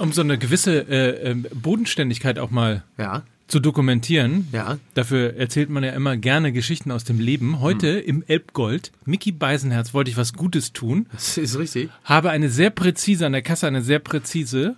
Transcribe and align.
um 0.00 0.12
so 0.12 0.22
eine 0.22 0.38
gewisse 0.38 0.80
äh, 0.88 1.30
ähm, 1.30 1.46
Bodenständigkeit 1.54 2.38
auch 2.38 2.50
mal 2.50 2.82
Ja. 2.98 3.22
zu 3.48 3.60
dokumentieren. 3.60 4.48
Ja. 4.52 4.78
Dafür 4.94 5.36
erzählt 5.36 5.70
man 5.70 5.82
ja 5.84 5.90
immer 5.92 6.16
gerne 6.16 6.52
Geschichten 6.52 6.90
aus 6.90 7.04
dem 7.04 7.18
Leben. 7.20 7.60
Heute 7.60 7.88
im 7.88 8.22
Elbgold, 8.26 8.92
Mickey 9.04 9.32
Beisenherz, 9.32 9.92
wollte 9.94 10.10
ich 10.10 10.16
was 10.16 10.32
Gutes 10.34 10.72
tun, 10.72 11.06
Das 11.12 11.36
ist 11.38 11.58
richtig. 11.58 11.90
habe 12.04 12.30
eine 12.30 12.48
sehr 12.48 12.70
präzise, 12.70 13.26
an 13.26 13.32
der 13.32 13.42
Kasse 13.42 13.66
eine 13.66 13.82
sehr 13.82 13.98
präzise 13.98 14.76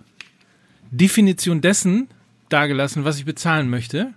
Definition 0.91 1.61
dessen 1.61 2.07
dargelassen, 2.49 3.03
was 3.03 3.17
ich 3.17 3.25
bezahlen 3.25 3.69
möchte. 3.69 4.13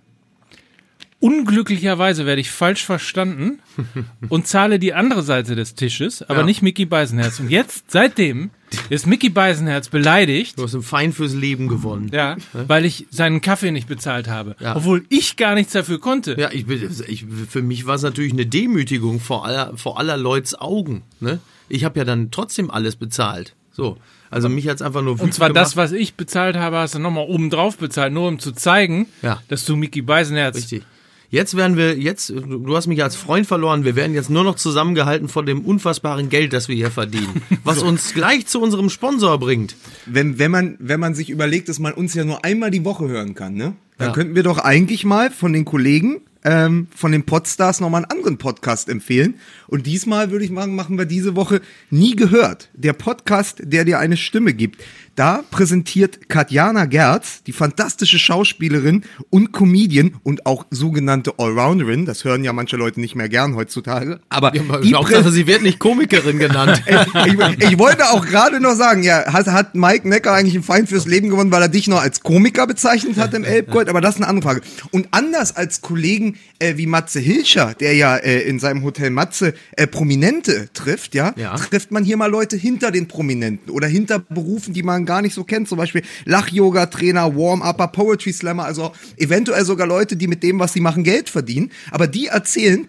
Unglücklicherweise 1.19 2.27
werde 2.27 2.41
ich 2.41 2.51
falsch 2.51 2.85
verstanden 2.85 3.59
und 4.29 4.45
zahle 4.45 4.77
die 4.77 4.93
andere 4.93 5.23
Seite 5.23 5.55
des 5.55 5.73
Tisches, 5.73 6.21
aber 6.21 6.39
Ja. 6.41 6.45
nicht 6.45 6.61
Mickey 6.61 6.85
Beisenherz. 6.85 7.39
Und 7.39 7.49
jetzt, 7.49 7.89
seitdem, 7.89 8.51
ist 8.89 9.07
Mickey 9.07 9.29
Beisenherz 9.29 9.89
beleidigt, 9.89 10.57
Du 10.57 10.63
hast 10.63 10.73
ein 10.75 10.81
Fein 10.81 11.13
fürs 11.13 11.33
Leben 11.33 11.67
gewonnen. 11.67 12.09
ja, 12.13 12.35
weil 12.53 12.85
ich 12.85 13.07
seinen 13.11 13.41
Kaffee 13.41 13.71
nicht 13.71 13.87
bezahlt 13.87 14.27
habe. 14.27 14.55
Ja. 14.59 14.75
Obwohl 14.75 15.05
ich 15.09 15.37
gar 15.37 15.55
nichts 15.55 15.73
dafür 15.73 15.99
konnte. 15.99 16.35
Ja, 16.39 16.49
ich, 16.51 16.67
ich, 16.69 17.25
für 17.49 17.61
mich 17.61 17.85
war 17.85 17.95
es 17.95 18.01
natürlich 18.01 18.33
eine 18.33 18.45
Demütigung 18.45 19.19
vor 19.19 19.45
aller, 19.45 19.75
vor 19.77 19.99
aller 19.99 20.17
Leuts 20.17 20.55
Augen. 20.55 21.03
Ne? 21.19 21.39
Ich 21.69 21.83
habe 21.83 21.99
ja 21.99 22.05
dann 22.05 22.31
trotzdem 22.31 22.69
alles 22.71 22.95
bezahlt. 22.95 23.53
So. 23.71 23.97
Also 24.29 24.49
mich 24.49 24.67
hat's 24.67 24.81
einfach 24.81 25.01
nur 25.01 25.19
Und 25.21 25.33
zwar 25.33 25.51
das, 25.53 25.77
was 25.77 25.93
ich 25.93 26.15
bezahlt 26.15 26.57
habe, 26.57 26.77
hast 26.77 26.95
du 26.95 26.99
nochmal 26.99 27.25
oben 27.29 27.49
drauf 27.49 27.77
bezahlt, 27.77 28.11
nur 28.11 28.27
um 28.27 28.39
zu 28.39 28.51
zeigen, 28.51 29.07
Ja. 29.21 29.41
dass 29.47 29.63
du 29.63 29.75
Mickey 29.77 30.01
Beisenherz. 30.01 30.57
Richtig. 30.57 30.83
Jetzt 31.29 31.57
werden 31.57 31.75
wir, 31.75 31.97
jetzt, 31.97 32.29
du 32.29 32.75
hast 32.75 32.87
mich 32.87 33.03
als 33.03 33.15
Freund 33.17 33.45
verloren, 33.45 33.83
wir 33.83 33.95
werden 33.97 34.13
jetzt 34.13 34.29
nur 34.29 34.45
noch 34.45 34.55
zusammengehalten 34.55 35.27
von 35.27 35.45
dem 35.45 35.61
unfassbaren 35.61 36.29
Geld, 36.29 36.53
das 36.53 36.69
wir 36.69 36.75
hier 36.75 36.89
verdienen. 36.91 37.41
Was 37.65 37.83
uns 37.83 38.13
gleich 38.13 38.47
zu 38.47 38.61
unserem 38.61 38.89
Sponsor 38.89 39.37
bringt. 39.37 39.75
wenn, 40.05 40.39
wenn, 40.39 40.51
man, 40.51 40.77
wenn 40.79 40.99
man 41.01 41.15
sich 41.15 41.29
überlegt, 41.29 41.67
dass 41.67 41.79
man 41.79 41.93
uns 41.93 42.13
ja 42.13 42.23
nur 42.23 42.45
einmal 42.45 42.71
die 42.71 42.85
Woche 42.85 43.07
hören 43.09 43.35
kann, 43.35 43.55
ne? 43.55 43.73
Dann 43.97 44.09
Ja. 44.09 44.13
könnten 44.13 44.35
wir 44.35 44.43
doch 44.43 44.59
eigentlich 44.59 45.03
mal 45.05 45.31
von 45.31 45.51
den 45.53 45.65
Kollegen 45.65 46.21
ähm, 46.45 46.87
von 46.95 47.11
den 47.11 47.23
Podstars 47.23 47.81
nochmal 47.81 48.03
einen 48.03 48.11
anderen 48.11 48.37
Podcast 48.37 48.87
empfehlen. 48.89 49.33
Und 49.67 49.85
diesmal 49.85 50.31
würde 50.31 50.45
ich 50.45 50.51
sagen, 50.53 50.75
machen 50.75 50.97
wir 50.97 51.05
diese 51.05 51.35
Woche 51.35 51.61
nie 51.89 52.15
gehört. 52.15 52.69
Der 52.73 52.93
Podcast, 52.93 53.57
der 53.63 53.83
dir 53.85 53.99
eine 53.99 54.15
Stimme 54.15 54.53
gibt. 54.53 54.81
Da 55.17 55.43
präsentiert 55.49 56.29
Katjana 56.29 56.85
Gerz, 56.85 57.41
die 57.47 57.51
fantastische 57.51 58.19
Schauspielerin 58.19 59.03
und 59.31 59.51
Comedian 59.51 60.13
und 60.21 60.45
auch 60.45 60.67
sogenannte 60.69 61.39
Allrounderin. 61.39 62.05
Das 62.05 62.23
hören 62.23 62.43
ja 62.43 62.53
manche 62.53 62.77
Leute 62.77 63.01
nicht 63.01 63.15
mehr 63.15 63.27
gern 63.27 63.55
heutzutage. 63.55 64.19
Aber 64.29 64.51
die 64.51 64.93
Hauptsache, 64.93 65.31
sie 65.31 65.47
wird 65.47 65.63
nicht 65.63 65.79
Komikerin 65.79 66.37
genannt. 66.37 66.83
ich, 67.25 67.63
ich 67.63 67.79
wollte 67.79 68.11
auch 68.11 68.27
gerade 68.27 68.59
noch 68.59 68.75
sagen, 68.75 69.01
ja, 69.01 69.33
hat, 69.33 69.47
hat 69.47 69.73
Mike 69.73 70.07
Necker 70.07 70.33
eigentlich 70.33 70.53
einen 70.53 70.63
Feind 70.63 70.87
fürs 70.87 71.07
Leben 71.07 71.29
gewonnen, 71.29 71.49
weil 71.51 71.63
er 71.63 71.69
dich 71.69 71.87
noch 71.87 71.99
als 71.99 72.21
Komiker 72.21 72.67
bezeichnet 72.67 73.17
hat 73.17 73.33
im 73.33 73.43
Elbgold, 73.43 73.89
aber 73.89 74.01
das 74.01 74.15
ist 74.17 74.21
eine 74.21 74.27
andere 74.27 74.43
Frage. 74.47 74.61
Und 74.91 75.07
anders 75.09 75.55
als 75.55 75.81
Kollegen 75.81 76.37
äh, 76.59 76.77
wie 76.77 76.85
Matze 76.85 77.19
Hilscher, 77.19 77.73
der 77.79 77.95
ja 77.95 78.17
äh, 78.17 78.41
in 78.41 78.59
seinem 78.59 78.83
Hotel 78.83 79.09
Matze 79.09 79.55
äh, 79.71 79.87
Prominente 79.87 80.69
trifft, 80.75 81.15
ja, 81.15 81.33
Ja. 81.37 81.55
trifft 81.55 81.89
man 81.89 82.03
hier 82.03 82.17
mal 82.17 82.29
Leute 82.29 82.55
hinter 82.55 82.91
den 82.91 83.07
Prominenten 83.07 83.71
oder 83.71 83.87
hinter 83.87 84.19
Berufen, 84.19 84.75
die 84.75 84.83
man 84.83 85.06
gar 85.07 85.23
nicht 85.23 85.33
so 85.33 85.43
kennt, 85.43 85.67
zum 85.67 85.79
Beispiel 85.79 86.03
Lach-Yoga-Trainer, 86.25 87.35
Warm-Upper, 87.35 87.87
Poetry 87.87 88.31
Slammer, 88.31 88.65
also 88.65 88.91
eventuell 89.17 89.65
sogar 89.65 89.87
Leute, 89.87 90.15
die 90.15 90.27
mit 90.27 90.43
dem, 90.43 90.59
was 90.59 90.73
sie 90.73 90.81
machen, 90.81 91.03
Geld 91.03 91.29
verdienen, 91.29 91.71
aber 91.89 92.05
die 92.05 92.27
erzählen, 92.27 92.87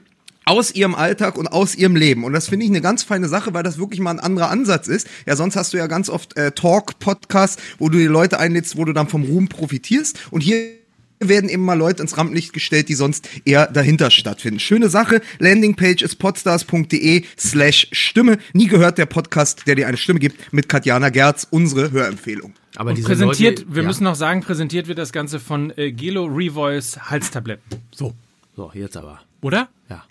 aus 0.49 0.75
ihrem 0.75 0.95
Alltag 0.95 1.37
und 1.37 1.47
aus 1.47 1.75
ihrem 1.75 1.95
Leben. 1.95 2.25
Und 2.25 2.33
das 2.33 2.49
finde 2.49 2.65
ich 2.65 2.71
eine 2.71 2.81
ganz 2.81 3.03
feine 3.03 3.29
Sache, 3.29 3.53
weil 3.53 3.63
das 3.63 3.79
wirklich 3.79 4.01
mal 4.01 4.13
ein 4.13 4.21
anderer 4.21 4.51
Ansatz 4.51 4.89
ist. 4.89 5.07
Ja, 5.27 5.37
sonst 5.37 5.57
hast 5.57 5.75
du 5.75 5.77
ja 5.77 5.87
ganz 5.87 6.09
oft 6.09 6.39
äh, 6.39 6.53
Talk-Podcasts, 6.53 7.63
wo 7.79 7.91
du 7.91 7.99
die 7.99 8.07
Leute 8.07 8.39
einlädst, 8.39 8.79
wo 8.79 8.87
du 8.87 8.95
dann 8.95 9.09
vom 9.09 9.25
Ruhm 9.25 9.49
profitierst. 9.49 10.19
Und 10.31 10.41
hier 10.41 10.78
werden 11.21 11.49
eben 11.51 11.65
mal 11.65 11.75
Leute 11.75 12.03
ins 12.03 12.17
Rampenlicht 12.17 12.53
gestellt, 12.53 12.89
die 12.89 12.95
sonst 12.95 13.29
eher 13.45 13.67
dahinter 13.67 14.11
stattfinden. 14.11 14.61
Schöne 14.61 14.89
Sache. 14.89 15.21
Landingpage 15.39 16.03
ist 16.03 16.17
podstars.de 16.17 17.25
slash 17.39 17.89
Stimme. 17.93 18.39
Nie 18.53 18.67
gehört 18.69 18.99
der 18.99 19.07
Podcast, 19.07 19.67
der 19.67 19.75
dir 19.75 19.89
eine 19.89 19.97
Stimme 19.97 20.19
gibt, 20.21 20.53
mit 20.53 20.69
Katjana 20.69 21.09
Gerz, 21.11 21.47
unsere 21.51 21.91
Hörempfehlung. 21.91 22.55
Aber 22.77 22.91
Und 22.91 22.97
diese 22.97 23.09
präsentiert, 23.09 23.61
Leute, 23.61 23.75
wir 23.75 23.83
ja. 23.83 23.89
müssen 23.89 24.05
noch 24.05 24.15
sagen, 24.15 24.43
präsentiert 24.43 24.87
wird 24.87 24.99
das 24.99 25.13
Ganze 25.13 25.41
von 25.41 25.73
äh, 25.77 25.91
Gelo 25.93 26.27
Revoice 26.27 26.99
Halstabletten. 27.11 27.63
So, 27.91 28.15
So, 28.55 28.71
jetzt 28.75 28.97
aber. 28.97 29.21
oder? 29.41 29.69
Ja. 29.89 30.05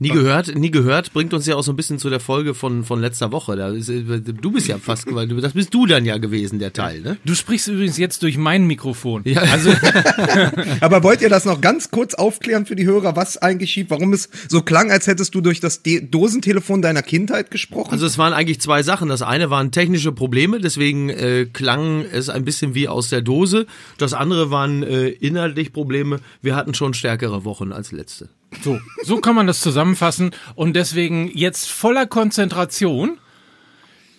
Nie 0.00 0.10
gehört, 0.10 0.54
nie 0.56 0.70
gehört, 0.70 1.12
bringt 1.12 1.34
uns 1.34 1.44
ja 1.46 1.56
auch 1.56 1.62
so 1.64 1.72
ein 1.72 1.76
bisschen 1.76 1.98
zu 1.98 2.08
der 2.08 2.20
Folge 2.20 2.54
von, 2.54 2.84
von 2.84 3.00
letzter 3.00 3.32
Woche. 3.32 3.56
Da 3.56 3.70
ist, 3.70 3.88
du 3.88 4.50
bist 4.52 4.68
ja 4.68 4.78
fast, 4.78 5.12
weil 5.12 5.26
du- 5.26 5.40
das 5.40 5.54
bist 5.54 5.74
du 5.74 5.86
dann 5.86 6.04
ja 6.04 6.18
gewesen, 6.18 6.60
der 6.60 6.72
Teil, 6.72 7.00
ne? 7.00 7.16
Du 7.24 7.34
sprichst 7.34 7.66
übrigens 7.66 7.98
jetzt 7.98 8.22
durch 8.22 8.36
mein 8.38 8.66
Mikrofon. 8.68 9.22
Ja. 9.24 9.40
Also, 9.42 9.70
Aber 10.80 11.02
wollt 11.02 11.20
ihr 11.20 11.28
das 11.28 11.44
noch 11.44 11.60
ganz 11.60 11.90
kurz 11.90 12.14
aufklären 12.14 12.64
für 12.64 12.76
die 12.76 12.86
Hörer, 12.86 13.16
was 13.16 13.38
eigentlich 13.38 13.72
schief, 13.72 13.86
warum 13.90 14.12
es 14.12 14.28
so 14.48 14.62
klang, 14.62 14.90
als 14.92 15.06
hättest 15.08 15.34
du 15.34 15.40
durch 15.40 15.58
das 15.60 15.82
De 15.82 16.00
Dosentelefon 16.08 16.80
deiner 16.80 17.02
Kindheit 17.02 17.50
gesprochen? 17.50 17.90
Also 17.90 18.06
es 18.06 18.18
waren 18.18 18.32
eigentlich 18.32 18.60
zwei 18.60 18.84
Sachen. 18.84 19.08
Das 19.08 19.22
eine 19.22 19.50
waren 19.50 19.72
technische 19.72 20.12
Probleme, 20.12 20.60
deswegen 20.60 21.08
äh, 21.10 21.46
klang 21.52 22.02
es 22.12 22.28
ein 22.28 22.44
bisschen 22.44 22.74
wie 22.76 22.86
aus 22.88 23.08
der 23.08 23.20
Dose. 23.22 23.66
Das 23.98 24.14
andere 24.14 24.50
waren 24.52 24.82
äh, 24.84 25.08
inhaltlich 25.08 25.72
Probleme. 25.72 26.20
Wir 26.40 26.54
hatten 26.54 26.74
schon 26.74 26.94
stärkere 26.94 27.44
Wochen 27.44 27.72
als 27.72 27.90
letzte. 27.92 28.28
So, 28.62 28.80
so 29.02 29.18
kann 29.20 29.34
man 29.34 29.46
das 29.46 29.60
zusammenfassen. 29.60 30.32
Und 30.54 30.74
deswegen 30.74 31.30
jetzt 31.34 31.70
voller 31.70 32.06
Konzentration 32.06 33.18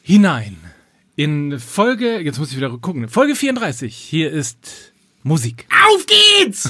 hinein 0.02 0.58
in 1.16 1.60
Folge, 1.60 2.20
jetzt 2.20 2.40
muss 2.40 2.52
ich 2.52 2.58
wieder 2.58 2.70
gucken, 2.78 3.10
Folge 3.10 3.36
34. 3.36 3.96
Hier 3.96 4.32
ist 4.32 4.94
Musik. 5.24 5.68
Auf 5.88 6.06
geht's! 6.06 6.70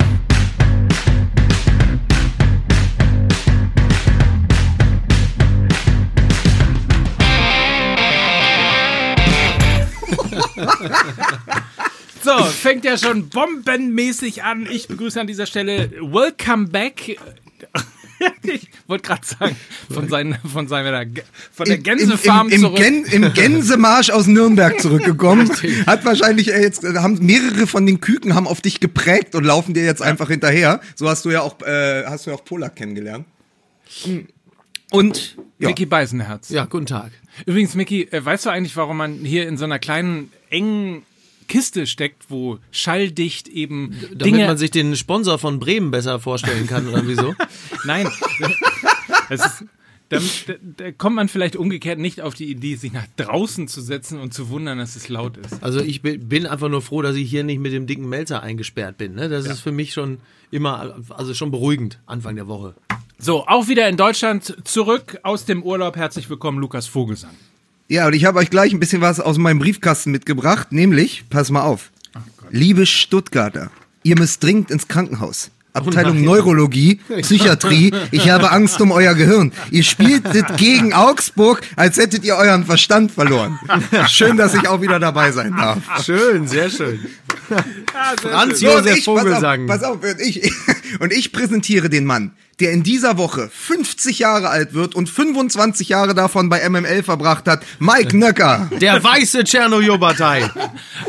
So, 12.21 12.43
fängt 12.43 12.83
ja 12.83 12.97
schon 12.97 13.29
bombenmäßig 13.29 14.43
an. 14.43 14.67
Ich 14.69 14.87
begrüße 14.89 15.19
an 15.21 15.27
dieser 15.27 15.45
Stelle 15.45 15.89
Welcome 16.01 16.67
Back. 16.67 17.17
Ich 18.43 18.69
wollte 18.87 19.07
gerade 19.07 19.25
sagen, 19.25 19.55
von, 19.89 20.09
seinen, 20.09 20.35
von, 20.51 20.67
seiner, 20.67 21.05
von 21.51 21.65
der 21.65 21.77
Gänsefarm 21.77 22.47
im, 22.47 22.53
im, 22.53 22.61
zurück. 22.61 22.77
Gen, 22.77 23.05
Im 23.05 23.33
Gänsemarsch 23.33 24.09
aus 24.09 24.27
Nürnberg 24.27 24.79
zurückgekommen. 24.81 25.49
Hat 25.87 26.03
wahrscheinlich 26.05 26.51
äh, 26.51 26.61
jetzt, 26.61 26.83
äh, 26.83 26.95
haben 26.95 27.17
mehrere 27.25 27.67
von 27.67 27.85
den 27.85 28.01
Küken 28.01 28.35
haben 28.35 28.47
auf 28.47 28.61
dich 28.61 28.79
geprägt 28.79 29.35
und 29.35 29.45
laufen 29.45 29.73
dir 29.73 29.85
jetzt 29.85 30.01
einfach 30.01 30.27
hinterher. 30.27 30.81
So 30.95 31.07
hast 31.07 31.25
du 31.25 31.31
ja 31.31 31.41
auch, 31.41 31.61
äh, 31.61 32.03
hast 32.05 32.25
du 32.25 32.31
ja 32.31 32.35
auch 32.35 32.43
Polak 32.43 32.75
kennengelernt. 32.75 33.25
Und, 34.91 35.37
ja. 35.59 35.69
Mickey 35.69 35.85
Beisenherz. 35.85 36.49
Ja, 36.49 36.65
guten 36.65 36.87
Tag. 36.87 37.11
Übrigens, 37.45 37.75
Mickey, 37.75 38.03
äh, 38.11 38.23
weißt 38.23 38.47
du 38.47 38.49
eigentlich, 38.49 38.75
warum 38.75 38.97
man 38.97 39.19
hier 39.19 39.47
in 39.47 39.57
so 39.57 39.65
einer 39.65 39.79
kleinen, 39.79 40.31
engen 40.49 41.03
Kiste 41.49 41.85
steckt, 41.85 42.29
wo 42.29 42.59
schalldicht 42.71 43.49
eben 43.49 43.93
Damit 44.01 44.21
Dinge... 44.25 44.47
man 44.47 44.57
sich 44.57 44.71
den 44.71 44.95
Sponsor 44.95 45.37
von 45.37 45.59
Bremen 45.59 45.91
besser 45.91 46.19
vorstellen 46.21 46.65
kann, 46.67 46.87
oder 46.87 47.05
wieso? 47.05 47.35
Nein, 47.85 48.07
das 49.29 49.45
ist, 49.45 49.65
da, 50.09 50.17
da, 50.47 50.53
da 50.77 50.91
kommt 50.91 51.15
man 51.17 51.27
vielleicht 51.27 51.55
umgekehrt 51.55 51.99
nicht 51.99 52.21
auf 52.21 52.33
die 52.33 52.49
Idee, 52.49 52.75
sich 52.75 52.91
nach 52.93 53.05
draußen 53.17 53.67
zu 53.67 53.81
setzen 53.81 54.19
und 54.19 54.33
zu 54.33 54.49
wundern, 54.49 54.77
dass 54.79 54.95
es 54.95 55.09
laut 55.09 55.37
ist. 55.37 55.61
Also 55.61 55.81
ich 55.81 56.01
bi- 56.01 56.17
bin 56.17 56.47
einfach 56.47 56.69
nur 56.69 56.81
froh, 56.81 57.01
dass 57.01 57.15
ich 57.15 57.29
hier 57.29 57.43
nicht 57.43 57.59
mit 57.59 57.73
dem 57.73 57.85
dicken 57.85 58.07
Melzer 58.09 58.41
eingesperrt 58.41 58.97
bin. 58.97 59.13
Ne? 59.15 59.29
Das 59.29 59.45
ist 59.45 59.59
für 59.59 59.71
mich 59.71 59.93
schon 59.93 60.17
immer, 60.51 60.95
also 61.09 61.33
schon 61.35 61.51
beruhigend, 61.51 61.99
Anfang 62.07 62.35
der 62.37 62.47
Woche. 62.47 62.73
So, 63.19 63.45
auch 63.45 63.67
wieder 63.67 63.87
in 63.89 63.97
Deutschland 63.97 64.55
zurück 64.63 65.19
aus 65.23 65.45
dem 65.45 65.61
Urlaub. 65.61 65.95
Herzlich 65.95 66.29
willkommen, 66.29 66.57
Lukas 66.59 66.87
Vogelsang. 66.87 67.35
Ja, 67.91 68.05
und 68.05 68.13
ich 68.13 68.25
habe 68.25 68.37
euch 68.37 68.51
gleich 68.51 68.71
ein 68.71 68.79
bisschen 68.79 69.01
was 69.01 69.19
aus 69.19 69.39
meinem 69.39 69.57
Briefkasten 69.57 70.11
mitgebracht, 70.11 70.71
nämlich, 70.71 71.23
pass 71.27 71.49
mal 71.49 71.63
auf, 71.63 71.89
liebe 72.51 72.85
Stuttgarter, 72.85 73.71
ihr 74.03 74.15
müsst 74.15 74.43
dringend 74.43 74.69
ins 74.69 74.87
Krankenhaus. 74.87 75.49
Abteilung. 75.73 76.23
Neurologie, 76.23 76.99
Psychiatrie, 77.21 77.91
ich 78.11 78.29
habe 78.29 78.51
Angst 78.51 78.79
um 78.79 78.91
euer 78.91 79.15
Gehirn. 79.15 79.51
Ihr 79.71 79.81
spieltet 79.83 80.57
gegen 80.57 80.93
Augsburg, 80.93 81.61
als 81.75 81.97
hättet 81.97 82.23
ihr 82.23 82.35
euren 82.35 82.63
Verstand 82.63 83.11
verloren. 83.11 83.59
Schön, 84.07 84.37
dass 84.37 84.53
ich 84.53 84.67
auch 84.67 84.81
wieder 84.81 84.99
dabei 84.99 85.31
sein 85.31 85.55
darf. 85.57 85.79
Schön, 86.05 86.47
sehr 86.47 86.69
schön. 86.69 86.99
Franz 88.21 88.61
Josef 88.61 88.97
ich, 88.97 89.05
pass 89.05 89.15
auf, 89.15 89.21
Vogelsang. 89.21 89.65
pass 89.65 89.83
auf, 89.83 90.03
und 90.03 90.21
ich, 90.21 90.51
und 90.99 91.11
ich 91.11 91.31
präsentiere 91.31 91.89
den 91.89 92.05
Mann, 92.05 92.33
der 92.59 92.71
in 92.71 92.83
dieser 92.83 93.17
Woche 93.17 93.49
50 93.51 94.19
Jahre 94.19 94.49
alt 94.49 94.73
wird 94.73 94.95
und 94.95 95.09
25 95.09 95.89
Jahre 95.89 96.13
davon 96.13 96.49
bei 96.49 96.67
MML 96.67 97.03
verbracht 97.03 97.47
hat, 97.47 97.65
Mike 97.79 98.17
Nöcker. 98.17 98.69
Der 98.79 99.03
weiße 99.03 99.43
Tschernobyl-Partei. 99.43 100.49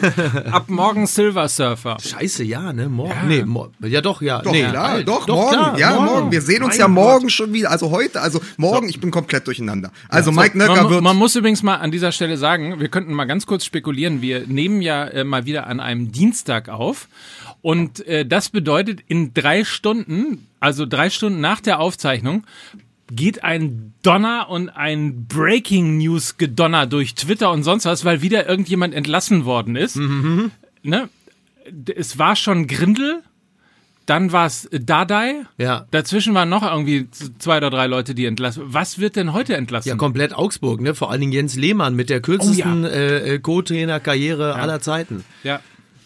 Ab 0.51 0.69
morgen 0.69 1.07
Silver 1.07 1.49
Surfer. 1.49 1.97
Scheiße, 2.01 2.45
ja, 2.45 2.73
ne? 2.73 2.89
Morgen. 2.89 3.11
Ja, 3.11 3.23
nee, 3.25 3.45
mo 3.45 3.69
ja 3.81 4.01
doch, 4.01 4.23
ja. 4.23 4.41
Doch, 4.43 4.53
nee, 4.53 4.63
klar, 4.63 4.89
halt. 4.91 5.09
doch, 5.09 5.27
doch, 5.27 5.37
morgen. 5.37 5.51
Klar, 5.51 5.79
ja, 5.79 5.91
morgen. 5.95 6.05
morgen. 6.07 6.33
Wir 6.33 6.43
sehen 6.43 6.63
uns 6.63 6.75
mein 6.75 6.81
ja 6.81 6.89
morgen 6.89 7.23
Gott. 7.25 7.33
schon 7.33 7.53
wieder. 7.53 7.71
Also 7.71 7.91
heute, 7.91 8.21
also 8.21 8.41
morgen, 8.57 8.87
so. 8.87 8.91
ich 8.91 9.01
bin 9.01 9.11
komplett 9.11 9.47
durcheinander. 9.47 9.91
Also 10.09 10.31
ja, 10.31 10.37
Mike 10.37 10.53
so. 10.53 10.59
Nöcker 10.59 10.83
man, 10.83 10.91
wird. 10.91 11.03
Man 11.03 11.17
muss 11.17 11.35
übrigens 11.35 11.63
mal 11.63 11.77
an 11.77 11.91
dieser 11.91 12.13
Stelle 12.13 12.37
sagen, 12.37 12.81
wir 12.81 12.89
könnten 12.89 13.13
mal 13.13 13.25
ganz 13.25 13.47
kurz 13.47 13.65
spekulieren. 13.65 14.23
Wir 14.23 14.47
nehmen 14.47 14.83
ja 14.83 15.05
äh, 15.05 15.25
mal 15.25 15.47
wieder 15.47 15.67
an 15.67 15.81
einem 15.81 16.13
Dienstag 16.13 16.69
auf. 16.69 17.09
Und 17.63 18.07
äh, 18.07 18.25
das 18.25 18.49
bedeutet, 18.49 19.01
in 19.07 19.35
drei 19.35 19.65
Stunden, 19.65 20.47
also 20.61 20.87
drei 20.87 21.11
Stunden 21.11 21.41
nach 21.41 21.61
der 21.61 21.81
Aufzeichnung, 21.81 22.45
geht 23.13 23.45
ein 23.45 23.93
Donner 24.03 24.49
und 24.49 24.69
ein 24.69 25.27
Breaking 25.27 25.99
News 25.99 26.37
Gedonner 26.37 26.87
durch 26.87 27.15
Twitter 27.15 27.51
und 27.51 27.65
sonst 27.65 27.85
was, 27.85 28.05
weil 28.05 28.23
wieder 28.23 28.49
irgendjemand 28.49 28.95
entlassen 28.95 29.45
worden 29.45 29.77
ist. 29.77 29.97
Mhm. 29.97 30.53
Ne? 30.83 31.09
Es 31.95 32.19
war 32.19 32.37
schon 32.37 32.67
Grindel, 32.67 33.23
dann 34.07 34.33
war 34.33 34.47
es 34.47 34.69
Dadai. 34.73 35.45
Ja. 35.59 35.87
Dazwischen 35.91 36.35
waren 36.35 36.49
noch 36.49 36.63
irgendwie 36.63 37.09
zwei 37.39 37.59
oder 37.59 37.71
drei 37.71 37.87
Leute, 37.87 38.15
die 38.15 38.25
entlassen. 38.25 38.65
Was 38.67 38.99
wird 38.99 39.17
denn 39.17 39.33
heute 39.33 39.57
entlassen? 39.57 39.89
Ja, 39.89 39.97
komplett 39.97 40.35
Augsburg, 40.35 40.81
ne? 40.81 40.95
Vor 40.95 41.11
allen 41.11 41.21
Dingen 41.21 41.33
Jens 41.33 41.57
Lehmann 41.57 41.95
mit 41.95 42.11
der 42.11 42.21
kürzesten 42.21 42.85
oh, 42.85 42.89
ja. 42.89 42.93
äh, 42.93 43.39
Co-Trainer-Karriere 43.39 44.49
ja. 44.49 44.55
aller 44.55 44.81
Zeiten. 44.81 45.25
Ja. 45.45 45.61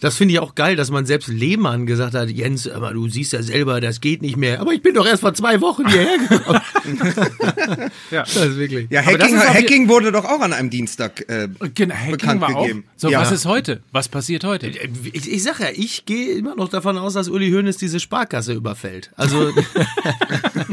Das 0.05 0.19
finde 0.19 0.35
ich 0.35 0.41
auch 0.41 0.55
geil, 0.55 0.77
dass 0.77 0.91
man 0.91 1.07
selbst 1.07 1.29
Lehmann 1.29 1.87
gesagt 1.87 2.13
hat, 2.13 2.29
Jens, 2.29 2.69
aber 2.69 2.93
du 2.93 3.09
siehst 3.09 3.33
ja 3.33 3.43
selber, 3.43 3.81
das 3.81 4.03
geht 4.03 4.21
nicht 4.21 4.37
mehr. 4.37 4.61
Aber 4.61 4.75
ich 4.75 4.83
bin 4.83 4.93
doch 4.93 5.07
erst 5.07 5.23
vor 5.23 5.33
zwei 5.33 5.63
Wochen 5.63 5.89
hierher 5.89 6.19
gekommen. 6.19 6.61
ja, 8.11 8.21
das 8.21 8.37
ist 8.37 8.59
wirklich. 8.59 8.91
Ja, 8.91 9.01
Hacking, 9.01 9.39
Hacking 9.39 9.89
wurde 9.89 10.13
doch 10.13 10.27
auch 10.27 10.43
an 10.43 10.53
einem 10.53 10.69
Dienstag 10.69 11.27
äh, 11.31 11.49
genau, 11.75 11.95
bekannt 12.11 12.43
war 12.43 12.53
gegeben. 12.53 12.85
Auch. 12.87 12.99
So, 12.99 13.09
ja. 13.09 13.19
was 13.19 13.33
ist 13.33 13.47
heute? 13.47 13.81
Was 13.93 14.11
passiert 14.11 14.45
heute? 14.45 14.67
Ich, 14.67 15.33
ich 15.33 15.43
sag 15.43 15.61
ja, 15.61 15.69
ich 15.75 16.05
gehe 16.05 16.35
immer 16.35 16.55
noch 16.55 16.69
davon 16.69 16.99
aus, 16.99 17.15
dass 17.15 17.31
Uli 17.31 17.51
Hoeneß 17.51 17.79
diese 17.79 17.99
Sparkasse 17.99 18.53
überfällt. 18.53 19.11
Also 19.17 19.55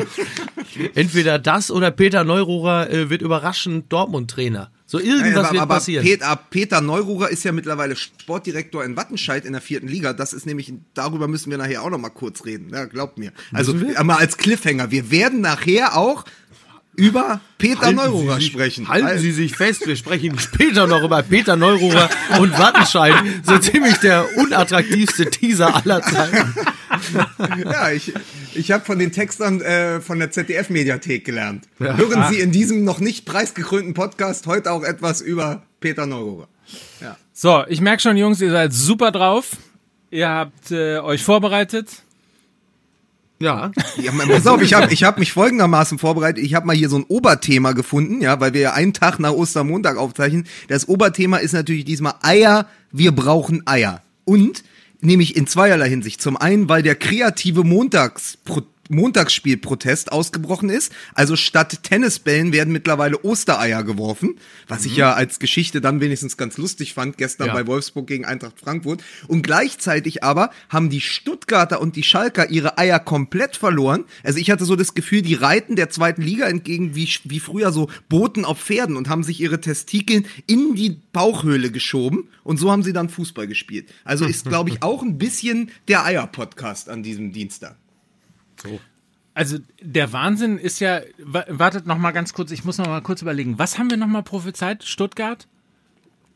entweder 0.94 1.40
das 1.40 1.72
oder 1.72 1.90
Peter 1.92 2.26
Neururer 2.26 2.90
äh, 2.90 3.10
wird 3.10 3.22
überraschend 3.22 3.94
Dortmund-Trainer. 3.94 4.72
So 4.92 5.00
irgendwas 5.00 5.48
ja, 5.48 5.52
wird 5.54 5.62
aber 5.62 5.76
passieren. 5.76 6.04
Peter, 6.04 6.36
Peter 6.36 6.82
Neururer 6.82 7.30
ist 7.30 7.46
ja 7.46 7.54
mittlerweile 7.54 7.96
Sportdirektor 7.96 8.84
in 8.84 8.98
Wattenscheid 8.98 9.46
in 9.46 9.54
der 9.54 9.62
vierten 9.62 9.88
Liga. 9.88 10.12
Das 10.12 10.34
ist 10.34 10.46
nämlich, 10.46 10.74
darüber 10.94 11.30
müssen 11.30 11.50
wir 11.50 11.58
nachher 11.58 11.82
auch 11.82 11.90
noch 11.90 11.98
mal 11.98 12.10
kurz 12.10 12.44
reden. 12.44 12.72
Ja, 12.74 12.84
glaubt 12.84 13.18
mir. 13.18 13.32
Also 13.54 13.74
mal 13.74 14.18
als 14.18 14.36
Cliffhanger. 14.36 14.92
Wir 14.92 15.10
werden 15.10 15.40
nachher 15.40 15.96
auch 15.96 16.26
über 16.96 17.40
Peter 17.58 17.82
halten 17.82 17.96
Neururer 17.96 18.36
sich, 18.36 18.48
sprechen. 18.48 18.88
Halten 18.88 19.18
Sie 19.18 19.32
sich 19.32 19.56
fest, 19.56 19.88
wir 19.88 19.96
sprechen 19.96 20.38
später 20.40 20.88
noch 20.88 21.04
über 21.04 21.24
Peter 21.24 21.56
Neururer 21.56 22.10
und 22.40 22.58
Wattenscheid. 22.58 23.14
So 23.44 23.58
ziemlich 23.60 23.98
der 23.98 24.26
unattraktivste 24.38 25.30
Teaser 25.30 25.76
aller 25.76 26.02
Zeiten. 26.02 26.54
Ja, 27.64 27.90
ich, 27.92 28.14
ich 28.54 28.72
habe 28.72 28.84
von 28.84 29.00
den 29.00 29.14
Textern 29.14 29.62
äh, 29.62 30.02
von 30.02 30.20
der 30.20 30.30
ZDF-Mediathek 30.30 31.24
gelernt. 31.24 31.68
Ja. 31.80 31.96
Hören 31.96 32.26
Sie 32.30 32.40
in 32.40 32.52
diesem 32.52 32.84
noch 32.84 33.00
nicht 33.00 33.26
preisgekrönten 33.26 33.94
Podcast 33.94 34.46
heute 34.46 34.72
auch 34.72 34.84
etwas 34.84 35.22
über 35.22 35.64
Peter 35.80 36.06
Neururer. 36.06 36.50
Ja. 37.00 37.18
So, 37.32 37.64
ich 37.70 37.80
merke 37.80 38.02
schon, 38.02 38.18
Jungs, 38.18 38.42
ihr 38.42 38.52
seid 38.52 38.74
super 38.74 39.12
drauf. 39.12 39.52
Ihr 40.10 40.28
habt 40.28 40.72
äh, 40.72 41.00
euch 41.00 41.24
vorbereitet. 41.24 42.04
Ja. 43.42 43.72
ja 43.98 44.12
pass 44.12 44.48
auf, 44.48 44.62
ich 44.62 44.74
habe 44.74 44.94
ich 44.94 45.04
hab 45.04 45.18
mich 45.18 45.34
folgendermaßen 45.34 46.00
vorbereitet. 46.00 46.44
Ich 46.44 46.54
habe 46.54 46.68
mal 46.68 46.76
hier 46.76 46.90
so 46.90 46.98
ein 46.98 47.04
Oberthema 47.04 47.74
gefunden, 47.74 48.22
ja, 48.22 48.40
weil 48.40 48.54
wir 48.54 48.62
ja 48.62 48.74
einen 48.74 48.94
Tag 48.94 49.20
nach 49.20 49.32
Ostermontag 49.32 49.98
aufzeichnen. 49.98 50.46
Das 50.68 50.88
Oberthema 50.88 51.38
ist 51.38 51.54
natürlich 51.54 51.86
diesmal 51.86 52.14
Eier, 52.22 52.68
wir 52.92 53.12
brauchen 53.12 53.66
Eier. 53.66 54.02
Und 54.24 54.64
nämlich 55.02 55.36
in 55.36 55.48
zweierlei 55.48 55.90
Hinsicht. 55.90 56.22
Zum 56.22 56.38
einen, 56.38 56.70
weil 56.70 56.84
der 56.84 56.96
kreative 56.96 57.64
Montagsprozess 57.64 58.70
Montagsspielprotest 58.92 60.12
ausgebrochen 60.12 60.70
ist. 60.70 60.92
Also 61.14 61.36
statt 61.36 61.84
Tennisbällen 61.84 62.54
werden 62.54 62.72
mittlerweile 62.74 63.24
Ostereier 63.24 63.84
geworfen, 63.84 64.38
was 64.68 64.82
mhm. 64.82 64.88
ich 64.88 64.98
ja 64.98 65.14
als 65.14 65.40
Geschichte 65.40 65.82
dann 65.82 66.02
wenigstens 66.02 66.38
ganz 66.38 66.58
lustig 66.58 66.94
fand, 66.94 67.18
gestern 67.18 67.48
ja. 67.48 67.54
bei 67.54 67.68
Wolfsburg 67.68 68.08
gegen 68.08 68.26
Eintracht 68.26 68.60
Frankfurt. 68.60 69.04
Und 69.28 69.42
gleichzeitig 69.42 70.24
aber 70.24 70.52
haben 70.70 70.90
die 70.90 71.02
Stuttgarter 71.02 71.82
und 71.82 71.96
die 71.96 72.04
Schalker 72.04 72.50
ihre 72.50 72.78
Eier 72.78 73.00
komplett 73.00 73.56
verloren. 73.56 74.06
Also 74.24 74.40
ich 74.40 74.52
hatte 74.52 74.66
so 74.66 74.76
das 74.76 74.94
Gefühl, 74.94 75.22
die 75.22 75.36
reiten 75.36 75.76
der 75.76 75.90
zweiten 75.90 76.22
Liga 76.22 76.48
entgegen 76.48 76.96
wie, 76.96 77.10
wie 77.24 77.40
früher 77.40 77.72
so 77.72 77.90
Boten 78.10 78.46
auf 78.46 78.60
Pferden 78.60 78.96
und 78.96 79.10
haben 79.10 79.24
sich 79.24 79.40
ihre 79.40 79.62
Testikeln 79.62 80.26
in 80.48 80.76
die 80.76 80.98
Bauchhöhle 81.14 81.72
geschoben 81.72 82.30
und 82.44 82.58
so 82.58 82.72
haben 82.72 82.84
sie 82.84 82.94
dann 82.94 83.10
Fußball 83.10 83.48
gespielt. 83.48 83.90
Also 84.04 84.26
ist, 84.26 84.46
glaube 84.50 84.70
ich, 84.70 84.84
auch 84.84 85.02
ein 85.02 85.18
bisschen 85.18 85.72
der 85.88 86.06
Eier-Podcast 86.06 86.90
an 86.90 87.04
diesem 87.04 87.32
Dienstag. 87.32 87.78
So. 88.62 88.80
Also 89.34 89.60
der 89.82 90.12
Wahnsinn 90.12 90.58
ist 90.58 90.80
ja, 90.80 91.02
wartet 91.18 91.86
noch 91.86 91.98
mal 91.98 92.12
ganz 92.12 92.34
kurz, 92.34 92.52
ich 92.52 92.66
muss 92.66 92.78
noch 92.78 92.88
mal 92.88 93.02
kurz 93.02 93.22
überlegen, 93.22 93.58
was 93.58 93.80
haben 93.80 93.90
wir 93.90 93.98
noch 93.98 94.08
mal 94.08 94.24
prophezeit? 94.24 94.84
Stuttgart? 94.84 95.48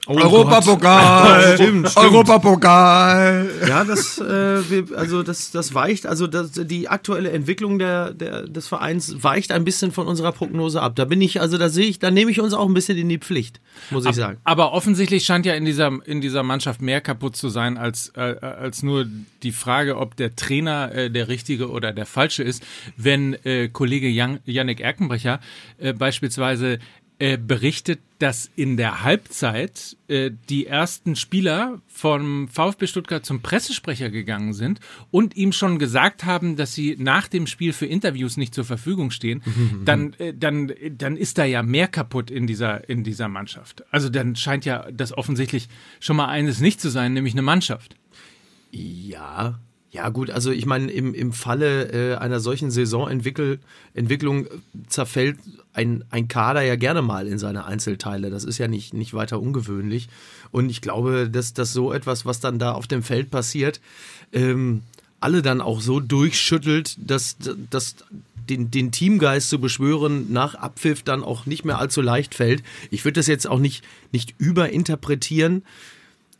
Oh 0.07 0.15
Europapokal, 0.15 1.53
stimmt. 1.55 1.97
Europapokal. 1.97 3.49
Ja, 3.67 3.83
das, 3.83 4.19
äh, 4.19 4.69
wir, 4.69 4.97
also 4.97 5.23
das, 5.23 5.49
das 5.49 5.73
weicht, 5.73 6.05
also 6.05 6.27
das, 6.27 6.51
die 6.53 6.87
aktuelle 6.87 7.31
Entwicklung 7.31 7.79
der, 7.79 8.13
der, 8.13 8.43
des 8.43 8.67
Vereins 8.67 9.23
weicht 9.23 9.51
ein 9.51 9.63
bisschen 9.63 9.91
von 9.91 10.05
unserer 10.07 10.31
Prognose 10.31 10.81
ab. 10.81 10.95
Da 10.95 11.05
bin 11.05 11.21
ich, 11.21 11.41
also 11.41 11.57
da 11.57 11.69
sehe 11.69 11.87
ich, 11.87 11.97
da 11.97 12.11
nehme 12.11 12.29
ich 12.29 12.39
uns 12.39 12.53
auch 12.53 12.67
ein 12.67 12.75
bisschen 12.75 12.99
in 12.99 13.09
die 13.09 13.17
Pflicht, 13.17 13.59
muss 13.89 14.05
ich 14.05 14.15
sagen. 14.15 14.37
Aber 14.43 14.73
offensichtlich 14.73 15.25
scheint 15.25 15.47
ja 15.47 15.55
in 15.55 15.65
dieser, 15.65 15.91
in 16.05 16.21
dieser 16.21 16.43
Mannschaft 16.43 16.83
mehr 16.83 17.01
kaputt 17.01 17.35
zu 17.35 17.49
sein 17.49 17.77
als, 17.77 18.09
äh, 18.15 18.19
als 18.21 18.83
nur 18.83 19.07
die 19.41 19.51
Frage, 19.51 19.97
ob 19.97 20.15
der 20.17 20.35
Trainer 20.35 20.93
äh, 20.93 21.09
der 21.09 21.29
richtige 21.29 21.71
oder 21.71 21.91
der 21.93 22.05
falsche 22.05 22.43
ist. 22.43 22.63
Wenn 22.95 23.33
äh, 23.43 23.69
Kollege 23.69 24.07
Jan, 24.07 24.39
Yannick 24.45 24.81
Erkenbrecher 24.81 25.39
äh, 25.79 25.93
beispielsweise 25.93 26.77
äh, 27.17 27.37
berichtet, 27.37 27.99
dass 28.19 28.49
in 28.55 28.77
der 28.77 29.03
Halbzeit 29.03 29.95
äh, 30.07 30.31
die 30.49 30.65
ersten 30.65 31.15
Spieler 31.15 31.81
vom 31.87 32.47
VfB 32.47 32.87
Stuttgart 32.87 33.25
zum 33.25 33.41
Pressesprecher 33.41 34.09
gegangen 34.09 34.53
sind 34.53 34.79
und 35.11 35.35
ihm 35.35 35.51
schon 35.51 35.79
gesagt 35.79 36.25
haben, 36.25 36.55
dass 36.55 36.73
sie 36.73 36.95
nach 36.99 37.27
dem 37.27 37.47
Spiel 37.47 37.71
für 37.71 37.85
Interviews 37.85 38.35
nicht 38.35 38.53
zur 38.53 38.65
Verfügung 38.65 39.11
stehen, 39.11 39.41
dann, 39.85 40.13
äh, 40.13 40.33
dann, 40.33 40.73
dann 40.91 41.17
ist 41.17 41.37
da 41.37 41.45
ja 41.45 41.63
mehr 41.63 41.87
kaputt 41.87 42.31
in 42.31 42.47
dieser, 42.47 42.89
in 42.89 43.03
dieser 43.03 43.29
Mannschaft. 43.29 43.83
Also 43.91 44.09
dann 44.09 44.35
scheint 44.35 44.65
ja 44.65 44.85
das 44.91 45.17
offensichtlich 45.17 45.69
schon 45.99 46.17
mal 46.17 46.27
eines 46.27 46.59
nicht 46.59 46.81
zu 46.81 46.89
sein, 46.89 47.13
nämlich 47.13 47.33
eine 47.33 47.43
Mannschaft. 47.43 47.95
Ja, 48.71 49.59
ja, 49.95 50.09
gut, 50.09 50.29
also 50.29 50.51
ich 50.51 50.65
meine, 50.65 50.91
im, 50.91 51.13
im 51.13 51.31
Falle 51.31 51.91
äh, 51.91 52.15
einer 52.17 52.41
solchen 52.41 52.69
Saisonentwicklung 52.69 54.47
zerfällt 54.87 55.37
ein, 55.71 56.03
ein 56.09 56.27
Kader 56.27 56.61
ja 56.63 56.75
gerne 56.75 57.01
mal 57.01 57.27
in 57.27 57.39
seine 57.39 57.63
Einzelteile. 57.63 58.29
Das 58.29 58.43
ist 58.43 58.57
ja 58.57 58.67
nicht, 58.67 58.93
nicht 58.93 59.13
weiter 59.13 59.39
ungewöhnlich. 59.39 60.09
Und 60.51 60.69
ich 60.69 60.81
glaube, 60.81 61.29
dass, 61.29 61.53
dass 61.53 61.71
so 61.71 61.93
etwas, 61.93 62.25
was 62.25 62.41
dann 62.41 62.59
da 62.59 62.73
auf 62.73 62.87
dem 62.87 63.03
Feld 63.03 63.31
passiert, 63.31 63.79
ähm, 64.33 64.81
alle 65.21 65.41
dann 65.41 65.61
auch 65.61 65.79
so 65.79 66.01
durchschüttelt, 66.01 66.97
dass, 66.99 67.37
dass 67.69 67.95
den, 68.49 68.69
den 68.71 68.91
Teamgeist 68.91 69.49
zu 69.49 69.59
beschwören 69.59 70.31
nach 70.33 70.55
Abpfiff 70.55 71.03
dann 71.03 71.23
auch 71.23 71.45
nicht 71.45 71.63
mehr 71.63 71.79
allzu 71.79 72.01
leicht 72.01 72.35
fällt. 72.35 72.63
Ich 72.91 73.05
würde 73.05 73.19
das 73.19 73.27
jetzt 73.27 73.47
auch 73.47 73.59
nicht, 73.59 73.85
nicht 74.11 74.35
überinterpretieren. 74.39 75.63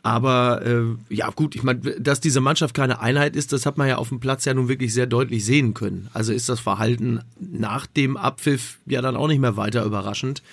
Aber 0.06 0.64
äh, 0.64 1.12
ja, 1.12 1.30
gut, 1.30 1.56
ich 1.56 1.64
meine, 1.64 1.80
dass 1.80 2.20
diese 2.20 2.40
Mannschaft 2.40 2.76
keine 2.76 3.00
Einheit 3.00 3.34
ist, 3.34 3.52
das 3.52 3.66
hat 3.66 3.76
man 3.76 3.88
ja 3.88 3.96
auf 3.96 4.10
dem 4.10 4.20
Platz 4.20 4.44
ja 4.44 4.54
nun 4.54 4.68
wirklich 4.68 4.94
sehr 4.94 5.08
deutlich 5.08 5.44
sehen 5.44 5.74
können. 5.74 6.08
Also 6.12 6.32
ist 6.32 6.48
das 6.48 6.60
Verhalten 6.60 7.22
nach 7.40 7.88
dem 7.88 8.16
Abpfiff 8.16 8.78
ja 8.86 9.02
dann 9.02 9.16
auch 9.16 9.26
nicht 9.26 9.40
mehr 9.40 9.56
weiter 9.56 9.84
überraschend. 9.84 10.44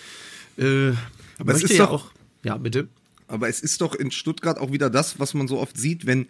Äh, 0.57 0.93
aber 1.37 1.53
es 1.53 1.61
ist 1.61 1.73
ja 1.73 1.85
doch 1.85 1.91
auch. 1.91 2.11
Ja, 2.43 2.57
bitte. 2.57 2.87
Aber 3.27 3.47
es 3.47 3.59
ist 3.59 3.81
doch 3.81 3.93
in 3.93 4.09
Stuttgart 4.09 4.57
auch 4.57 4.71
wieder 4.71 4.89
das, 4.89 5.19
was 5.19 5.35
man 5.35 5.47
so 5.47 5.59
oft 5.59 5.77
sieht, 5.77 6.07
wenn 6.07 6.25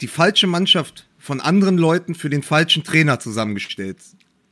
die 0.00 0.08
falsche 0.08 0.48
Mannschaft 0.48 1.06
von 1.20 1.40
anderen 1.40 1.78
Leuten 1.78 2.16
für 2.16 2.28
den 2.28 2.42
falschen 2.42 2.82
Trainer 2.82 3.20
zusammengestellt 3.20 3.98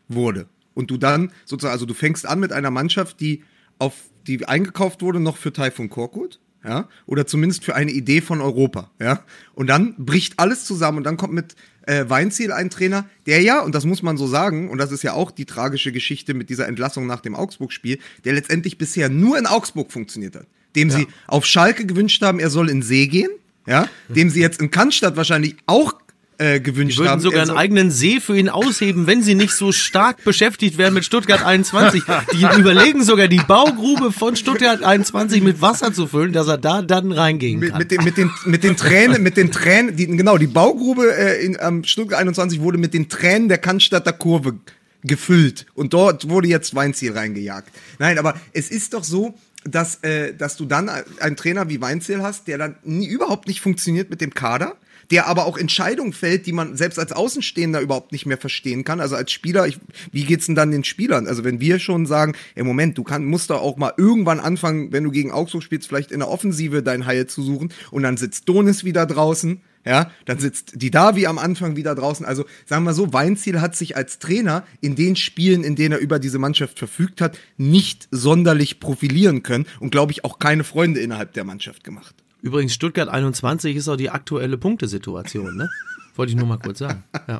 wurde. 0.06 0.46
Und 0.74 0.92
du 0.92 0.96
dann 0.96 1.32
sozusagen, 1.44 1.72
also 1.72 1.86
du 1.86 1.94
fängst 1.94 2.24
an 2.24 2.38
mit 2.38 2.52
einer 2.52 2.70
Mannschaft, 2.70 3.18
die 3.18 3.42
auf 3.80 3.94
die 4.28 4.46
eingekauft 4.46 5.02
wurde 5.02 5.18
noch 5.18 5.38
für 5.38 5.52
Taifun 5.52 5.90
Korkut 5.90 6.38
ja, 6.64 6.88
oder 7.06 7.26
zumindest 7.26 7.64
für 7.64 7.74
eine 7.74 7.90
Idee 7.90 8.20
von 8.20 8.40
Europa, 8.40 8.90
ja. 8.98 9.20
Und 9.54 9.66
dann 9.68 9.94
bricht 9.98 10.38
alles 10.38 10.64
zusammen 10.64 10.98
und 10.98 11.04
dann 11.04 11.16
kommt 11.16 11.34
mit 11.34 11.54
äh, 11.86 12.04
Weinziel 12.08 12.52
ein 12.52 12.70
Trainer, 12.70 13.08
der 13.26 13.42
ja, 13.42 13.60
und 13.60 13.74
das 13.74 13.84
muss 13.84 14.02
man 14.02 14.16
so 14.16 14.26
sagen, 14.26 14.70
und 14.70 14.78
das 14.78 14.90
ist 14.90 15.02
ja 15.02 15.12
auch 15.12 15.30
die 15.30 15.44
tragische 15.44 15.92
Geschichte 15.92 16.34
mit 16.34 16.48
dieser 16.48 16.66
Entlassung 16.66 17.06
nach 17.06 17.20
dem 17.20 17.34
Augsburg-Spiel, 17.34 17.98
der 18.24 18.32
letztendlich 18.32 18.78
bisher 18.78 19.08
nur 19.08 19.38
in 19.38 19.46
Augsburg 19.46 19.92
funktioniert 19.92 20.36
hat. 20.36 20.46
Dem 20.74 20.88
ja. 20.88 20.96
sie 20.96 21.06
auf 21.26 21.44
Schalke 21.44 21.86
gewünscht 21.86 22.22
haben, 22.22 22.40
er 22.40 22.50
soll 22.50 22.70
in 22.70 22.82
See 22.82 23.06
gehen, 23.06 23.30
ja, 23.66 23.88
dem 24.08 24.30
sie 24.30 24.40
jetzt 24.40 24.60
in 24.60 24.70
Cannstatt 24.70 25.16
wahrscheinlich 25.16 25.56
auch 25.66 25.94
äh, 26.38 26.60
gewünscht 26.60 26.96
Die 26.96 27.00
würden 27.00 27.10
haben. 27.10 27.20
sogar 27.20 27.40
Er 27.40 27.48
einen 27.48 27.56
eigenen 27.56 27.90
See 27.90 28.20
für 28.20 28.36
ihn 28.36 28.48
ausheben, 28.48 29.06
wenn 29.06 29.22
sie 29.22 29.34
nicht 29.34 29.54
so 29.54 29.72
stark 29.72 30.24
beschäftigt 30.24 30.78
wären 30.78 30.94
mit 30.94 31.04
Stuttgart 31.04 31.44
21. 31.44 32.02
Die 32.32 32.58
überlegen 32.58 33.02
sogar, 33.02 33.28
die 33.28 33.40
Baugrube 33.46 34.12
von 34.12 34.36
Stuttgart 34.36 34.82
21 34.82 35.42
mit 35.42 35.60
Wasser 35.60 35.92
zu 35.92 36.06
füllen, 36.06 36.32
dass 36.32 36.48
er 36.48 36.58
da 36.58 36.82
dann 36.82 37.12
reingehen 37.12 37.60
mit, 37.60 37.70
kann. 37.70 37.78
mit, 37.78 37.90
den, 37.90 38.04
mit, 38.04 38.16
den, 38.16 38.30
mit 38.44 38.64
den 38.64 38.76
Tränen, 38.76 39.22
mit 39.22 39.36
den 39.36 39.50
Tränen, 39.50 39.96
die, 39.96 40.06
genau, 40.06 40.38
die 40.38 40.46
Baugrube 40.46 41.14
äh, 41.16 41.44
in, 41.44 41.58
am 41.60 41.84
Stuttgart 41.84 42.20
21 42.20 42.60
wurde 42.60 42.78
mit 42.78 42.94
den 42.94 43.08
Tränen 43.08 43.48
der 43.48 43.58
Cannstatter 43.58 44.12
Kurve 44.12 44.58
gefüllt. 45.02 45.66
Und 45.74 45.92
dort 45.92 46.28
wurde 46.28 46.48
jetzt 46.48 46.74
Weinziel 46.74 47.12
reingejagt. 47.12 47.68
Nein, 47.98 48.18
aber 48.18 48.34
es 48.52 48.70
ist 48.70 48.94
doch 48.94 49.04
so, 49.04 49.34
dass, 49.64 50.02
äh, 50.02 50.34
dass 50.34 50.56
du 50.56 50.66
dann 50.66 50.90
einen 51.20 51.36
Trainer 51.36 51.68
wie 51.68 51.80
Weinziel 51.80 52.22
hast, 52.22 52.48
der 52.48 52.58
dann 52.58 52.76
nie, 52.84 53.06
überhaupt 53.06 53.48
nicht 53.48 53.60
funktioniert 53.60 54.10
mit 54.10 54.20
dem 54.20 54.34
Kader, 54.34 54.76
der 55.10 55.26
aber 55.26 55.46
auch 55.46 55.56
Entscheidungen 55.56 56.12
fällt, 56.12 56.46
die 56.46 56.52
man 56.52 56.76
selbst 56.76 56.98
als 56.98 57.12
Außenstehender 57.12 57.80
überhaupt 57.80 58.12
nicht 58.12 58.26
mehr 58.26 58.38
verstehen 58.38 58.84
kann. 58.84 59.00
Also 59.00 59.16
als 59.16 59.32
Spieler, 59.32 59.66
ich, 59.66 59.78
wie 60.12 60.24
geht's 60.24 60.46
denn 60.46 60.54
dann 60.54 60.70
den 60.70 60.84
Spielern? 60.84 61.26
Also 61.26 61.44
wenn 61.44 61.60
wir 61.60 61.78
schon 61.78 62.06
sagen, 62.06 62.34
im 62.54 62.66
Moment, 62.66 62.98
du 62.98 63.04
kann, 63.04 63.24
musst 63.24 63.50
da 63.50 63.56
auch 63.56 63.76
mal 63.76 63.92
irgendwann 63.96 64.40
anfangen, 64.40 64.92
wenn 64.92 65.04
du 65.04 65.10
gegen 65.10 65.32
Augsburg 65.32 65.62
spielst, 65.62 65.88
vielleicht 65.88 66.12
in 66.12 66.20
der 66.20 66.28
Offensive 66.28 66.82
dein 66.82 67.06
Heil 67.06 67.26
zu 67.26 67.42
suchen 67.42 67.72
und 67.90 68.02
dann 68.02 68.16
sitzt 68.16 68.48
Donis 68.48 68.84
wieder 68.84 69.06
draußen. 69.06 69.60
Ja, 69.86 70.10
dann 70.24 70.38
sitzt 70.38 70.80
die 70.80 70.90
Davi 70.90 71.26
am 71.26 71.38
Anfang 71.38 71.76
wieder 71.76 71.94
draußen. 71.94 72.24
Also 72.24 72.46
sagen 72.64 72.84
wir 72.84 72.94
so, 72.94 73.12
Weinziel 73.12 73.60
hat 73.60 73.76
sich 73.76 73.96
als 73.96 74.18
Trainer 74.18 74.64
in 74.80 74.96
den 74.96 75.14
Spielen, 75.14 75.62
in 75.62 75.76
denen 75.76 75.92
er 75.92 75.98
über 75.98 76.18
diese 76.18 76.38
Mannschaft 76.38 76.78
verfügt 76.78 77.20
hat, 77.20 77.38
nicht 77.58 78.08
sonderlich 78.10 78.80
profilieren 78.80 79.42
können 79.42 79.66
und 79.80 79.90
glaube 79.90 80.12
ich 80.12 80.24
auch 80.24 80.38
keine 80.38 80.64
Freunde 80.64 81.00
innerhalb 81.00 81.34
der 81.34 81.44
Mannschaft 81.44 81.84
gemacht. 81.84 82.23
Übrigens, 82.44 82.74
Stuttgart 82.74 83.08
21 83.08 83.74
ist 83.74 83.88
auch 83.88 83.96
die 83.96 84.10
aktuelle 84.10 84.58
Punktesituation, 84.58 85.56
ne? 85.56 85.70
Wollte 86.16 86.30
ich 86.32 86.36
nur 86.38 86.46
mal 86.46 86.58
kurz 86.58 86.78
sagen. 86.78 87.02
Ja, 87.26 87.38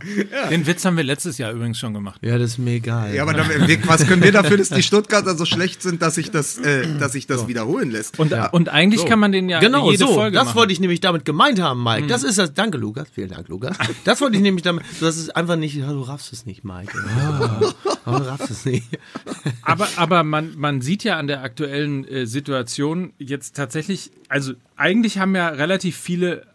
Den 0.48 0.66
Witz 0.66 0.84
haben 0.84 0.96
wir 0.96 1.04
letztes 1.04 1.36
Jahr 1.38 1.52
übrigens 1.52 1.78
schon 1.78 1.92
gemacht. 1.94 2.18
ja 2.22 2.38
das 2.38 2.52
ist 2.52 2.58
mir 2.58 2.72
egal. 2.72 3.14
Ja, 3.14 3.22
aber 3.22 3.34
dann, 3.34 3.46
was 3.86 4.06
können 4.06 4.22
wir 4.22 4.32
dafür, 4.32 4.56
dass 4.56 4.70
die 4.70 4.82
Stuttgarter 4.82 5.36
so 5.36 5.44
schlecht 5.44 5.82
sind, 5.82 6.00
dass 6.00 6.14
sich 6.14 6.30
das, 6.30 6.58
äh, 6.58 6.86
dass 6.98 7.12
sich 7.12 7.26
das 7.26 7.46
wiederholen 7.48 7.90
lässt? 7.90 8.18
Und, 8.18 8.32
und 8.52 8.68
eigentlich 8.70 9.04
kann 9.04 9.18
man 9.18 9.32
den 9.32 9.48
ja 9.48 9.60
Genau, 9.60 9.90
jede 9.90 10.06
so, 10.06 10.14
Folge 10.14 10.36
das 10.36 10.46
machen. 10.46 10.56
wollte 10.56 10.72
ich 10.72 10.80
nämlich 10.80 11.00
damit 11.00 11.24
gemeint 11.24 11.60
haben, 11.60 11.82
Mike. 11.82 12.06
Das 12.06 12.22
ist 12.24 12.38
das. 12.38 12.54
Danke, 12.54 12.78
Lukas. 12.78 13.08
Vielen 13.14 13.28
Dank, 13.30 13.48
Lukas. 13.48 13.76
Das 14.04 14.20
wollte 14.20 14.36
ich 14.36 14.42
nämlich 14.42 14.62
damit. 14.62 14.84
Das 15.00 15.16
ist 15.16 15.36
einfach 15.36 15.56
nicht. 15.56 15.76
Du 15.76 16.00
raffst 16.00 16.32
es 16.32 16.46
nicht, 16.46 16.64
Mike. 16.64 16.92
Du 18.04 18.10
raffst 18.10 18.50
es 18.50 18.64
nicht. 18.64 18.86
Aber, 19.62 19.86
aber 19.96 20.24
man, 20.24 20.54
man 20.56 20.80
sieht 20.80 21.04
ja 21.04 21.18
an 21.18 21.26
der 21.26 21.42
aktuellen 21.42 22.06
äh, 22.06 22.26
Situation 22.26 23.12
jetzt 23.18 23.56
tatsächlich, 23.56 24.10
also 24.28 24.52
eigentlich 24.76 25.18
haben 25.18 25.34
ja 25.36 25.48
relativ 25.48 25.96
viele 25.96 26.46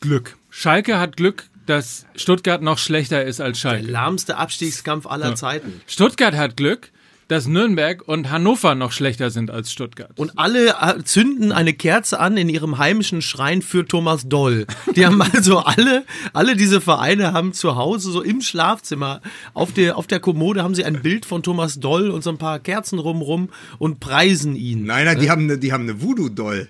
Glück. 0.00 0.36
Schalke 0.50 0.98
hat 0.98 1.16
Glück, 1.16 1.44
dass 1.66 2.06
Stuttgart 2.14 2.62
noch 2.62 2.78
schlechter 2.78 3.24
ist 3.24 3.40
als 3.40 3.58
Schalke. 3.58 3.86
Lahmste 3.86 4.36
Abstiegskampf 4.36 5.06
aller 5.06 5.34
Zeiten. 5.34 5.80
Stuttgart 5.86 6.34
hat 6.34 6.56
Glück, 6.56 6.90
dass 7.28 7.48
Nürnberg 7.48 8.06
und 8.06 8.30
Hannover 8.30 8.74
noch 8.76 8.92
schlechter 8.92 9.30
sind 9.30 9.50
als 9.50 9.72
Stuttgart. 9.72 10.12
Und 10.16 10.38
alle 10.38 10.76
äh, 10.80 11.02
zünden 11.02 11.50
eine 11.50 11.72
Kerze 11.72 12.20
an 12.20 12.36
in 12.36 12.48
ihrem 12.48 12.78
heimischen 12.78 13.20
Schrein 13.20 13.62
für 13.62 13.84
Thomas 13.84 14.28
Doll. 14.28 14.66
Die 14.94 15.04
haben 15.04 15.20
also 15.20 15.58
alle, 15.58 16.04
alle 16.32 16.54
diese 16.54 16.80
Vereine 16.80 17.32
haben 17.32 17.52
zu 17.52 17.74
Hause 17.74 18.12
so 18.12 18.22
im 18.22 18.42
Schlafzimmer 18.42 19.20
auf 19.54 19.72
der, 19.72 19.96
auf 19.98 20.06
der 20.06 20.20
Kommode 20.20 20.62
haben 20.62 20.76
sie 20.76 20.84
ein 20.84 21.02
Bild 21.02 21.26
von 21.26 21.42
Thomas 21.42 21.80
Doll 21.80 22.10
und 22.10 22.22
so 22.22 22.30
ein 22.30 22.38
paar 22.38 22.60
Kerzen 22.60 23.00
rumrum 23.00 23.48
und 23.78 23.98
preisen 23.98 24.54
ihn. 24.54 24.84
Nein, 24.84 25.06
nein, 25.06 25.18
die 25.18 25.30
haben 25.30 25.42
eine, 25.42 25.58
die 25.58 25.72
haben 25.72 25.82
eine 25.82 26.00
Voodoo-Doll. 26.00 26.68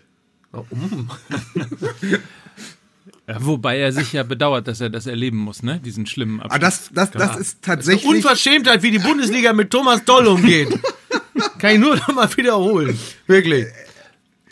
Ja, 3.29 3.37
wobei 3.45 3.79
er 3.79 3.93
sich 3.93 4.13
ja 4.13 4.23
bedauert, 4.23 4.69
dass 4.69 4.81
er 4.81 4.89
das 4.89 5.07
erleben 5.07 5.39
muss, 5.39 5.63
ne? 5.63 5.81
Diesen 5.85 6.07
schlimmen 6.07 6.41
Aber 6.41 6.55
Abschluss. 6.55 6.91
das, 6.95 7.11
das, 7.11 7.29
das 7.29 7.37
ist 7.39 7.63
tatsächlich. 7.63 8.05
Unverschämtheit, 8.07 8.83
wie 8.85 8.93
die 8.93 9.01
Bundesliga 9.01 9.53
mit 9.53 9.71
Thomas 9.71 10.05
Doll 10.05 10.27
umgeht. 10.29 10.69
Kann 11.59 11.75
ich 11.75 11.81
nur 11.81 11.97
noch 11.97 12.15
mal 12.15 12.37
wiederholen. 12.37 12.97
Wirklich. 13.27 13.67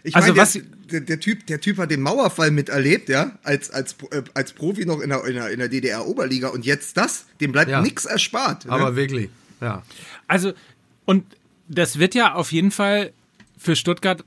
Ich 0.02 0.14
Also 0.16 0.28
meine, 0.28 0.40
was- 0.40 0.52
der, 0.54 0.62
der, 0.90 1.00
der, 1.02 1.20
typ, 1.20 1.46
der 1.46 1.60
Typ 1.60 1.78
hat 1.78 1.90
den 1.90 2.02
Mauerfall 2.02 2.50
miterlebt, 2.50 3.08
ja, 3.08 3.38
als, 3.42 3.70
als, 3.70 3.94
äh, 4.10 4.22
als 4.34 4.52
Profi 4.52 4.84
noch 4.84 5.00
in 5.00 5.08
der, 5.10 5.24
in 5.24 5.34
der, 5.34 5.50
in 5.50 5.58
der 5.60 5.68
DDR-Oberliga 5.68 6.48
und 6.48 6.66
jetzt 6.66 6.96
das, 6.96 7.26
dem 7.40 7.52
bleibt 7.52 7.70
Ja. 7.70 7.80
nichts 7.80 8.04
erspart. 8.04 8.68
Aber 8.68 8.90
ne? 8.90 8.96
wirklich. 8.96 9.30
Ja. 9.60 9.82
Also, 10.26 10.52
und 11.06 11.24
das 11.68 11.98
wird 11.98 12.14
ja 12.14 12.34
auf 12.34 12.52
jeden 12.52 12.70
Fall 12.70 13.12
für 13.56 13.76
Stuttgart, 13.76 14.24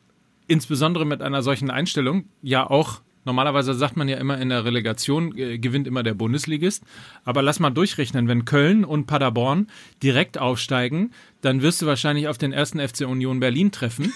insbesondere 0.48 1.06
mit 1.06 1.22
einer 1.22 1.44
solchen 1.44 1.70
Einstellung, 1.70 2.26
ja 2.42 2.68
auch, 2.68 3.02
normalerweise 3.28 3.76
sagt 3.76 3.96
man 3.96 4.08
ja 4.10 4.18
immer 4.18 4.40
in 4.40 4.50
der 4.50 4.66
Relegation, 4.66 5.38
äh, 5.38 5.60
gewinnt 5.60 5.86
immer 5.86 6.02
der 6.02 6.16
Bundesligist. 6.16 6.82
Aber 7.24 7.44
lass 7.44 7.60
mal 7.60 7.70
durchrechnen, 7.70 8.28
wenn 8.28 8.46
Köln 8.46 8.84
und 8.84 9.06
Paderborn 9.06 9.68
direkt 10.02 10.40
aufsteigen, 10.40 11.12
dann 11.42 11.62
wirst 11.62 11.84
du 11.84 11.86
wahrscheinlich 11.86 12.28
auf 12.28 12.40
den 12.40 12.54
ersten 12.54 12.80
FC 12.80 13.02
Union 13.02 13.40
Berlin 13.40 13.72
treffen. 13.72 14.12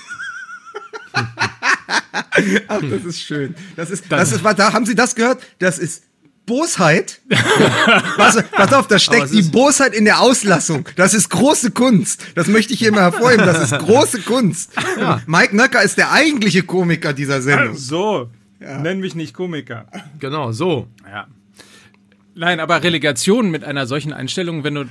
Ach, 2.68 2.82
das 2.82 3.06
ist 3.06 3.22
schön. 3.22 3.54
Das 3.76 3.92
ist, 3.92 4.12
das 4.12 4.32
ist, 4.32 4.44
da 4.44 4.74
haben 4.74 4.86
Sie 4.86 4.96
das 4.96 5.14
gehört? 5.14 5.44
Das 5.60 5.78
ist 5.78 6.04
Bosheit. 6.46 7.22
pass, 8.18 8.44
pass 8.52 8.74
auf, 8.74 8.88
da 8.88 8.98
steckt 8.98 9.32
die 9.32 9.44
Bosheit 9.44 9.94
in 9.94 10.06
der 10.06 10.22
Auslassung. 10.22 10.88
Das 10.96 11.14
ist 11.14 11.30
große 11.30 11.72
Kunst. 11.72 12.22
Das 12.36 12.48
möchte 12.48 12.74
ich 12.74 12.80
hier 12.80 12.92
mal 12.92 13.02
hervorheben. 13.02 13.46
Das 13.46 13.72
ist 13.72 13.78
große 13.78 14.22
Kunst. 14.22 14.72
Mike 15.28 15.56
Nöcker 15.56 15.82
ist 15.84 15.98
der 15.98 16.12
eigentliche 16.12 16.64
Komiker 16.64 17.14
dieser 17.14 17.42
Sendung. 17.42 17.76
So, 17.76 18.30
nenn 18.62 19.00
mich 19.00 19.16
nicht 19.16 19.34
Komiker. 19.34 19.88
Genau, 20.20 20.52
so. 20.52 20.88
Ja. 21.06 21.28
Nein, 22.34 22.60
aber 22.62 22.82
Relegation 22.82 23.52
mit 23.52 23.64
einer 23.64 23.86
solchen 23.88 24.14
Einstellung, 24.14 24.64
wenn 24.64 24.76
du 24.76 24.86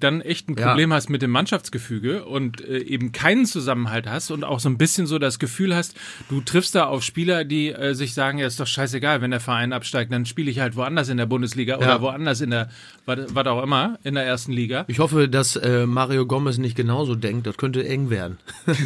dann 0.00 0.20
echt 0.22 0.48
ein 0.48 0.56
Ja. 0.56 0.68
Problem 0.68 0.92
hast 0.92 1.10
mit 1.10 1.20
dem 1.20 1.30
Mannschaftsgefüge 1.30 2.24
und 2.24 2.62
äh, 2.62 2.78
eben 2.78 3.12
keinen 3.12 3.44
Zusammenhalt 3.44 4.06
hast 4.08 4.30
und 4.30 4.44
auch 4.44 4.60
so 4.60 4.68
ein 4.68 4.78
bisschen 4.78 5.06
so 5.06 5.18
das 5.18 5.38
Gefühl 5.38 5.74
hast, 5.74 5.94
du 6.30 6.40
triffst 6.40 6.74
da 6.74 6.86
auf 6.86 7.02
Spieler, 7.04 7.44
die 7.44 7.68
äh, 7.70 7.94
sich 7.94 8.14
sagen, 8.14 8.38
ja, 8.38 8.46
ist 8.46 8.58
doch 8.60 8.66
scheißegal, 8.66 9.20
wenn 9.20 9.30
der 9.30 9.40
Verein 9.40 9.72
absteigt, 9.72 10.10
dann 10.12 10.24
spiele 10.26 10.50
ich 10.50 10.58
halt 10.60 10.74
woanders 10.76 11.08
in 11.10 11.18
der 11.18 11.26
Bundesliga 11.26 11.76
oder 11.76 11.86
Ja. 11.86 12.00
woanders 12.00 12.40
in 12.40 12.50
der, 12.50 12.70
was 13.04 13.46
auch 13.46 13.62
immer, 13.62 13.98
in 14.02 14.14
der 14.14 14.24
ersten 14.24 14.52
Liga. 14.52 14.84
Ich 14.88 14.98
hoffe, 14.98 15.28
dass 15.28 15.56
äh, 15.56 15.84
Mario 15.86 16.24
Gomez 16.26 16.56
nicht 16.58 16.76
genauso 16.76 17.14
denkt. 17.14 17.46
Das 17.46 17.56
könnte 17.58 17.86
eng 17.86 18.10
werden. 18.10 18.38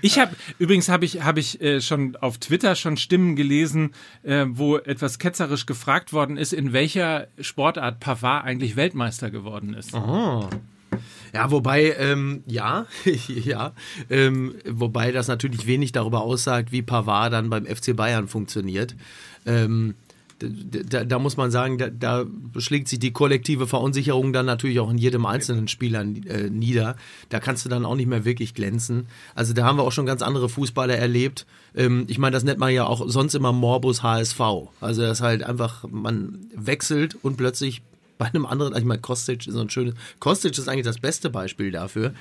Ich 0.00 0.18
habe 0.18 0.34
übrigens 0.58 0.88
habe 0.88 1.04
ich 1.04 1.22
habe 1.22 1.40
ich 1.40 1.60
äh, 1.62 1.80
schon 1.80 2.16
auf 2.16 2.38
Twitter 2.38 2.74
schon 2.74 2.96
Stimmen 2.96 3.36
gelesen, 3.36 3.92
äh, 4.22 4.44
wo 4.48 4.76
etwas 4.76 5.18
ketzerisch 5.18 5.66
gefragt 5.66 6.12
worden 6.12 6.36
ist, 6.36 6.52
in 6.62 6.72
welcher 6.72 7.26
Sportart 7.40 7.98
Pavard 7.98 8.44
eigentlich 8.44 8.76
Weltmeister 8.76 9.30
geworden 9.30 9.74
ist. 9.74 9.94
Ja, 11.34 11.50
wobei, 11.50 11.96
ähm, 11.98 12.44
ja, 12.46 12.86
ja, 13.26 13.72
ähm, 14.10 14.54
wobei 14.64 15.10
das 15.10 15.26
natürlich 15.26 15.66
wenig 15.66 15.90
darüber 15.90 16.20
aussagt, 16.20 16.70
wie 16.70 16.82
Pavard 16.82 17.32
dann 17.32 17.50
beim 17.50 17.66
FC 17.66 17.96
Bayern 17.96 18.28
funktioniert. 18.28 18.94
Ähm, 19.44 19.94
da, 20.48 21.04
da 21.04 21.18
muss 21.18 21.36
man 21.36 21.50
sagen, 21.50 21.78
da, 21.78 21.88
da 21.88 22.24
schlägt 22.58 22.88
sich 22.88 22.98
die 22.98 23.12
kollektive 23.12 23.66
Verunsicherung 23.66 24.32
dann 24.32 24.46
natürlich 24.46 24.80
auch 24.80 24.90
in 24.90 24.98
jedem 24.98 25.26
einzelnen 25.26 25.68
Spieler 25.68 26.02
äh, 26.02 26.50
nieder. 26.50 26.96
Da 27.28 27.40
kannst 27.40 27.64
du 27.64 27.68
dann 27.68 27.84
auch 27.84 27.94
nicht 27.94 28.08
mehr 28.08 28.24
wirklich 28.24 28.54
glänzen. 28.54 29.06
Also 29.34 29.52
da 29.52 29.64
haben 29.64 29.78
wir 29.78 29.84
auch 29.84 29.92
schon 29.92 30.06
ganz 30.06 30.22
andere 30.22 30.48
Fußballer 30.48 30.96
erlebt. 30.96 31.46
Ähm, 31.74 32.04
ich 32.08 32.18
meine, 32.18 32.34
das 32.34 32.44
nennt 32.44 32.58
man 32.58 32.72
ja 32.72 32.86
auch 32.86 33.08
sonst 33.08 33.34
immer 33.34 33.52
Morbus 33.52 34.02
HSV. 34.02 34.40
Also 34.80 35.02
das 35.02 35.20
halt 35.20 35.42
einfach, 35.42 35.84
man 35.90 36.46
wechselt 36.54 37.16
und 37.22 37.36
plötzlich 37.36 37.82
bei 38.18 38.26
einem 38.26 38.46
anderen, 38.46 38.76
ich 38.76 38.84
meine, 38.84 39.00
Kostic 39.00 39.46
ist 39.46 39.54
so 39.54 39.60
ein 39.60 39.70
schönes. 39.70 39.94
Kostic 40.20 40.56
ist 40.56 40.68
eigentlich 40.68 40.84
das 40.84 40.98
beste 40.98 41.30
Beispiel 41.30 41.70
dafür. 41.72 42.14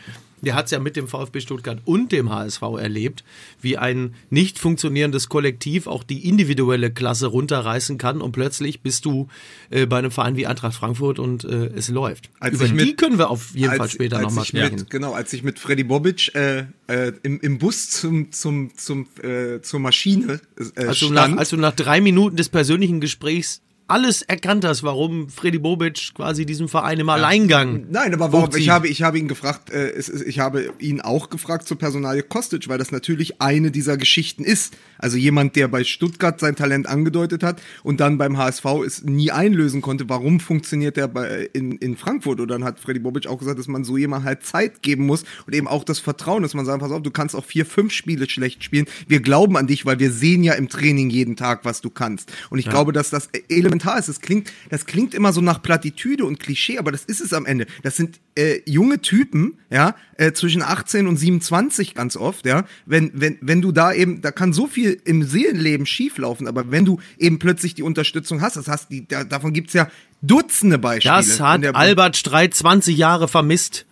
Der 0.44 0.56
hat 0.56 0.66
es 0.66 0.72
ja 0.72 0.80
mit 0.80 0.96
dem 0.96 1.08
VfB 1.08 1.40
Stuttgart 1.40 1.80
und 1.86 2.12
dem 2.12 2.32
HSV 2.32 2.64
erlebt, 2.80 3.24
wie 3.62 3.78
ein 3.78 4.16
nicht 4.32 4.58
funktionierendes 4.58 5.30
Kollektiv 5.30 5.86
auch 5.86 6.04
die 6.04 6.28
individuelle 6.28 6.90
Klasse 6.92 7.28
runterreißen 7.28 8.00
kann 8.00 8.22
und 8.22 8.32
plötzlich 8.32 8.82
bist 8.82 9.06
du 9.06 9.28
äh, 9.70 9.86
bei 9.86 10.00
einem 10.00 10.10
Verein 10.10 10.36
wie 10.38 10.48
Eintracht 10.48 10.74
Frankfurt 10.74 11.20
und 11.20 11.44
äh, 11.44 11.68
es 11.76 11.90
läuft. 11.90 12.32
Als 12.40 12.56
Über 12.56 12.68
die 12.70 12.74
mit- 12.74 12.98
können 12.98 13.20
wir 13.20 13.30
auf 13.30 13.54
jeden 13.54 13.70
Fall 13.70 13.82
als- 13.82 13.92
später 13.92 14.18
als 14.18 14.24
nochmal 14.26 14.46
sprechen. 14.46 14.78
Mit, 14.78 14.90
genau, 14.90 15.14
als 15.14 15.32
ich 15.34 15.44
mit 15.44 15.60
Freddy 15.60 15.84
Bobic 15.84 16.34
äh, 16.34 16.66
äh, 16.88 17.12
im, 17.22 17.40
im 17.42 17.60
Bus 17.60 17.92
zum, 17.92 18.32
zum, 18.32 18.76
zum, 18.76 19.06
äh, 19.22 19.62
zur 19.62 19.80
Maschine 19.80 20.42
äh, 20.76 20.88
Als 20.88 21.00
du, 21.00 21.06
stand. 21.08 21.34
nach, 21.34 21.38
als 21.38 21.50
du 21.50 21.58
nach 21.58 21.76
drei 21.76 22.02
Minuten 22.02 22.36
des 22.38 22.50
persönlichen 22.50 23.00
Gesprächs 23.00 23.62
alles 23.92 24.22
erkannt 24.22 24.64
hast, 24.64 24.84
warum 24.84 25.28
Freddy 25.30 25.60
Bobic 25.60 26.14
quasi 26.16 26.46
diesen 26.46 26.70
Verein 26.70 27.00
im 27.00 27.10
Alleingang. 27.10 27.88
Nein, 27.90 28.14
aber 28.14 28.32
warum, 28.32 28.46
hochzieht. 28.46 28.62
ich, 28.62 28.70
habe, 28.70 28.88
ich 28.88 29.04
habe 29.04 29.20
ihn 29.20 29.28
gefragt, 29.28 29.70
äh, 29.70 29.90
es, 29.90 30.08
ich 30.08 30.40
habe 30.40 30.74
ihn 30.80 31.02
auch 31.02 31.30
gefragt 31.30 31.68
zur 31.68 31.78
Personalie 31.78 32.24
Kostic, 32.24 32.70
weil 32.70 32.78
das 32.78 32.92
natürlich 32.92 33.42
eine 33.42 33.70
dieser 33.70 33.98
Geschichten 33.98 34.46
ist. 34.46 34.74
Also 34.98 35.18
jemand, 35.18 35.58
der 35.58 35.68
bei 35.68 35.84
Stuttgart 35.84 36.40
sein 36.40 36.56
Talent 36.56 36.88
angedeutet 36.88 37.44
hat 37.44 37.62
und 37.84 38.00
dann 38.00 38.18
beim 38.18 38.38
HSV 38.38 38.66
es 38.86 39.04
nie 39.04 39.32
einlösen 39.32 39.82
konnte, 39.82 40.08
warum 40.08 40.40
funktioniert 40.40 40.96
der 40.96 41.10
bei, 41.10 41.50
in, 41.52 41.74
in 41.74 41.98
Frankfurt? 41.98 42.40
Und 42.40 42.48
dann 42.48 42.64
hat 42.64 42.80
Freddy 42.80 43.00
Bobic 43.00 43.28
auch 43.28 43.40
gesagt, 43.40 43.60
dass 43.60 43.68
man 43.68 43.84
so 43.84 43.98
jemand 43.98 44.24
halt 44.24 44.46
Zeit 44.46 44.82
geben 44.84 45.06
muss 45.06 45.26
und 45.46 45.54
eben 45.54 45.68
auch 45.68 45.84
das 45.84 46.00
Vertrauen, 46.00 46.44
dass 46.44 46.54
man 46.54 46.66
sagt, 46.66 46.80
pass 46.80 46.92
auf, 46.92 47.02
du 47.02 47.12
kannst 47.12 47.36
auch 47.36 47.44
vier, 47.44 47.66
fünf 47.66 47.92
Spiele 47.92 48.30
schlecht 48.30 48.64
spielen. 48.64 48.86
Wir 49.08 49.20
glauben 49.20 49.58
an 49.58 49.68
dich, 49.68 49.86
weil 49.86 50.00
wir 50.00 50.12
sehen 50.12 50.44
ja 50.44 50.54
im 50.54 50.70
Training 50.70 51.10
jeden 51.10 51.36
Tag, 51.36 51.66
was 51.66 51.82
du 51.82 51.90
kannst. 51.90 52.32
Und 52.50 52.60
ich 52.60 52.70
glaube, 52.70 52.94
dass 52.94 53.10
das 53.10 53.28
elementar 53.50 53.81
elementar 53.82 54.00
ist. 54.00 54.10
Das 54.10 54.22
klingt, 54.22 54.52
das 54.70 54.86
klingt 54.86 55.14
immer 55.14 55.34
so 55.34 55.42
nach 55.42 55.62
Plattitüde 55.62 56.26
und 56.26 56.40
Klischee, 56.40 56.78
aber 56.78 56.92
das 56.92 57.04
ist 57.06 57.22
es 57.22 57.34
am 57.34 57.46
Ende. 57.46 57.66
Das 57.84 57.96
sind 57.96 58.20
äh, 58.36 58.62
junge 58.66 59.02
Typen, 59.02 59.60
ja, 59.70 59.96
äh, 60.18 60.32
zwischen 60.32 60.62
18 60.62 61.08
und 61.08 61.18
27 61.18 61.96
ganz 61.96 62.16
oft, 62.18 62.46
ja. 62.46 62.66
Wenn, 62.86 63.12
wenn, 63.14 63.38
wenn 63.42 63.62
du 63.62 63.72
da 63.72 63.94
eben, 63.94 64.22
da 64.22 64.32
kann 64.32 64.54
so 64.54 64.68
viel 64.68 65.02
im 65.06 65.24
Seelenleben 65.24 65.86
schieflaufen, 65.86 66.48
aber 66.48 66.72
wenn 66.72 66.86
du 66.86 67.00
eben 67.18 67.40
plötzlich 67.40 67.76
die 67.76 67.84
Unterstützung 67.84 68.42
hast, 68.42 68.56
das 68.56 68.68
hast 68.68 68.90
die, 68.92 69.08
da, 69.08 69.24
davon 69.24 69.54
gibt's 69.54 69.74
ja 69.74 69.90
Dutzende 70.24 70.78
Beispiele. 70.78 71.16
Das 71.16 71.40
hat 71.40 71.64
der- 71.64 71.76
Albert 71.76 72.16
Streit 72.16 72.54
20 72.54 72.96
Jahre 72.96 73.28
vermisst. 73.28 73.86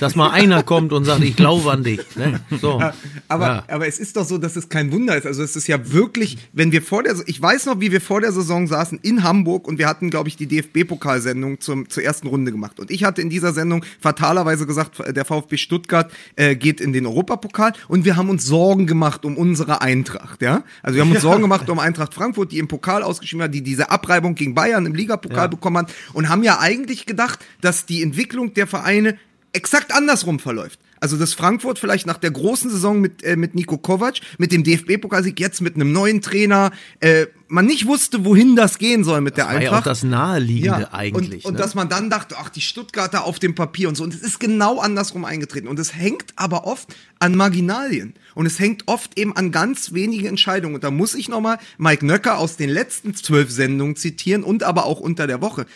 Dass 0.00 0.14
mal 0.16 0.30
einer 0.30 0.62
kommt 0.62 0.92
und 0.92 1.04
sagt, 1.04 1.22
ich 1.22 1.36
glaube 1.36 1.70
an 1.70 1.82
dich. 1.82 2.00
Ne? 2.16 2.40
So. 2.60 2.82
Aber, 3.28 3.46
Ja. 3.46 3.64
aber 3.68 3.86
es 3.86 3.98
ist 3.98 4.16
doch 4.16 4.24
so, 4.24 4.38
dass 4.38 4.56
es 4.56 4.68
kein 4.68 4.92
Wunder 4.92 5.16
ist. 5.16 5.26
Also 5.26 5.42
es 5.42 5.56
ist 5.56 5.66
ja 5.66 5.92
wirklich, 5.92 6.38
wenn 6.52 6.72
wir 6.72 6.82
vor 6.82 7.02
der, 7.02 7.16
ich 7.26 7.40
weiß 7.40 7.66
noch, 7.66 7.80
wie 7.80 7.92
wir 7.92 8.00
vor 8.00 8.20
der 8.20 8.32
Saison 8.32 8.66
saßen 8.66 8.98
in 9.02 9.22
Hamburg 9.22 9.66
und 9.68 9.78
wir 9.78 9.86
hatten, 9.88 10.10
glaube 10.10 10.28
ich, 10.28 10.36
die 10.36 10.46
DFB-Pokalsendung 10.46 11.60
zum 11.60 11.88
zur 11.88 12.02
ersten 12.02 12.26
Runde 12.28 12.52
gemacht. 12.52 12.78
Und 12.80 12.90
ich 12.90 13.04
hatte 13.04 13.20
in 13.22 13.30
dieser 13.30 13.52
Sendung 13.52 13.84
fatalerweise 14.00 14.66
gesagt, 14.66 15.02
der 15.14 15.24
VfB 15.24 15.56
Stuttgart 15.56 16.10
äh, 16.36 16.56
geht 16.56 16.80
in 16.80 16.92
den 16.92 17.06
Europapokal 17.06 17.72
und 17.88 18.04
wir 18.04 18.16
haben 18.16 18.30
uns 18.30 18.44
Sorgen 18.44 18.86
gemacht 18.86 19.24
um 19.24 19.36
unsere 19.36 19.80
Eintracht. 19.80 20.42
Ja, 20.42 20.62
also 20.82 20.96
wir 20.96 21.02
haben 21.04 21.12
uns 21.12 21.22
Sorgen 21.22 21.42
gemacht 21.42 21.68
um 21.68 21.78
Eintracht 21.78 22.14
Frankfurt, 22.14 22.52
die 22.52 22.58
im 22.58 22.68
Pokal 22.68 23.02
ausgeschrieben 23.02 23.44
hat, 23.44 23.54
die 23.54 23.62
diese 23.62 23.90
Abreibung 23.90 24.34
gegen 24.34 24.54
Bayern 24.54 24.86
im 24.86 24.94
Ligapokal 24.94 25.48
bekommen 25.48 25.78
hat 25.78 25.92
und 26.12 26.28
haben 26.28 26.42
ja 26.42 26.58
eigentlich 26.60 27.06
gedacht, 27.06 27.40
dass 27.60 27.86
die 27.86 28.02
Entwicklung 28.02 28.54
der 28.54 28.66
Vereine 28.66 29.16
exakt 29.56 29.92
andersrum 29.92 30.38
verläuft. 30.38 30.78
Also 31.00 31.16
dass 31.16 31.34
Frankfurt 31.34 31.78
vielleicht 31.78 32.06
nach 32.06 32.18
der 32.18 32.30
großen 32.30 32.70
Saison 32.70 33.00
mit, 33.00 33.22
äh, 33.22 33.36
mit 33.36 33.54
Nico 33.54 33.76
Kovac, 33.78 34.20
mit 34.38 34.52
dem 34.52 34.64
DFB-Pokalsieg, 34.64 35.38
jetzt 35.38 35.60
mit 35.60 35.74
einem 35.74 35.92
neuen 35.92 36.22
Trainer, 36.22 36.70
äh, 37.00 37.26
man 37.48 37.66
nicht 37.66 37.86
wusste, 37.86 38.24
wohin 38.24 38.56
das 38.56 38.78
gehen 38.78 39.04
soll 39.04 39.20
mit 39.20 39.36
der 39.36 39.44
War 39.44 39.52
ja 39.52 39.58
auch 39.58 39.64
Eintracht. 39.64 39.86
das 39.86 40.02
Naheliegende 40.02 40.92
eigentlich. 40.92 41.44
Und, 41.44 41.50
und 41.50 41.54
ne? 41.54 41.58
dass 41.60 41.74
man 41.74 41.88
dann 41.88 42.10
dachte, 42.10 42.36
ach, 42.38 42.48
die 42.48 42.60
Stuttgarter 42.60 43.24
auf 43.24 43.38
dem 43.38 43.54
Papier 43.54 43.88
und 43.88 43.94
so. 43.94 44.04
Und 44.04 44.14
es 44.14 44.22
ist 44.22 44.40
genau 44.40 44.80
andersrum 44.80 45.24
eingetreten. 45.24 45.68
Und 45.68 45.78
es 45.78 45.94
hängt 45.94 46.32
aber 46.34 46.66
oft 46.66 46.94
an 47.18 47.36
Marginalien. 47.36 48.14
Und 48.34 48.46
es 48.46 48.58
hängt 48.58 48.84
oft 48.86 49.18
eben 49.18 49.36
an 49.36 49.52
ganz 49.52 49.92
wenige 49.92 50.28
Entscheidungen. 50.28 50.74
Und 50.74 50.84
da 50.84 50.90
muss 50.90 51.14
ich 51.14 51.28
nochmal 51.28 51.58
Mike 51.78 52.04
Nöcker 52.04 52.38
aus 52.38 52.56
den 52.56 52.70
letzten 52.70 53.14
zwölf 53.14 53.50
Sendungen 53.50 53.96
zitieren 53.96 54.42
und 54.42 54.64
aber 54.64 54.86
auch 54.86 54.98
unter 54.98 55.26
der 55.26 55.40
Woche. 55.40 55.66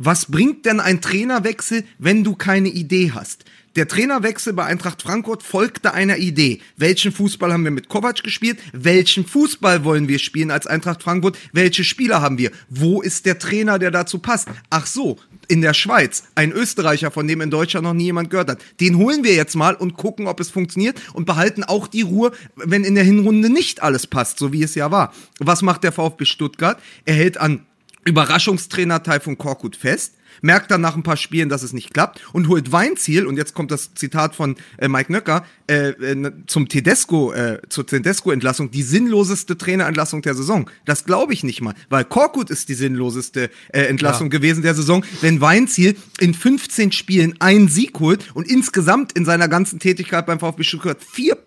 Was 0.00 0.26
bringt 0.26 0.64
denn 0.64 0.78
ein 0.78 1.00
Trainerwechsel, 1.00 1.82
wenn 1.98 2.22
du 2.22 2.36
keine 2.36 2.68
Idee 2.68 3.10
hast? 3.12 3.44
Der 3.74 3.88
Trainerwechsel 3.88 4.52
bei 4.52 4.64
Eintracht 4.64 5.02
Frankfurt 5.02 5.42
folgte 5.42 5.92
einer 5.92 6.18
Idee. 6.18 6.60
Welchen 6.76 7.10
Fußball 7.10 7.52
haben 7.52 7.64
wir 7.64 7.72
mit 7.72 7.88
Kovac 7.88 8.22
gespielt? 8.22 8.60
Welchen 8.72 9.26
Fußball 9.26 9.82
wollen 9.82 10.06
wir 10.06 10.20
spielen 10.20 10.52
als 10.52 10.68
Eintracht 10.68 11.02
Frankfurt? 11.02 11.36
Welche 11.52 11.82
Spieler 11.82 12.22
haben 12.22 12.38
wir? 12.38 12.52
Wo 12.68 13.02
ist 13.02 13.26
der 13.26 13.40
Trainer, 13.40 13.80
der 13.80 13.90
dazu 13.90 14.20
passt? 14.20 14.46
Ach 14.70 14.86
so, 14.86 15.18
in 15.48 15.62
der 15.62 15.74
Schweiz, 15.74 16.22
ein 16.36 16.52
Österreicher, 16.52 17.10
von 17.10 17.26
dem 17.26 17.40
in 17.40 17.50
Deutschland 17.50 17.82
noch 17.82 17.92
nie 17.92 18.04
jemand 18.04 18.30
gehört 18.30 18.50
hat. 18.50 18.62
Den 18.80 18.98
holen 18.98 19.24
wir 19.24 19.34
jetzt 19.34 19.56
mal 19.56 19.74
und 19.74 19.94
gucken, 19.94 20.28
ob 20.28 20.38
es 20.38 20.48
funktioniert 20.48 21.00
und 21.12 21.24
behalten 21.24 21.64
auch 21.64 21.88
die 21.88 22.02
Ruhe, 22.02 22.30
wenn 22.54 22.84
in 22.84 22.94
der 22.94 23.04
Hinrunde 23.04 23.50
nicht 23.50 23.82
alles 23.82 24.06
passt, 24.06 24.38
so 24.38 24.52
wie 24.52 24.62
es 24.62 24.76
ja 24.76 24.92
war. 24.92 25.12
Was 25.40 25.62
macht 25.62 25.82
der 25.82 25.90
VfB 25.90 26.24
Stuttgart? 26.24 26.80
Er 27.04 27.14
hält 27.14 27.38
an 27.38 27.66
Überraschungstrainer 28.08 29.02
Taifun 29.02 29.38
Korkut 29.38 29.76
fest, 29.76 30.14
merkt 30.42 30.70
dann 30.70 30.80
nach 30.80 30.96
ein 30.96 31.02
paar 31.02 31.16
Spielen, 31.16 31.48
dass 31.48 31.62
es 31.62 31.72
nicht 31.72 31.92
klappt 31.92 32.20
und 32.32 32.48
holt 32.48 32.72
Weinziel, 32.72 33.26
und 33.26 33.36
jetzt 33.36 33.54
kommt 33.54 33.70
das 33.70 33.94
Zitat 33.94 34.34
von 34.34 34.56
äh, 34.78 34.88
Mike 34.88 35.12
Nöcker, 35.12 35.44
äh, 35.68 35.90
äh, 35.90 36.32
zum 36.46 36.68
Tedesco, 36.68 37.32
äh, 37.32 37.60
zur 37.68 37.86
Tedesco-Entlassung, 37.86 38.70
die 38.70 38.82
sinnloseste 38.82 39.58
Trainerentlassung 39.58 40.22
der 40.22 40.34
Saison. 40.34 40.70
Das 40.84 41.04
glaube 41.04 41.32
ich 41.32 41.44
nicht 41.44 41.60
mal, 41.60 41.74
weil 41.88 42.04
Korkut 42.04 42.50
ist 42.50 42.68
die 42.68 42.74
sinnloseste 42.74 43.50
äh, 43.72 43.82
Entlassung 43.82 44.30
gewesen 44.30 44.62
der 44.62 44.74
Saison, 44.74 45.04
wenn 45.20 45.40
Weinziel 45.40 45.96
in 46.20 46.34
15 46.34 46.92
Spielen 46.92 47.34
einen 47.40 47.68
Sieg 47.68 47.98
holt 48.00 48.24
und 48.34 48.48
insgesamt 48.48 49.12
in 49.12 49.24
seiner 49.24 49.48
ganzen 49.48 49.78
Tätigkeit 49.78 50.26
beim 50.26 50.40
VfB 50.40 50.62
Stuttgart 50.62 51.02
vier, 51.02 51.38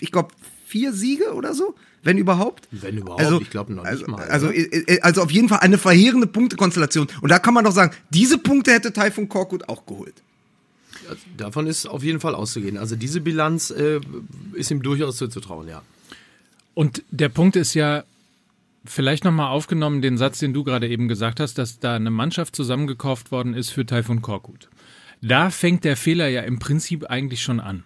ich 0.00 0.12
glaube, 0.12 0.28
vier 0.74 0.92
Siege 0.92 1.34
oder 1.34 1.54
so, 1.54 1.76
wenn 2.02 2.18
überhaupt. 2.18 2.66
Wenn 2.72 2.98
überhaupt, 2.98 3.42
ich 3.42 3.50
glaube 3.50 3.72
noch 3.72 3.84
nicht 3.84 3.92
also, 3.92 4.06
mal, 4.08 4.24
Also, 4.24 4.50
äh, 4.50 4.98
also 5.02 5.22
auf 5.22 5.30
jeden 5.30 5.48
Fall 5.48 5.60
eine 5.60 5.78
verheerende 5.78 6.26
Punktekonstellation. 6.26 7.06
Und 7.20 7.30
da 7.30 7.38
kann 7.38 7.54
man 7.54 7.64
doch 7.64 7.70
sagen, 7.70 7.94
diese 8.10 8.38
Punkte 8.38 8.72
hätte 8.72 8.92
Taifun 8.92 9.28
Korkut 9.28 9.68
auch 9.68 9.86
geholt. 9.86 10.14
Davon 11.36 11.68
ist 11.68 11.86
auf 11.86 12.02
jeden 12.02 12.18
Fall 12.18 12.34
auszugehen. 12.34 12.76
Also 12.76 12.96
diese 12.96 13.20
Bilanz 13.20 13.70
äh, 13.70 14.00
ist 14.54 14.72
ihm 14.72 14.82
durchaus 14.82 15.16
zuzutrauen, 15.16 15.68
ja. 15.68 15.82
Und 16.74 17.04
der 17.12 17.28
Punkt 17.28 17.54
ist 17.54 17.74
ja, 17.74 18.02
vielleicht 18.84 19.22
nochmal 19.22 19.50
aufgenommen, 19.52 20.02
den 20.02 20.18
Satz, 20.18 20.40
den 20.40 20.52
du 20.52 20.64
gerade 20.64 20.88
eben 20.88 21.06
gesagt 21.06 21.38
hast, 21.38 21.56
dass 21.56 21.78
da 21.78 21.94
eine 21.94 22.10
Mannschaft 22.10 22.56
zusammengekauft 22.56 23.30
worden 23.30 23.54
ist 23.54 23.70
für 23.70 23.86
Taifun 23.86 24.22
Korkut. 24.22 24.68
Da 25.22 25.50
fängt 25.50 25.84
der 25.84 25.96
Fehler 25.96 26.26
ja 26.26 26.42
im 26.42 26.58
Prinzip 26.58 27.04
eigentlich 27.04 27.42
schon 27.42 27.60
an. 27.60 27.84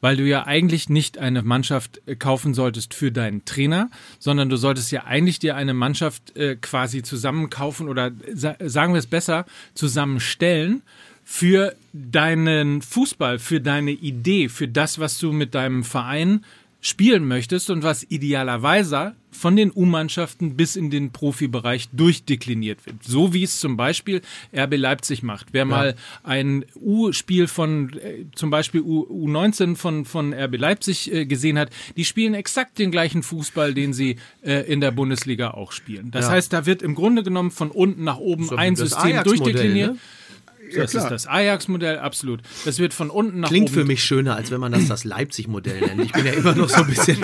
Weil 0.00 0.16
du 0.16 0.24
ja 0.24 0.46
eigentlich 0.46 0.88
nicht 0.88 1.18
eine 1.18 1.42
Mannschaft 1.42 2.00
äh, 2.06 2.16
kaufen 2.16 2.54
solltest 2.54 2.94
für 2.94 3.12
deinen 3.12 3.44
Trainer, 3.44 3.90
sondern 4.18 4.48
du 4.48 4.56
solltest 4.56 4.90
ja 4.92 5.04
eigentlich 5.04 5.38
dir 5.38 5.56
eine 5.56 5.74
Mannschaft 5.74 6.36
äh, 6.36 6.56
quasi 6.56 7.02
zusammenkaufen 7.02 7.88
oder 7.88 8.10
sa 8.32 8.56
sagen 8.60 8.94
wir 8.94 8.98
es 8.98 9.06
besser, 9.06 9.46
zusammenstellen 9.74 10.82
für 11.24 11.76
deinen 11.92 12.82
Fußball, 12.82 13.38
für 13.38 13.60
deine 13.60 13.92
Idee, 13.92 14.48
für 14.48 14.66
das, 14.66 14.98
was 14.98 15.18
du 15.18 15.32
mit 15.32 15.54
deinem 15.54 15.84
Verein 15.84 16.44
spielen 16.80 17.26
möchtest 17.26 17.68
und 17.70 17.82
was 17.82 18.04
idealerweise 18.08 19.14
von 19.32 19.54
den 19.54 19.70
U-Mannschaften 19.74 20.56
bis 20.56 20.76
in 20.76 20.90
den 20.90 21.12
Profibereich 21.12 21.88
durchdekliniert 21.92 22.84
wird. 22.86 22.96
So 23.04 23.32
wie 23.32 23.42
es 23.44 23.60
zum 23.60 23.76
Beispiel 23.76 24.22
RB 24.56 24.76
Leipzig 24.76 25.22
macht. 25.22 25.48
Wer 25.52 25.64
mal 25.66 25.94
ein 26.24 26.64
U-Spiel 26.74 27.46
von 27.46 27.90
äh, 27.98 28.24
zum 28.34 28.50
Beispiel 28.50 28.80
U 28.80 29.06
U19 29.28 29.76
von, 29.76 30.04
von 30.04 30.32
RB 30.34 30.56
Leipzig 30.58 31.12
äh, 31.12 31.26
gesehen 31.26 31.58
hat, 31.58 31.70
die 31.96 32.04
spielen 32.04 32.34
exakt 32.34 32.78
den 32.78 32.90
gleichen 32.90 33.22
Fußball, 33.22 33.72
den 33.72 33.92
sie 33.92 34.16
äh, 34.42 34.70
in 34.72 34.80
der 34.80 34.90
Bundesliga 34.90 35.52
auch 35.52 35.72
spielen. 35.72 36.10
Das 36.10 36.24
Ja. 36.26 36.32
heißt, 36.32 36.52
da 36.52 36.66
wird 36.66 36.82
im 36.82 36.94
Grunde 36.94 37.22
genommen 37.22 37.50
von 37.52 37.70
unten 37.70 38.02
nach 38.04 38.18
oben 38.18 38.44
So 38.44 38.56
ein 38.56 38.74
System 38.74 39.22
durchdekliniert. 39.22 39.92
ne? 39.92 39.98
Das 40.76 40.94
ist 40.94 41.08
das 41.08 41.26
Ajax-Modell, 41.26 41.98
absolut. 41.98 42.42
Das 42.64 42.78
wird 42.78 42.94
von 42.94 43.10
unten 43.10 43.40
nach 43.40 43.48
Klingt 43.48 43.70
oben 43.70 43.80
für 43.80 43.84
mich 43.84 44.02
schöner, 44.04 44.36
als 44.36 44.50
wenn 44.50 44.60
man 44.60 44.72
das 44.72 44.86
das 44.86 45.04
Leipzig-Modell 45.04 45.80
nennt. 45.80 46.04
Ich 46.04 46.12
bin 46.12 46.26
ja 46.26 46.32
immer 46.32 46.54
noch 46.54 46.68
so 46.68 46.82
ein 46.82 46.86
bisschen, 46.86 47.18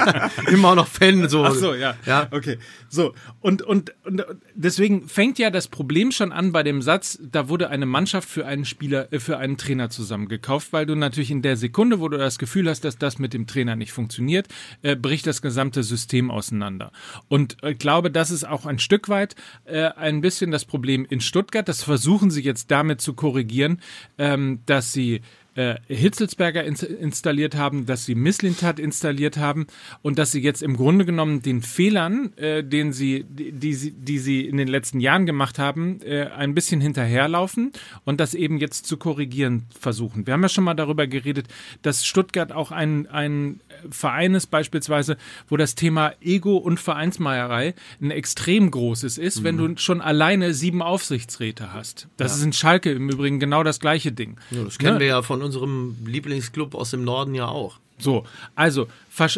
immer 0.48 0.74
noch 0.74 0.86
Fan. 0.86 1.28
So. 1.28 1.44
Ach 1.44 1.54
so, 1.54 1.74
ja. 1.74 1.96
ja. 2.06 2.28
Okay. 2.30 2.58
So. 2.88 3.14
Und, 3.40 3.62
und, 3.62 3.94
und 4.04 4.24
deswegen 4.54 5.08
fängt 5.08 5.38
ja 5.38 5.50
das 5.50 5.68
Problem 5.68 6.12
schon 6.12 6.32
an 6.32 6.52
bei 6.52 6.62
dem 6.62 6.82
Satz, 6.82 7.18
da 7.20 7.48
wurde 7.48 7.70
eine 7.70 7.86
Mannschaft 7.86 8.28
für 8.28 8.46
einen 8.46 8.64
Spieler, 8.64 9.12
äh, 9.12 9.20
für 9.20 9.38
einen 9.38 9.56
Trainer 9.56 9.90
zusammengekauft, 9.90 10.72
weil 10.72 10.86
du 10.86 10.94
natürlich 10.94 11.30
in 11.30 11.42
der 11.42 11.56
Sekunde, 11.56 12.00
wo 12.00 12.08
du 12.08 12.18
das 12.18 12.38
Gefühl 12.38 12.68
hast, 12.68 12.84
dass 12.84 12.98
das 12.98 13.18
mit 13.18 13.34
dem 13.34 13.46
Trainer 13.46 13.76
nicht 13.76 13.92
funktioniert, 13.92 14.48
äh, 14.82 14.96
bricht 14.96 15.26
das 15.26 15.42
gesamte 15.42 15.82
System 15.82 16.30
auseinander. 16.30 16.92
Und 17.28 17.56
ich 17.62 17.78
glaube, 17.78 18.10
das 18.10 18.30
ist 18.30 18.46
auch 18.46 18.66
ein 18.66 18.78
Stück 18.78 19.08
weit 19.08 19.34
äh, 19.64 19.88
ein 19.96 20.20
bisschen 20.20 20.50
das 20.50 20.64
Problem 20.64 21.06
in 21.08 21.20
Stuttgart. 21.20 21.68
Das 21.68 21.82
versuchen 21.82 22.30
sie 22.30 22.42
jetzt 22.42 22.70
damit 22.70 22.87
zu 22.96 23.14
korrigieren, 23.14 23.80
ähm, 24.16 24.60
dass 24.66 24.92
sie 24.92 25.20
äh, 25.58 25.74
Hitzelsberger 25.88 26.62
ins 26.62 26.84
installiert 26.84 27.56
haben, 27.56 27.84
dass 27.84 28.04
sie 28.04 28.14
Misslintat 28.14 28.78
installiert 28.78 29.38
haben 29.38 29.66
und 30.02 30.16
dass 30.16 30.30
sie 30.30 30.40
jetzt 30.40 30.62
im 30.62 30.76
Grunde 30.76 31.04
genommen 31.04 31.42
den 31.42 31.62
Fehlern, 31.62 32.32
äh, 32.36 32.62
den 32.62 32.92
sie, 32.92 33.24
die, 33.28 33.50
die, 33.50 33.74
sie, 33.74 33.90
die 33.90 34.18
sie 34.20 34.46
in 34.46 34.56
den 34.56 34.68
letzten 34.68 35.00
Jahren 35.00 35.26
gemacht 35.26 35.58
haben, 35.58 36.00
äh, 36.02 36.26
ein 36.26 36.54
bisschen 36.54 36.80
hinterherlaufen 36.80 37.72
und 38.04 38.20
das 38.20 38.34
eben 38.34 38.58
jetzt 38.58 38.86
zu 38.86 38.98
korrigieren 38.98 39.64
versuchen. 39.78 40.26
Wir 40.28 40.34
haben 40.34 40.42
ja 40.42 40.48
schon 40.48 40.62
mal 40.62 40.74
darüber 40.74 41.08
geredet, 41.08 41.48
dass 41.82 42.06
Stuttgart 42.06 42.52
auch 42.52 42.70
ein, 42.70 43.08
ein 43.08 43.60
Verein 43.90 44.34
ist 44.36 44.46
beispielsweise, 44.46 45.16
wo 45.48 45.56
das 45.56 45.74
Thema 45.74 46.12
Ego 46.20 46.56
und 46.56 46.78
Vereinsmeierei 46.78 47.74
ein 48.00 48.12
extrem 48.12 48.70
großes 48.70 49.18
ist, 49.18 49.42
wenn 49.42 49.56
du 49.56 49.76
schon 49.76 50.00
alleine 50.00 50.54
sieben 50.54 50.82
Aufsichtsräte 50.82 51.72
hast. 51.72 52.06
Das 52.16 52.36
ist 52.36 52.44
in 52.44 52.52
Schalke 52.52 52.92
im 52.92 53.10
Übrigen 53.10 53.40
genau 53.40 53.64
das 53.64 53.80
gleiche 53.80 54.12
Ding. 54.12 54.36
Ja, 54.52 54.62
das 54.62 54.78
kennen 54.78 54.94
Ne? 54.94 55.00
wir 55.00 55.06
ja 55.08 55.22
von 55.22 55.47
unserem 55.48 55.96
Lieblingsclub 56.06 56.74
aus 56.74 56.90
dem 56.90 57.04
Norden 57.04 57.34
ja 57.34 57.46
auch. 57.48 57.78
So, 58.00 58.24
also, 58.54 58.86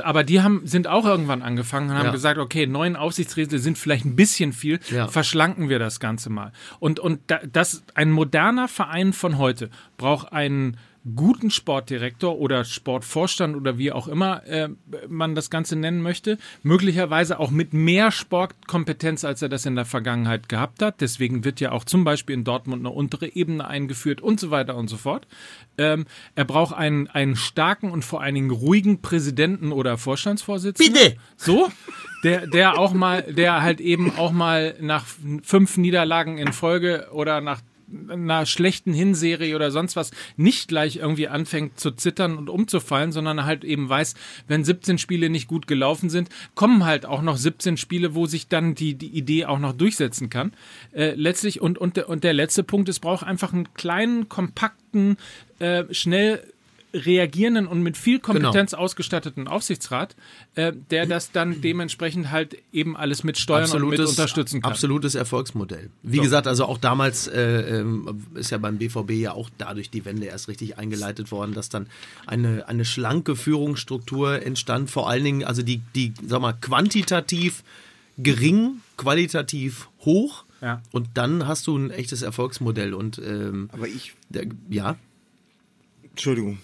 aber 0.04 0.22
die 0.22 0.42
haben, 0.42 0.66
sind 0.66 0.86
auch 0.86 1.06
irgendwann 1.06 1.40
angefangen 1.40 1.88
und 1.88 1.96
haben 1.96 2.06
Ja. 2.06 2.12
gesagt, 2.12 2.38
okay, 2.38 2.66
neun 2.66 2.94
Aufsichtsräte 2.94 3.58
sind 3.58 3.78
vielleicht 3.78 4.04
ein 4.04 4.16
bisschen 4.16 4.52
viel, 4.52 4.80
Ja. 4.90 5.08
verschlanken 5.08 5.70
wir 5.70 5.78
das 5.78 5.98
Ganze 5.98 6.28
mal. 6.28 6.52
Und, 6.78 7.00
und 7.00 7.20
da, 7.28 7.40
das, 7.50 7.82
ein 7.94 8.10
moderner 8.10 8.68
Verein 8.68 9.14
von 9.14 9.38
heute 9.38 9.70
braucht 9.96 10.32
einen 10.34 10.76
guten 11.16 11.50
Sportdirektor 11.50 12.38
oder 12.38 12.64
Sportvorstand 12.64 13.56
oder 13.56 13.78
wie 13.78 13.90
auch 13.90 14.06
immer 14.06 14.46
äh, 14.46 14.68
man 15.08 15.34
das 15.34 15.48
Ganze 15.48 15.76
nennen 15.76 16.02
möchte, 16.02 16.38
möglicherweise 16.62 17.40
auch 17.40 17.50
mit 17.50 17.72
mehr 17.72 18.10
Sportkompetenz, 18.10 19.24
als 19.24 19.40
er 19.40 19.48
das 19.48 19.64
in 19.64 19.76
der 19.76 19.86
Vergangenheit 19.86 20.48
gehabt 20.48 20.82
hat. 20.82 21.00
Deswegen 21.00 21.44
wird 21.44 21.60
ja 21.60 21.72
auch 21.72 21.84
zum 21.84 22.04
Beispiel 22.04 22.34
in 22.34 22.44
Dortmund 22.44 22.82
eine 22.82 22.94
untere 22.94 23.34
Ebene 23.34 23.66
eingeführt 23.66 24.20
und 24.20 24.38
so 24.38 24.50
weiter 24.50 24.76
und 24.76 24.88
so 24.88 24.98
fort. 24.98 25.26
Ähm, 25.78 26.04
er 26.34 26.44
braucht 26.44 26.74
einen, 26.74 27.08
einen 27.08 27.36
starken 27.36 27.90
und 27.90 28.04
vor 28.04 28.20
allen 28.20 28.34
Dingen 28.34 28.50
ruhigen 28.50 29.00
Präsidenten 29.00 29.72
oder 29.72 29.96
Vorstandsvorsitzenden. 29.96 30.92
Bitte! 30.92 31.16
So, 31.36 31.70
der, 32.24 32.46
der 32.46 32.78
auch 32.78 32.92
mal, 32.92 33.22
der 33.22 33.62
halt 33.62 33.80
eben 33.80 34.12
auch 34.18 34.32
mal 34.32 34.74
nach 34.80 35.06
fünf 35.42 35.78
Niederlagen 35.78 36.36
in 36.36 36.52
Folge 36.52 37.08
oder 37.12 37.40
nach 37.40 37.62
einer 38.08 38.46
schlechten 38.46 38.92
Hinserie 38.92 39.54
oder 39.54 39.70
sonst 39.70 39.96
was 39.96 40.10
nicht 40.36 40.68
gleich 40.68 40.96
irgendwie 40.96 41.28
anfängt 41.28 41.78
zu 41.78 41.90
zittern 41.90 42.36
und 42.36 42.48
umzufallen, 42.48 43.12
sondern 43.12 43.44
halt 43.44 43.64
eben 43.64 43.88
weiß, 43.88 44.14
wenn 44.48 44.64
17 44.64 44.98
Spiele 44.98 45.30
nicht 45.30 45.48
gut 45.48 45.66
gelaufen 45.66 46.10
sind, 46.10 46.28
kommen 46.54 46.84
halt 46.84 47.06
auch 47.06 47.22
noch 47.22 47.36
17 47.36 47.76
Spiele, 47.76 48.14
wo 48.14 48.26
sich 48.26 48.48
dann 48.48 48.74
die, 48.74 48.94
die 48.94 49.08
Idee 49.08 49.46
auch 49.46 49.58
noch 49.58 49.72
durchsetzen 49.72 50.30
kann. 50.30 50.52
Äh, 50.92 51.14
letztlich 51.14 51.60
und, 51.60 51.78
und, 51.78 51.96
der, 51.96 52.08
und 52.08 52.24
der 52.24 52.32
letzte 52.32 52.62
Punkt, 52.62 52.88
es 52.88 53.00
braucht 53.00 53.24
einfach 53.24 53.52
einen 53.52 53.72
kleinen, 53.74 54.28
kompakten, 54.28 55.16
äh, 55.58 55.84
schnell 55.92 56.42
reagierenden 56.92 57.66
und 57.66 57.82
mit 57.82 57.96
viel 57.96 58.18
Kompetenz 58.18 58.72
genau. 58.72 58.82
ausgestatteten 58.82 59.48
Aufsichtsrat, 59.48 60.16
äh, 60.54 60.72
der 60.90 61.06
das 61.06 61.32
dann 61.32 61.60
dementsprechend 61.60 62.30
halt 62.30 62.56
eben 62.72 62.96
alles 62.96 63.24
mit 63.24 63.38
steuern 63.38 63.64
absolutes, 63.64 63.98
und 63.98 64.04
mit 64.04 64.08
unterstützen 64.08 64.60
kann. 64.62 64.72
Absolutes 64.72 65.14
Erfolgsmodell. 65.14 65.90
Wie 66.02 66.16
so. 66.16 66.22
gesagt, 66.22 66.46
also 66.46 66.64
auch 66.64 66.78
damals 66.78 67.28
äh, 67.28 67.78
ähm, 67.80 68.24
ist 68.34 68.50
ja 68.50 68.58
beim 68.58 68.78
BVB 68.78 69.10
ja 69.12 69.32
auch 69.32 69.50
dadurch 69.58 69.90
die 69.90 70.04
Wende 70.04 70.26
erst 70.26 70.48
richtig 70.48 70.78
eingeleitet 70.78 71.30
worden, 71.30 71.54
dass 71.54 71.68
dann 71.68 71.86
eine, 72.26 72.68
eine 72.68 72.84
schlanke 72.84 73.36
Führungsstruktur 73.36 74.42
entstand, 74.42 74.90
vor 74.90 75.08
allen 75.08 75.24
Dingen, 75.24 75.44
also 75.44 75.62
die, 75.62 75.82
die, 75.94 76.12
sag 76.26 76.40
mal, 76.40 76.52
quantitativ 76.52 77.62
gering, 78.18 78.80
qualitativ 78.96 79.88
hoch. 80.00 80.44
Ja. 80.60 80.82
Und 80.92 81.08
dann 81.14 81.46
hast 81.46 81.66
du 81.66 81.76
ein 81.76 81.90
echtes 81.90 82.22
Erfolgsmodell. 82.22 82.92
Und 82.92 83.18
ähm, 83.18 83.70
aber 83.72 83.88
ich. 83.88 84.14
Der, 84.28 84.44
ja. 84.68 84.96
Entschuldigung. 86.10 86.58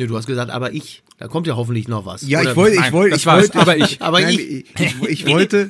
Nee, 0.00 0.06
du 0.06 0.16
hast 0.16 0.24
gesagt, 0.24 0.50
aber 0.50 0.72
ich. 0.72 1.02
Da 1.18 1.28
kommt 1.28 1.46
ja 1.46 1.56
hoffentlich 1.56 1.86
noch 1.86 2.06
was. 2.06 2.26
Ja, 2.26 2.40
Oder? 2.40 2.50
ich 2.52 2.56
wollte, 2.56 2.76
ich 2.76 2.92
wollte, 2.92 3.16
ich 3.16 3.26
wollte, 3.26 3.58
aber 3.58 3.76
ich, 3.76 4.00
aber 4.00 4.22
nein, 4.22 4.32
ich. 4.32 4.64
ich, 4.80 5.02
ich, 5.02 5.26
wollte, 5.26 5.68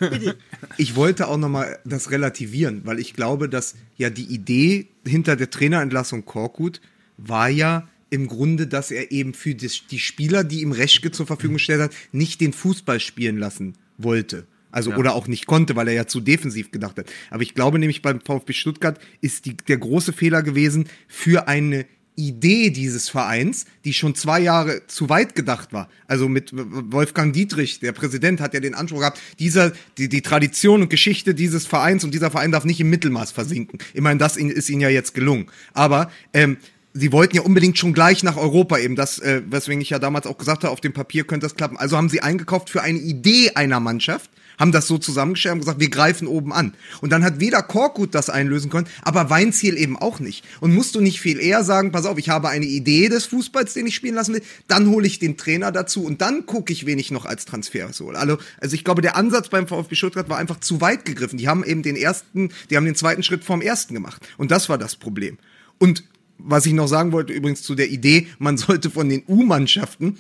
ich 0.77 0.95
wollte 0.95 1.27
auch 1.27 1.37
nochmal 1.37 1.81
das 1.85 2.13
relativieren, 2.13 2.83
weil 2.85 3.01
ich 3.01 3.15
glaube, 3.15 3.49
dass 3.49 3.75
ja 3.97 4.09
die 4.09 4.23
Idee 4.23 4.87
hinter 5.05 5.35
der 5.35 5.51
Trainerentlassung 5.51 6.27
Korkut 6.27 6.81
war 7.17 7.49
ja 7.49 7.89
im 8.11 8.29
Grunde, 8.29 8.69
dass 8.69 8.93
er 8.93 9.11
eben 9.11 9.35
für 9.35 9.57
das, 9.57 9.81
die 9.91 9.99
Spieler, 9.99 10.45
die 10.45 10.61
ihm 10.61 10.71
Reschke 10.71 11.11
zur 11.11 11.27
Verfügung 11.27 11.55
gestellt 11.55 11.81
hat, 11.81 11.91
nicht 12.13 12.41
den 12.41 12.53
Fußball 12.53 13.01
spielen 13.01 13.37
lassen 13.37 13.75
wollte. 13.99 14.47
Also, 14.71 14.93
ja. 14.93 14.97
oder 14.97 15.17
auch 15.17 15.27
nicht 15.27 15.47
konnte, 15.47 15.75
weil 15.75 15.89
er 15.89 15.95
ja 15.95 16.07
zu 16.07 16.21
defensiv 16.21 16.71
gedacht 16.71 16.99
hat. 16.99 17.11
Aber 17.31 17.43
ich 17.43 17.55
glaube 17.55 17.81
nämlich 17.81 18.01
beim 18.01 18.21
VfB 18.21 18.53
Stuttgart 18.53 19.01
ist 19.21 19.47
die, 19.47 19.57
der 19.57 19.79
große 19.79 20.13
Fehler 20.13 20.45
gewesen, 20.45 20.89
für 21.09 21.49
eine 21.49 21.87
Idee 22.29 22.71
dieses 22.71 23.09
Vereins, 23.09 23.67
die 23.85 23.93
schon 23.93 24.15
zwei 24.15 24.41
Jahre 24.41 24.87
zu 24.87 25.09
weit 25.09 25.35
gedacht 25.35 25.73
war. 25.73 25.89
Also 26.07 26.29
mit 26.29 26.51
Wolfgang 26.53 27.33
Dietrich, 27.33 27.81
der 27.81 27.93
Präsident, 27.93 28.41
hat 28.41 28.55
ja 28.55 28.61
den 28.61 28.75
Anspruch 28.75 29.01
gehabt, 29.01 29.21
dieser, 29.39 29.73
die, 29.99 30.09
die 30.09 30.23
Tradition 30.23 30.83
und 30.83 30.89
Geschichte 30.89 31.35
dieses 31.35 31.67
Vereins 31.67 32.05
und 32.05 32.13
dieser 32.13 32.31
Verein 32.31 32.53
darf 32.53 32.65
nicht 32.65 32.81
im 32.81 32.91
Mittelmaß 32.91 33.33
versinken. 33.33 33.79
Immerhin, 33.95 34.19
das 34.19 34.37
ist 34.37 34.71
ihnen 34.71 34.81
ja 34.81 34.89
jetzt 34.89 35.15
gelungen. 35.15 35.47
Aber 35.75 36.11
ähm, 36.33 36.57
sie 36.93 37.13
wollten 37.13 37.37
ja 37.37 37.43
unbedingt 37.43 37.79
schon 37.79 37.93
gleich 37.93 38.23
nach 38.23 38.37
Europa 38.37 38.79
eben, 38.79 38.97
das, 38.97 39.19
äh, 39.19 39.43
weswegen 39.49 39.81
ich 39.81 39.91
ja 39.91 39.99
damals 39.99 40.27
auch 40.27 40.39
gesagt 40.39 40.65
habe, 40.65 40.73
auf 40.73 40.81
dem 40.81 40.93
Papier 40.93 41.25
könnte 41.25 41.47
das 41.47 41.55
klappen. 41.55 41.77
Also 41.77 41.97
haben 41.97 42.09
sie 42.09 42.23
eingekauft 42.23 42.71
für 42.71 42.83
eine 42.83 42.99
Idee 42.99 43.53
einer 43.55 43.81
Mannschaft, 43.81 44.31
haben 44.61 44.71
das 44.71 44.87
so 44.87 44.99
zusammengestellt 44.99 45.55
und 45.55 45.61
gesagt, 45.61 45.81
wir 45.81 45.91
greifen 45.91 46.29
oben 46.29 46.53
an. 46.53 46.75
Und 47.01 47.11
dann 47.11 47.25
hat 47.25 47.41
weder 47.41 47.63
Korkut 47.63 48.15
das 48.15 48.31
einlösen 48.31 48.71
können, 48.71 48.87
aber 49.03 49.31
Weinziel 49.31 49.77
eben 49.77 49.97
auch 49.97 50.21
nicht. 50.21 50.45
Und 50.61 50.75
musst 50.75 50.95
du 50.95 51.01
nicht 51.01 51.21
viel 51.21 51.41
eher 51.41 51.65
sagen, 51.65 51.91
pass 51.91 52.07
auf, 52.07 52.19
ich 52.19 52.29
habe 52.29 52.49
eine 52.49 52.67
Idee 52.67 53.09
des 53.09 53.25
Fußballs, 53.27 53.75
den 53.75 53.87
ich 53.87 53.97
spielen 53.97 54.15
lassen 54.15 54.35
will, 54.35 54.43
dann 54.69 54.89
hole 54.89 55.07
ich 55.07 55.19
den 55.19 55.37
Trainer 55.37 55.73
dazu 55.73 56.05
und 56.05 56.21
dann 56.21 56.47
gucke 56.47 56.73
ich, 56.73 56.87
wen 56.87 56.99
ich 56.99 57.11
noch 57.11 57.25
als 57.25 57.47
Transfer 57.47 57.91
hole. 57.99 58.19
Also, 58.19 58.39
also 58.61 58.75
ich 58.75 58.85
glaube, 58.85 59.03
der 59.03 59.17
Ansatz 59.17 59.49
beim 59.49 59.67
VfB 59.67 59.95
Stuttgart 59.95 60.29
war 60.29 60.39
einfach 60.39 60.61
zu 60.61 60.81
weit 60.81 61.05
gegriffen. 61.05 61.39
Die 61.39 61.49
haben 61.49 61.65
eben 61.65 61.83
den 61.83 61.97
ersten, 61.97 62.51
die 62.69 62.77
haben 62.77 62.85
den 62.85 62.95
zweiten 62.95 63.23
Schritt 63.23 63.43
vorm 63.43 63.63
ersten 63.63 63.95
gemacht. 63.95 64.29
Und 64.37 64.51
das 64.51 64.69
war 64.69 64.79
das 64.79 64.97
Problem. 64.97 65.39
Und 65.79 66.05
was 66.39 66.67
ich 66.67 66.73
noch 66.73 66.89
sagen 66.89 67.13
wollte, 67.13 67.33
übrigens 67.33 67.63
zu 67.63 67.75
der 67.75 67.91
Idee, 67.91 68.29
man 68.39 68.57
sollte 68.57 68.91
von 68.91 69.09
den 69.09 69.23
U-Mannschaften 69.27 70.19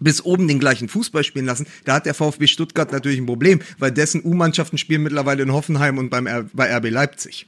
bis 0.00 0.24
oben 0.24 0.48
den 0.48 0.58
gleichen 0.58 0.88
Fußball 0.88 1.24
spielen 1.24 1.46
lassen. 1.46 1.66
Da 1.84 1.94
hat 1.94 2.06
der 2.06 2.14
VfB 2.14 2.46
Stuttgart 2.46 2.92
natürlich 2.92 3.18
ein 3.18 3.26
Problem, 3.26 3.60
weil 3.78 3.90
dessen 3.90 4.22
U-Mannschaften 4.24 4.78
spielen 4.78 5.02
mittlerweile 5.02 5.42
in 5.42 5.52
Hoffenheim 5.52 5.98
und 5.98 6.10
beim 6.10 6.26
R 6.26 6.46
bei 6.52 6.74
RB 6.76 6.90
Leipzig. 6.90 7.46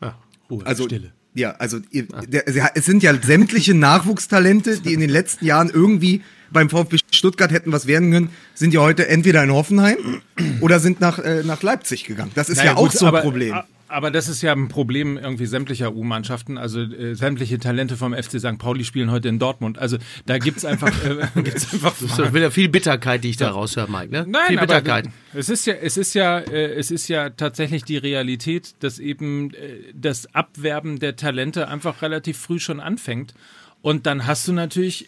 Ja, 0.00 0.18
Ruhe, 0.50 0.64
also, 0.66 0.84
Stille. 0.84 1.12
Ja, 1.34 1.52
also 1.52 1.78
der, 1.92 2.76
es 2.76 2.84
sind 2.84 3.02
ja 3.02 3.14
sämtliche 3.22 3.74
Nachwuchstalente, 3.74 4.80
die 4.80 4.92
in 4.92 5.00
den 5.00 5.10
letzten 5.10 5.44
Jahren 5.44 5.70
irgendwie 5.70 6.22
beim 6.50 6.70
VfB 6.70 6.98
Stuttgart 7.12 7.52
hätten 7.52 7.72
was 7.72 7.86
werden 7.86 8.10
können, 8.10 8.30
sind 8.54 8.74
ja 8.74 8.80
heute 8.80 9.06
entweder 9.08 9.44
in 9.44 9.52
Hoffenheim 9.52 10.22
oder 10.60 10.80
sind 10.80 11.00
nach, 11.00 11.18
äh, 11.18 11.42
nach 11.44 11.62
Leipzig 11.62 12.04
gegangen. 12.04 12.32
Das 12.34 12.48
ist 12.48 12.56
naja, 12.56 12.72
ja 12.72 12.76
auch 12.76 12.84
gut, 12.84 12.92
so 12.92 13.06
ein 13.06 13.08
aber, 13.08 13.20
Problem. 13.20 13.54
Aber 13.88 14.10
das 14.10 14.28
ist 14.28 14.42
ja 14.42 14.52
ein 14.52 14.68
Problem 14.68 15.16
irgendwie 15.16 15.46
sämtlicher 15.46 15.94
U-Mannschaften. 15.94 16.58
Also 16.58 16.80
äh, 16.80 17.14
sämtliche 17.14 17.58
Talente 17.58 17.96
vom 17.96 18.12
FC 18.12 18.38
St. 18.38 18.58
Pauli 18.58 18.84
spielen 18.84 19.10
heute 19.10 19.28
in 19.28 19.38
Dortmund. 19.38 19.78
Also 19.78 19.96
da 20.26 20.38
gibt's 20.38 20.64
einfach, 20.64 20.92
äh, 21.04 21.26
gibt's 21.42 21.72
einfach. 21.72 21.94
Das 21.98 22.18
ist 22.18 22.34
wieder 22.34 22.50
viel 22.50 22.68
Bitterkeit, 22.68 23.24
die 23.24 23.30
ich 23.30 23.38
da 23.38 23.50
raushöre, 23.50 23.90
Mike. 23.90 24.12
Ne? 24.12 24.26
Nein, 24.28 24.48
viel 24.48 24.58
Bitterkeit. 24.58 25.06
Aber 25.06 25.40
es 25.40 25.48
ist 25.48 25.66
ja, 25.66 25.74
es 25.74 25.96
ist 25.96 26.14
ja, 26.14 26.38
äh, 26.38 26.74
es 26.74 26.90
ist 26.90 27.08
ja 27.08 27.30
tatsächlich 27.30 27.84
die 27.84 27.96
Realität, 27.96 28.74
dass 28.80 28.98
eben 28.98 29.54
äh, 29.54 29.78
das 29.94 30.34
Abwerben 30.34 30.98
der 30.98 31.16
Talente 31.16 31.68
einfach 31.68 32.02
relativ 32.02 32.38
früh 32.38 32.58
schon 32.58 32.80
anfängt. 32.80 33.34
Und 33.80 34.06
dann 34.06 34.26
hast 34.26 34.46
du 34.46 34.52
natürlich 34.52 35.06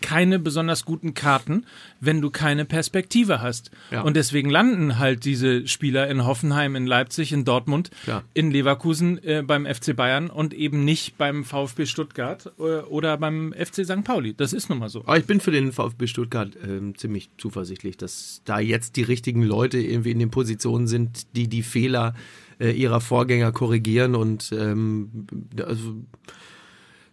keine 0.00 0.38
besonders 0.38 0.84
guten 0.84 1.14
Karten, 1.14 1.66
wenn 2.00 2.20
du 2.20 2.30
keine 2.30 2.64
Perspektive 2.64 3.40
hast. 3.40 3.70
Ja. 3.90 4.02
Und 4.02 4.16
deswegen 4.16 4.50
landen 4.50 4.98
halt 4.98 5.24
diese 5.24 5.66
Spieler 5.66 6.08
in 6.08 6.24
Hoffenheim, 6.24 6.76
in 6.76 6.86
Leipzig, 6.86 7.32
in 7.32 7.44
Dortmund, 7.44 7.90
ja. 8.06 8.22
in 8.34 8.50
Leverkusen, 8.50 9.22
äh, 9.24 9.42
beim 9.46 9.66
FC 9.66 9.94
Bayern 9.94 10.30
und 10.30 10.54
eben 10.54 10.84
nicht 10.84 11.18
beim 11.18 11.44
VfB 11.44 11.86
Stuttgart 11.86 12.52
äh, 12.58 12.62
oder 12.62 13.16
beim 13.16 13.52
FC 13.52 13.84
St. 13.84 14.04
Pauli. 14.04 14.34
Das 14.34 14.52
ist 14.52 14.68
nun 14.68 14.78
mal 14.78 14.88
so. 14.88 15.00
Aber 15.00 15.18
ich 15.18 15.26
bin 15.26 15.40
für 15.40 15.50
den 15.50 15.72
VfB 15.72 16.06
Stuttgart 16.06 16.56
äh, 16.56 16.92
ziemlich 16.94 17.30
zuversichtlich, 17.38 17.96
dass 17.96 18.42
da 18.44 18.58
jetzt 18.58 18.96
die 18.96 19.02
richtigen 19.02 19.42
Leute 19.42 19.78
irgendwie 19.78 20.10
in 20.10 20.18
den 20.18 20.30
Positionen 20.30 20.86
sind, 20.86 21.36
die 21.36 21.48
die 21.48 21.62
Fehler 21.62 22.14
äh, 22.60 22.70
ihrer 22.70 23.00
Vorgänger 23.00 23.52
korrigieren 23.52 24.14
und 24.14 24.52
ähm, 24.52 25.26
also 25.64 25.96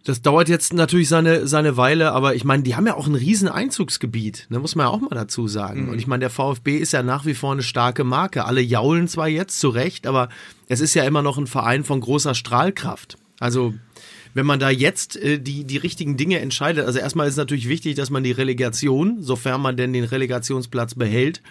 das 0.08 0.22
dauert 0.22 0.48
jetzt 0.48 0.72
natürlich 0.72 1.10
seine, 1.10 1.46
seine 1.46 1.76
Weile, 1.76 2.12
aber 2.12 2.34
ich 2.34 2.42
meine, 2.42 2.62
die 2.62 2.74
haben 2.74 2.86
ja 2.86 2.94
auch 2.94 3.06
ein 3.06 3.14
riesen 3.14 3.46
Einzugsgebiet, 3.46 4.46
ne, 4.48 4.58
muss 4.58 4.74
man 4.74 4.86
ja 4.86 4.90
auch 4.90 5.02
mal 5.02 5.10
dazu 5.10 5.48
sagen. 5.48 5.84
Mhm. 5.84 5.88
Und 5.90 5.98
ich 5.98 6.06
meine, 6.06 6.20
der 6.20 6.30
VfB 6.30 6.78
ist 6.78 6.92
ja 6.92 7.02
nach 7.02 7.26
wie 7.26 7.34
vor 7.34 7.52
eine 7.52 7.62
starke 7.62 8.04
Marke. 8.04 8.46
Alle 8.46 8.62
jaulen 8.62 9.06
zwar 9.06 9.28
jetzt 9.28 9.60
zu 9.60 9.68
Recht, 9.68 10.06
aber 10.06 10.30
es 10.66 10.80
ist 10.80 10.94
ja 10.94 11.04
immer 11.04 11.20
noch 11.20 11.36
ein 11.36 11.46
Verein 11.46 11.84
von 11.84 12.00
großer 12.00 12.34
Strahlkraft. 12.34 13.18
Also 13.38 13.74
wenn 14.32 14.46
man 14.46 14.58
da 14.58 14.70
jetzt 14.70 15.16
äh, 15.16 15.38
die, 15.38 15.64
die 15.64 15.76
richtigen 15.76 16.16
Dinge 16.16 16.40
entscheidet, 16.40 16.86
also 16.86 16.98
erstmal 16.98 17.28
ist 17.28 17.36
natürlich 17.36 17.68
wichtig, 17.68 17.94
dass 17.94 18.08
man 18.08 18.22
die 18.22 18.32
Relegation, 18.32 19.22
sofern 19.22 19.60
man 19.60 19.76
denn 19.76 19.92
den 19.92 20.04
Relegationsplatz 20.04 20.94
behält, 20.94 21.42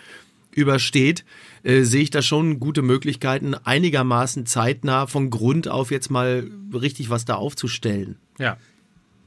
übersteht, 0.57 1.23
äh, 1.63 1.83
sehe 1.83 2.01
ich 2.01 2.09
da 2.09 2.21
schon 2.21 2.59
gute 2.59 2.81
Möglichkeiten, 2.81 3.53
einigermaßen 3.53 4.45
zeitnah 4.45 5.05
von 5.07 5.29
Grund 5.29 5.67
auf 5.67 5.91
jetzt 5.91 6.09
mal 6.09 6.49
richtig 6.73 7.09
was 7.09 7.25
da 7.25 7.35
aufzustellen. 7.35 8.17
Ja. 8.39 8.57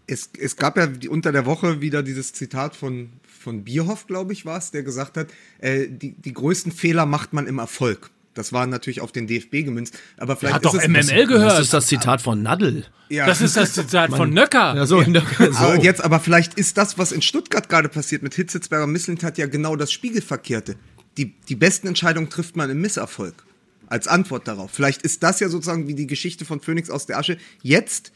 Es, 0.07 0.31
es 0.39 0.57
gab 0.57 0.77
ja 0.77 0.89
unter 1.09 1.31
der 1.31 1.47
Woche 1.47 1.81
wieder 1.81 2.03
dieses 2.03 2.33
Zitat 2.33 2.75
von, 2.75 3.11
von 3.23 3.63
Bierhoff, 3.63 4.09
glaube 4.09 4.33
ich, 4.33 4.45
war 4.45 4.59
es, 4.59 4.73
der 4.73 4.83
gesagt 4.83 5.17
hat, 5.17 5.29
äh, 5.61 5.87
die, 5.89 6.15
die 6.15 6.33
größten 6.33 6.73
Fehler 6.73 7.07
macht 7.07 7.33
man 7.33 7.47
im 7.47 7.59
Erfolg. 7.59 8.11
Das 8.35 8.53
war 8.53 8.67
natürlich 8.67 9.01
auf 9.01 9.13
den 9.13 9.27
DFB 9.27 9.65
gemünzt. 9.65 9.99
Aber 10.17 10.37
vielleicht 10.37 10.57
hat 10.57 10.65
doch 10.65 10.75
MML 10.75 11.27
gehört. 11.27 11.53
Das 11.53 11.61
ist 11.61 11.75
das 11.75 11.87
Zitat 11.87 12.23
von 12.23 12.43
Nadel. 12.43 12.87
Ja. 13.09 13.27
Das 13.27 13.41
ist 13.41 13.57
das 13.57 13.73
Zitat 13.75 14.11
von 14.11 14.31
Nöcker. 14.31 14.75
Ja, 14.77 14.87
so, 14.87 15.01
Nöcker, 15.01 15.53
so. 15.53 15.59
Aber 15.59 15.77
jetzt, 15.83 16.03
aber 16.03 16.21
vielleicht 16.21 16.55
ist 16.55 16.79
das, 16.79 16.97
was 16.97 17.11
in 17.11 17.23
Stuttgart 17.23 17.69
gerade 17.69 17.89
passiert 17.89 18.23
mit 18.23 18.35
Hitzitzberger 18.35 18.87
Misslint, 18.87 19.25
hat 19.25 19.37
ja 19.37 19.47
genau 19.47 19.75
das 19.75 19.91
Spiegelverkehrte. 19.91 20.77
Die, 21.21 21.35
die 21.51 21.55
besten 21.55 21.87
Entscheidungen 21.87 22.31
trifft 22.31 22.57
man 22.57 22.71
im 22.71 22.81
Misserfolg. 22.81 23.45
Als 23.89 24.09
Antwort 24.09 24.49
darauf. 24.49 24.71
Vielleicht 24.71 25.03
ist 25.03 25.23
das 25.23 25.39
ja 25.41 25.51
sozusagen 25.51 25.87
wie 25.87 25.95
die 25.95 26.07
Geschichte 26.07 26.47
von 26.47 26.61
Phoenix 26.61 26.89
aus 26.89 27.05
der 27.05 27.19
Asche. 27.19 27.37
Jetzt 27.61 28.13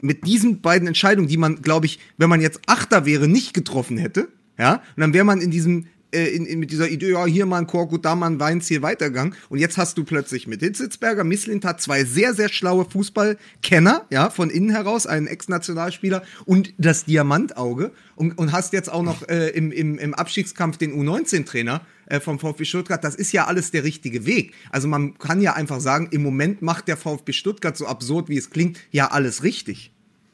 mit 0.00 0.26
diesen 0.26 0.62
beiden 0.62 0.88
Entscheidungen, 0.88 1.28
die 1.28 1.36
man, 1.36 1.60
glaube 1.60 1.84
ich, 1.84 1.98
wenn 2.16 2.30
man 2.30 2.40
jetzt 2.40 2.60
Achter 2.66 3.04
wäre, 3.04 3.28
nicht 3.28 3.52
getroffen 3.52 3.98
hätte, 3.98 4.28
ja, 4.58 4.76
und 4.96 5.00
dann 5.00 5.12
wäre 5.12 5.26
man 5.26 5.42
in 5.42 5.50
diesem 5.50 5.86
äh, 6.16 6.28
in, 6.28 6.46
in, 6.46 6.58
mit 6.58 6.70
dieser 6.70 6.88
Idee, 6.88 7.10
ja, 7.10 7.26
hier 7.26 7.44
mal 7.46 7.58
ein 7.58 7.66
Korkut, 7.66 8.04
da 8.04 8.16
mal 8.16 8.26
ein 8.26 8.40
Weinziel 8.40 8.80
weitergegangen. 8.82 9.34
Und 9.48 9.58
jetzt 9.58 9.76
hast 9.76 9.98
du 9.98 10.04
plötzlich 10.04 10.46
mit 10.46 10.60
Hitzitzberger, 10.60 11.24
Misslintat 11.24 11.80
zwei 11.80 12.04
sehr, 12.04 12.32
sehr 12.32 12.48
schlaue 12.48 12.86
Fußballkenner, 12.88 14.06
ja, 14.10 14.30
von 14.30 14.48
innen 14.48 14.70
heraus, 14.70 15.06
einen 15.06 15.26
Ex-Nationalspieler 15.26 16.22
und 16.46 16.72
das 16.78 17.04
Diamantauge. 17.04 17.92
Und, 18.14 18.38
und 18.38 18.52
hast 18.52 18.72
jetzt 18.72 18.90
auch 18.90 19.02
noch 19.02 19.28
äh, 19.28 19.50
im, 19.50 19.70
im, 19.72 19.98
im 19.98 20.14
Abstiegskampf 20.14 20.78
den 20.78 20.94
U19-Trainer 20.98 21.82
äh, 22.06 22.20
vom 22.20 22.38
VfB 22.38 22.64
Stuttgart. 22.64 23.04
Das 23.04 23.14
ist 23.14 23.32
ja 23.32 23.46
alles 23.46 23.70
der 23.70 23.84
richtige 23.84 24.24
Weg. 24.24 24.54
Also 24.70 24.88
man 24.88 25.18
kann 25.18 25.42
ja 25.42 25.52
einfach 25.52 25.80
sagen, 25.80 26.08
im 26.12 26.22
Moment 26.22 26.62
macht 26.62 26.88
der 26.88 26.96
VfB 26.96 27.32
Stuttgart, 27.32 27.76
so 27.76 27.86
absurd 27.86 28.30
wie 28.30 28.38
es 28.38 28.48
klingt, 28.48 28.78
ja 28.90 29.08
alles 29.08 29.42
richtig. 29.42 29.92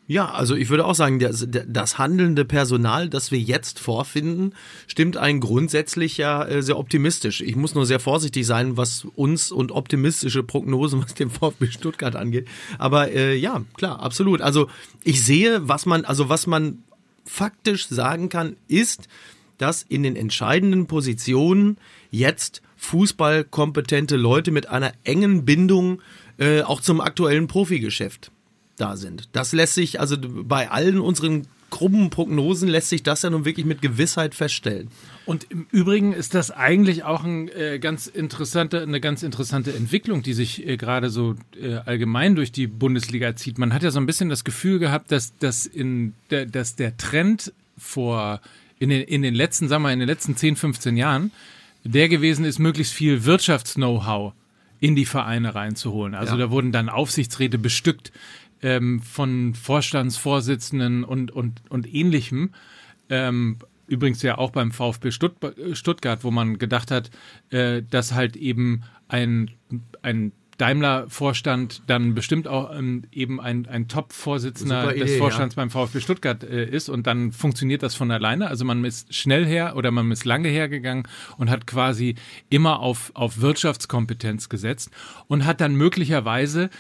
Ja, 0.08 0.30
also 0.30 0.56
ich 0.56 0.68
würde 0.68 0.84
auch 0.84 0.96
sagen, 0.96 1.20
das, 1.20 1.46
das 1.48 1.96
handelnde 1.96 2.44
Personal, 2.44 3.08
das 3.08 3.30
wir 3.30 3.38
jetzt 3.38 3.78
vorfinden, 3.78 4.52
stimmt 4.88 5.16
einen 5.16 5.38
grundsätzlich 5.38 6.16
ja 6.16 6.44
äh, 6.44 6.60
sehr 6.60 6.76
optimistisch. 6.76 7.40
Ich 7.40 7.54
muss 7.54 7.76
nur 7.76 7.86
sehr 7.86 8.00
vorsichtig 8.00 8.44
sein, 8.44 8.76
was 8.76 9.06
uns 9.14 9.52
und 9.52 9.70
optimistische 9.70 10.42
Prognosen, 10.42 11.02
was 11.04 11.14
den 11.14 11.30
VfB 11.30 11.70
Stuttgart 11.70 12.16
angeht. 12.16 12.48
Aber 12.78 13.12
äh, 13.12 13.36
ja, 13.36 13.64
klar, 13.76 14.00
absolut. 14.00 14.40
Also 14.40 14.68
ich 15.04 15.24
sehe, 15.24 15.68
was 15.68 15.86
man, 15.86 16.04
also 16.04 16.28
was 16.28 16.48
man 16.48 16.82
faktisch 17.24 17.86
sagen 17.86 18.28
kann, 18.28 18.56
ist, 18.66 19.08
dass 19.58 19.84
in 19.84 20.02
den 20.02 20.16
entscheidenden 20.16 20.88
Positionen 20.88 21.76
jetzt 22.10 22.60
fußballkompetente 22.76 24.16
Leute 24.16 24.50
mit 24.50 24.68
einer 24.68 24.92
engen 25.04 25.44
Bindung 25.44 26.02
äh, 26.38 26.62
auch 26.62 26.80
zum 26.80 27.00
aktuellen 27.00 27.46
Profigeschäft 27.46 28.32
da 28.82 28.96
sind. 28.96 29.28
Das 29.32 29.52
lässt 29.52 29.74
sich, 29.74 30.00
also 30.00 30.16
bei 30.20 30.70
allen 30.70 30.98
unseren 30.98 31.46
krummen 31.70 32.10
Prognosen 32.10 32.68
lässt 32.68 32.90
sich 32.90 33.02
das 33.02 33.22
ja 33.22 33.30
nun 33.30 33.46
wirklich 33.46 33.64
mit 33.64 33.80
Gewissheit 33.80 34.34
feststellen. 34.34 34.88
Und 35.24 35.50
im 35.50 35.66
Übrigen 35.70 36.12
ist 36.12 36.34
das 36.34 36.50
eigentlich 36.50 37.04
auch 37.04 37.24
ein, 37.24 37.48
äh, 37.48 37.78
ganz 37.78 38.06
interessante, 38.06 38.82
eine 38.82 39.00
ganz 39.00 39.22
interessante 39.22 39.72
Entwicklung, 39.72 40.22
die 40.22 40.34
sich 40.34 40.66
äh, 40.66 40.76
gerade 40.76 41.08
so 41.08 41.34
äh, 41.58 41.76
allgemein 41.76 42.34
durch 42.34 42.52
die 42.52 42.66
Bundesliga 42.66 43.36
zieht. 43.36 43.56
Man 43.56 43.72
hat 43.72 43.82
ja 43.82 43.90
so 43.90 44.00
ein 44.00 44.06
bisschen 44.06 44.28
das 44.28 44.44
Gefühl 44.44 44.80
gehabt, 44.80 45.10
dass, 45.12 45.36
dass, 45.38 45.64
in 45.64 46.12
der, 46.30 46.44
dass 46.44 46.76
der 46.76 46.98
Trend 46.98 47.54
vor 47.78 48.42
in 48.78 48.90
den, 48.90 49.02
in 49.02 49.22
den 49.22 49.34
letzten, 49.34 49.68
sagen 49.68 49.84
wir, 49.84 49.92
in 49.92 50.00
den 50.00 50.08
letzten 50.08 50.36
10, 50.36 50.56
15 50.56 50.96
Jahren 50.96 51.30
der 51.84 52.08
gewesen 52.08 52.44
ist, 52.44 52.58
möglichst 52.58 52.92
viel 52.92 53.24
Wirtschafts-Know-how 53.24 54.34
in 54.80 54.96
die 54.96 55.06
Vereine 55.06 55.54
reinzuholen. 55.54 56.14
Also 56.14 56.34
ja. 56.34 56.38
da 56.38 56.50
wurden 56.50 56.72
dann 56.72 56.88
Aufsichtsräte 56.88 57.58
bestückt 57.58 58.12
ähm, 58.62 59.00
von 59.00 59.54
Vorstandsvorsitzenden 59.54 61.04
und, 61.04 61.30
und, 61.30 61.62
und 61.68 61.92
ähnlichem. 61.92 62.54
Ähm, 63.08 63.58
übrigens 63.86 64.22
ja 64.22 64.38
auch 64.38 64.50
beim 64.50 64.72
VfB 64.72 65.10
Stuttgart, 65.10 66.24
wo 66.24 66.30
man 66.30 66.58
gedacht 66.58 66.90
hat, 66.90 67.10
äh, 67.50 67.82
dass 67.82 68.12
halt 68.12 68.36
eben 68.36 68.84
ein, 69.08 69.50
ein 70.00 70.32
Daimler-Vorstand 70.58 71.82
dann 71.88 72.14
bestimmt 72.14 72.46
auch 72.46 72.72
ähm, 72.76 73.02
eben 73.10 73.40
ein, 73.40 73.66
ein 73.66 73.88
Top-Vorsitzender 73.88 74.92
des 74.92 75.16
Vorstands 75.16 75.56
ja. 75.56 75.62
beim 75.62 75.70
VfB 75.70 76.00
Stuttgart 76.00 76.44
äh, 76.44 76.64
ist 76.64 76.88
und 76.88 77.06
dann 77.06 77.32
funktioniert 77.32 77.82
das 77.82 77.94
von 77.96 78.10
alleine. 78.10 78.46
Also 78.46 78.64
man 78.64 78.84
ist 78.84 79.12
schnell 79.14 79.44
her 79.44 79.74
oder 79.76 79.90
man 79.90 80.10
ist 80.12 80.24
lange 80.24 80.48
hergegangen 80.48 81.08
und 81.36 81.50
hat 81.50 81.66
quasi 81.66 82.14
immer 82.48 82.80
auf, 82.80 83.10
auf 83.14 83.40
Wirtschaftskompetenz 83.40 84.48
gesetzt 84.48 84.90
und 85.26 85.46
hat 85.46 85.60
dann 85.60 85.74
möglicherweise 85.74 86.70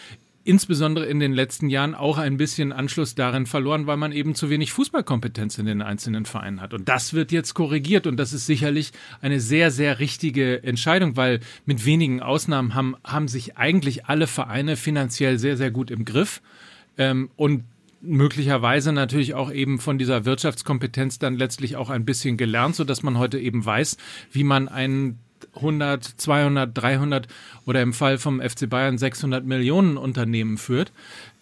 insbesondere 0.44 1.06
in 1.06 1.20
den 1.20 1.32
letzten 1.32 1.68
Jahren 1.68 1.94
auch 1.94 2.18
ein 2.18 2.36
bisschen 2.36 2.72
Anschluss 2.72 3.14
darin 3.14 3.46
verloren, 3.46 3.86
weil 3.86 3.96
man 3.96 4.12
eben 4.12 4.34
zu 4.34 4.50
wenig 4.50 4.72
Fußballkompetenz 4.72 5.58
in 5.58 5.66
den 5.66 5.82
einzelnen 5.82 6.26
Vereinen 6.26 6.60
hat. 6.60 6.74
Und 6.74 6.88
das 6.88 7.12
wird 7.14 7.32
jetzt 7.32 7.54
korrigiert 7.54 8.06
und 8.06 8.16
das 8.16 8.32
ist 8.32 8.46
sicherlich 8.46 8.92
eine 9.20 9.40
sehr, 9.40 9.70
sehr 9.70 9.98
richtige 9.98 10.62
Entscheidung, 10.62 11.16
weil 11.16 11.40
mit 11.64 11.84
wenigen 11.86 12.20
Ausnahmen 12.20 12.74
haben, 12.74 12.96
haben 13.04 13.28
sich 13.28 13.56
eigentlich 13.56 14.06
alle 14.06 14.26
Vereine 14.26 14.76
finanziell 14.76 15.38
sehr, 15.38 15.56
sehr 15.56 15.70
gut 15.70 15.90
im 15.90 16.04
Griff. 16.04 16.42
Ähm, 16.98 17.30
und 17.36 17.64
möglicherweise 18.02 18.92
natürlich 18.92 19.34
auch 19.34 19.52
eben 19.52 19.78
von 19.78 19.96
dieser 19.96 20.24
Wirtschaftskompetenz 20.24 21.18
dann 21.18 21.36
letztlich 21.36 21.76
auch 21.76 21.88
ein 21.88 22.04
bisschen 22.04 22.36
gelernt, 22.36 22.74
so 22.74 22.84
dass 22.84 23.02
man 23.02 23.16
heute 23.16 23.38
eben 23.38 23.64
weiß, 23.64 23.96
wie 24.32 24.44
man 24.44 24.68
einen 24.68 25.20
100, 25.56 26.04
200, 26.04 26.70
300 26.76 27.28
oder 27.66 27.82
im 27.82 27.92
Fall 27.92 28.18
vom 28.18 28.40
FC 28.40 28.68
Bayern 28.68 28.98
600 28.98 29.44
Millionen 29.44 29.96
Unternehmen 29.96 30.58
führt. 30.58 30.92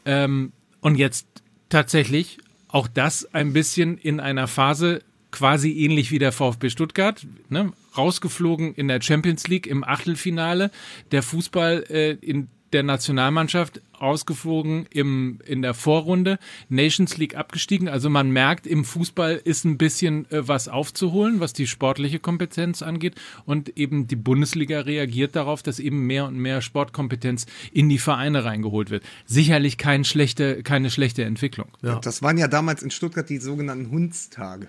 Ähm, 0.04 0.52
und 0.80 0.96
jetzt 0.96 1.26
tatsächlich 1.68 2.38
auch 2.68 2.88
das 2.88 3.34
ein 3.34 3.52
bisschen 3.52 3.98
in 3.98 4.20
einer 4.20 4.46
Phase 4.46 5.02
quasi 5.30 5.72
ähnlich 5.72 6.10
wie 6.10 6.18
der 6.18 6.32
VfB 6.32 6.70
Stuttgart, 6.70 7.26
ne, 7.48 7.72
rausgeflogen 7.96 8.74
in 8.74 8.88
der 8.88 9.00
Champions 9.00 9.48
League 9.48 9.66
im 9.66 9.84
Achtelfinale, 9.84 10.70
der 11.12 11.22
Fußball 11.22 11.84
äh, 11.88 12.10
in 12.12 12.48
der 12.72 12.82
Nationalmannschaft 12.82 13.80
ausgeflogen 14.00 14.86
im, 14.90 15.38
in 15.44 15.62
der 15.62 15.74
Vorrunde, 15.74 16.38
Nations 16.68 17.16
League 17.16 17.36
abgestiegen. 17.36 17.88
Also 17.88 18.10
man 18.10 18.30
merkt, 18.30 18.66
im 18.66 18.84
Fußball 18.84 19.40
ist 19.44 19.64
ein 19.64 19.78
bisschen 19.78 20.30
äh, 20.30 20.46
was 20.46 20.68
aufzuholen, 20.68 21.40
was 21.40 21.52
die 21.52 21.66
sportliche 21.66 22.18
Kompetenz 22.18 22.82
angeht. 22.82 23.14
Und 23.44 23.76
eben 23.76 24.06
die 24.06 24.16
Bundesliga 24.16 24.80
reagiert 24.80 25.36
darauf, 25.36 25.62
dass 25.62 25.78
eben 25.78 26.06
mehr 26.06 26.26
und 26.26 26.36
mehr 26.36 26.62
Sportkompetenz 26.62 27.46
in 27.72 27.88
die 27.88 27.98
Vereine 27.98 28.44
reingeholt 28.44 28.90
wird. 28.90 29.04
Sicherlich 29.26 29.78
kein 29.78 30.04
schlechte, 30.04 30.62
keine 30.62 30.90
schlechte 30.90 31.24
Entwicklung. 31.24 31.68
Ja. 31.82 31.98
Das 32.00 32.22
waren 32.22 32.38
ja 32.38 32.48
damals 32.48 32.82
in 32.82 32.90
Stuttgart 32.90 33.28
die 33.28 33.38
sogenannten 33.38 33.90
Hundstage. 33.90 34.68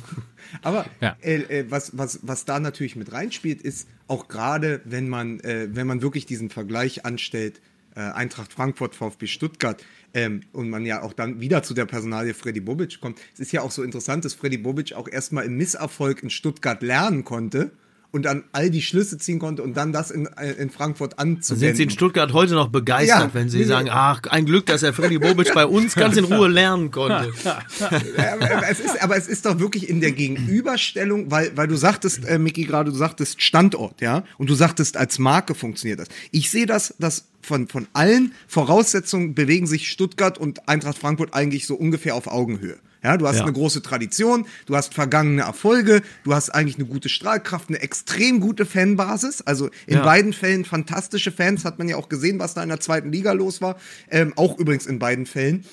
Aber 0.62 0.86
ja. 1.02 1.18
äh, 1.22 1.36
äh, 1.36 1.66
was, 1.70 1.98
was, 1.98 2.20
was 2.24 2.46
da 2.46 2.60
natürlich 2.60 2.96
mit 2.96 3.12
reinspielt, 3.12 3.62
ist 3.62 3.88
auch 4.08 4.28
gerade, 4.28 4.82
wenn 4.86 5.10
man, 5.10 5.40
äh, 5.42 5.70
wenn 5.72 5.88
man 5.88 6.02
wirklich 6.02 6.26
diesen 6.26 6.50
Vergleich 6.50 7.06
anstellt, 7.06 7.62
äh, 7.96 8.00
Eintracht 8.00 8.54
Frankfurt, 8.54 8.96
VfB 8.96 9.28
Stuttgart, 9.28 9.84
ähm, 10.14 10.42
und 10.54 10.70
man 10.70 10.86
ja 10.86 11.02
auch 11.02 11.14
dann 11.14 11.42
wieder 11.42 11.64
zu 11.64 11.74
der 11.74 11.86
Personalie 11.86 12.34
Freddy 12.34 12.62
Bobic 12.62 13.02
kommt. 13.02 13.20
Es 13.34 13.40
ist 13.40 13.52
ja 13.52 13.62
auch 13.62 13.72
so 13.72 13.84
interessant, 13.84 14.26
dass 14.26 14.34
Freddy 14.34 14.58
Bobic 14.58 14.94
auch 14.94 15.08
erstmal 15.08 15.46
im 15.46 15.58
Misserfolg 15.58 16.24
in 16.24 16.30
Stuttgart 16.30 16.82
lernen 16.82 17.24
konnte 17.24 17.72
und 18.18 18.24
dann 18.24 18.44
all 18.52 18.70
die 18.70 18.82
Schlüsse 18.82 19.18
ziehen 19.18 19.40
konnte 19.40 19.64
und 19.64 19.78
dann 19.78 19.94
das 19.94 20.12
in, 20.12 20.26
äh, 20.26 20.52
in 20.54 20.70
Frankfurt 20.70 21.20
anzuwenden. 21.20 21.68
Sind 21.68 21.78
Sie 21.78 21.84
in 21.84 21.90
Stuttgart 21.90 22.34
heute 22.34 22.56
noch 22.56 22.70
begeistert, 22.70 23.20
ja, 23.20 23.34
wenn 23.34 23.50
Sie 23.50 23.64
sagen, 23.64 23.90
ach, 23.92 24.24
ein 24.30 24.46
Glück, 24.46 24.66
dass 24.66 24.82
Herr 24.82 24.94
Freddy 24.94 25.20
Bobic 25.20 25.54
bei 25.54 25.66
uns 25.66 25.96
ganz 25.96 26.18
in 26.18 26.26
Ruhe 26.26 26.48
lernen 26.48 26.92
konnte. 26.92 27.32
es 28.70 28.80
ist, 28.80 29.02
aber 29.02 29.16
es 29.16 29.28
ist 29.28 29.46
doch 29.46 29.60
wirklich 29.60 29.88
in 29.88 30.02
der 30.02 30.12
Gegenüberstellung, 30.12 31.30
weil, 31.32 31.56
weil 31.56 31.68
du 31.68 31.76
sagtest, 31.76 32.26
äh, 32.26 32.40
Micky, 32.40 32.66
gerade 32.66 32.92
du 32.92 32.98
sagtest 32.98 33.42
Standort, 33.42 34.02
ja, 34.02 34.24
und 34.38 34.50
du 34.50 34.56
sagtest, 34.56 34.98
als 34.98 35.20
Marke 35.20 35.54
funktioniert 35.54 36.00
das. 36.00 36.08
Ich 36.32 36.50
sehe 36.50 36.66
das, 36.66 36.96
dass 37.00 37.26
von, 37.42 37.68
von 37.68 37.88
allen 37.94 38.34
Voraussetzungen 38.48 39.36
bewegen 39.36 39.68
sich 39.68 39.90
Stuttgart 39.90 40.38
und 40.38 40.68
Eintracht 40.68 40.98
Frankfurt 40.98 41.34
eigentlich 41.34 41.66
so 41.68 41.76
ungefähr 41.76 42.16
auf 42.16 42.28
Augenhöhe. 42.28 42.78
Ja, 43.04 43.18
du 43.18 43.28
hast 43.28 43.38
ja. 43.38 43.44
eine 43.44 43.54
große 43.54 43.82
Tradition, 43.82 44.46
du 44.66 44.76
hast 44.76 44.94
vergangene 44.94 45.44
Erfolge, 45.44 46.02
du 46.24 46.34
hast 46.34 46.50
eigentlich 46.50 46.78
eine 46.78 46.86
gute 46.86 47.10
Strahlkraft, 47.10 47.70
eine 47.70 47.80
extrem 47.80 48.40
gute 48.40 48.66
Fanbasis. 48.66 49.42
Also 49.42 49.70
in 49.86 49.96
ja. 49.96 50.04
beiden 50.04 50.34
Fällen 50.34 50.66
fantastische 50.66 51.32
Fans, 51.32 51.66
hat 51.66 51.78
man 51.78 51.88
ja 51.88 51.98
auch 51.98 52.10
gesehen, 52.10 52.40
was 52.40 52.54
da 52.54 52.64
in 52.64 52.70
der 52.70 52.80
zweiten 52.80 53.12
Liga 53.12 53.32
los 53.34 53.62
war. 53.62 53.78
Ähm, 54.10 54.34
auch 54.36 54.58
übrigens 54.58 54.86
in 54.86 55.00
beiden 55.00 55.26
Fällen. 55.26 55.66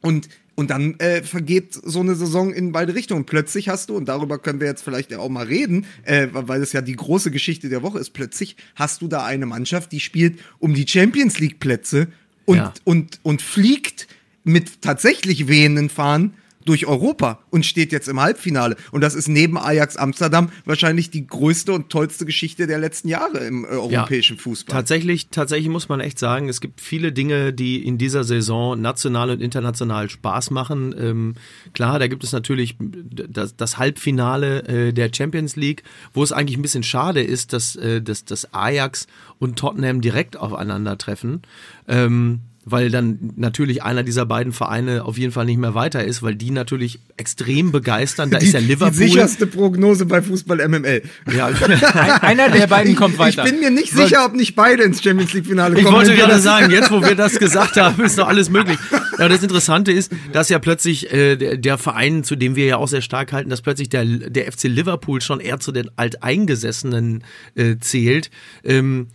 Und 0.00 0.28
und 0.56 0.70
dann 0.70 0.98
äh, 1.00 1.22
vergeht 1.22 1.74
so 1.82 2.00
eine 2.00 2.14
Saison 2.14 2.52
in 2.52 2.72
beide 2.72 2.94
Richtungen. 2.94 3.24
Plötzlich 3.24 3.68
hast 3.68 3.90
du, 3.90 3.96
und 3.96 4.06
darüber 4.08 4.38
können 4.38 4.60
wir 4.60 4.68
jetzt 4.68 4.82
vielleicht 4.82 5.10
ja 5.10 5.18
auch 5.18 5.28
mal 5.28 5.46
reden, 5.46 5.86
äh, 6.04 6.28
weil 6.30 6.62
es 6.62 6.72
ja 6.72 6.80
die 6.80 6.94
große 6.94 7.30
Geschichte 7.30 7.68
der 7.68 7.82
Woche 7.82 7.98
ist, 7.98 8.10
plötzlich 8.10 8.56
hast 8.76 9.02
du 9.02 9.08
da 9.08 9.24
eine 9.24 9.46
Mannschaft, 9.46 9.92
die 9.92 10.00
spielt 10.00 10.38
um 10.60 10.74
die 10.74 10.86
Champions 10.86 11.38
League 11.40 11.58
Plätze 11.58 12.08
und, 12.44 12.58
ja. 12.58 12.72
und, 12.84 13.18
und 13.22 13.42
fliegt 13.42 14.06
mit 14.44 14.82
tatsächlich 14.82 15.48
wehenden 15.48 15.88
Fahnen 15.88 16.34
durch 16.64 16.86
Europa 16.86 17.40
und 17.50 17.66
steht 17.66 17.92
jetzt 17.92 18.08
im 18.08 18.20
Halbfinale. 18.20 18.76
Und 18.90 19.00
das 19.00 19.14
ist 19.14 19.28
neben 19.28 19.58
Ajax 19.58 19.96
Amsterdam 19.96 20.50
wahrscheinlich 20.64 21.10
die 21.10 21.26
größte 21.26 21.72
und 21.72 21.90
tollste 21.90 22.24
Geschichte 22.24 22.66
der 22.66 22.78
letzten 22.78 23.08
Jahre 23.08 23.38
im 23.38 23.64
äh, 23.64 23.68
europäischen 23.68 24.36
ja, 24.36 24.42
Fußball. 24.42 24.74
Tatsächlich, 24.74 25.28
tatsächlich 25.28 25.68
muss 25.68 25.88
man 25.88 26.00
echt 26.00 26.18
sagen, 26.18 26.48
es 26.48 26.60
gibt 26.60 26.80
viele 26.80 27.12
Dinge, 27.12 27.52
die 27.52 27.84
in 27.84 27.98
dieser 27.98 28.24
Saison 28.24 28.80
national 28.80 29.30
und 29.30 29.40
international 29.40 30.10
Spaß 30.10 30.50
machen. 30.50 30.94
Ähm, 30.98 31.34
klar, 31.72 31.98
da 31.98 32.06
gibt 32.06 32.24
es 32.24 32.32
natürlich 32.32 32.76
das, 32.78 33.56
das 33.56 33.78
Halbfinale 33.78 34.64
äh, 34.64 34.92
der 34.92 35.10
Champions 35.14 35.56
League, 35.56 35.82
wo 36.12 36.22
es 36.22 36.32
eigentlich 36.32 36.58
ein 36.58 36.62
bisschen 36.62 36.82
schade 36.82 37.22
ist, 37.22 37.52
dass, 37.52 37.76
äh, 37.76 38.02
dass, 38.02 38.24
dass 38.24 38.52
Ajax 38.54 39.06
und 39.38 39.58
Tottenham 39.58 40.00
direkt 40.00 40.36
aufeinandertreffen. 40.36 41.42
Ähm, 41.88 42.40
weil 42.64 42.90
dann 42.90 43.32
natürlich 43.36 43.82
einer 43.82 44.02
dieser 44.02 44.24
beiden 44.24 44.52
Vereine 44.52 45.04
auf 45.04 45.18
jeden 45.18 45.32
Fall 45.32 45.44
nicht 45.44 45.58
mehr 45.58 45.74
weiter 45.74 46.02
ist, 46.02 46.22
weil 46.22 46.34
die 46.34 46.50
natürlich 46.50 46.98
extrem 47.16 47.72
begeistern. 47.72 48.30
Da 48.30 48.38
die, 48.38 48.46
ist 48.46 48.52
ja 48.52 48.60
Liverpool. 48.60 48.98
Die 48.98 49.08
sicherste 49.08 49.46
Prognose 49.46 50.06
bei 50.06 50.22
Fußball 50.22 50.66
MML. 50.68 51.02
Ja. 51.36 51.46
Einer 52.22 52.48
der 52.48 52.66
beiden 52.66 52.96
kommt 52.96 53.18
weiter. 53.18 53.44
Ich 53.44 53.50
bin 53.50 53.60
mir 53.60 53.70
nicht 53.70 53.92
sicher, 53.92 54.24
ob 54.24 54.34
nicht 54.34 54.56
beide 54.56 54.82
ins 54.82 55.02
Champions 55.02 55.34
League 55.34 55.46
Finale 55.46 55.74
kommen. 55.74 55.86
Ich 55.86 55.92
wollte 55.92 56.14
gerade 56.14 56.38
sagen, 56.38 56.70
jetzt 56.70 56.90
wo 56.90 57.02
wir 57.02 57.14
das 57.14 57.38
gesagt 57.38 57.76
haben, 57.76 58.02
ist 58.02 58.18
doch 58.18 58.28
alles 58.28 58.48
möglich. 58.48 58.78
Aber 59.18 59.28
das 59.28 59.42
Interessante 59.42 59.92
ist, 59.92 60.10
dass 60.32 60.48
ja 60.48 60.58
plötzlich 60.58 61.12
äh, 61.12 61.36
der, 61.36 61.56
der 61.58 61.78
Verein, 61.78 62.24
zu 62.24 62.34
dem 62.34 62.56
wir 62.56 62.64
ja 62.64 62.76
auch 62.78 62.88
sehr 62.88 63.02
stark 63.02 63.32
halten, 63.32 63.50
dass 63.50 63.60
plötzlich 63.60 63.90
der, 63.90 64.04
der 64.04 64.50
FC 64.50 64.64
Liverpool 64.64 65.20
schon 65.20 65.40
eher 65.40 65.60
zu 65.60 65.70
den 65.70 65.90
Alteingesessenen 65.96 67.24
äh, 67.56 67.76
zählt. 67.78 68.30
Ähm, 68.64 69.08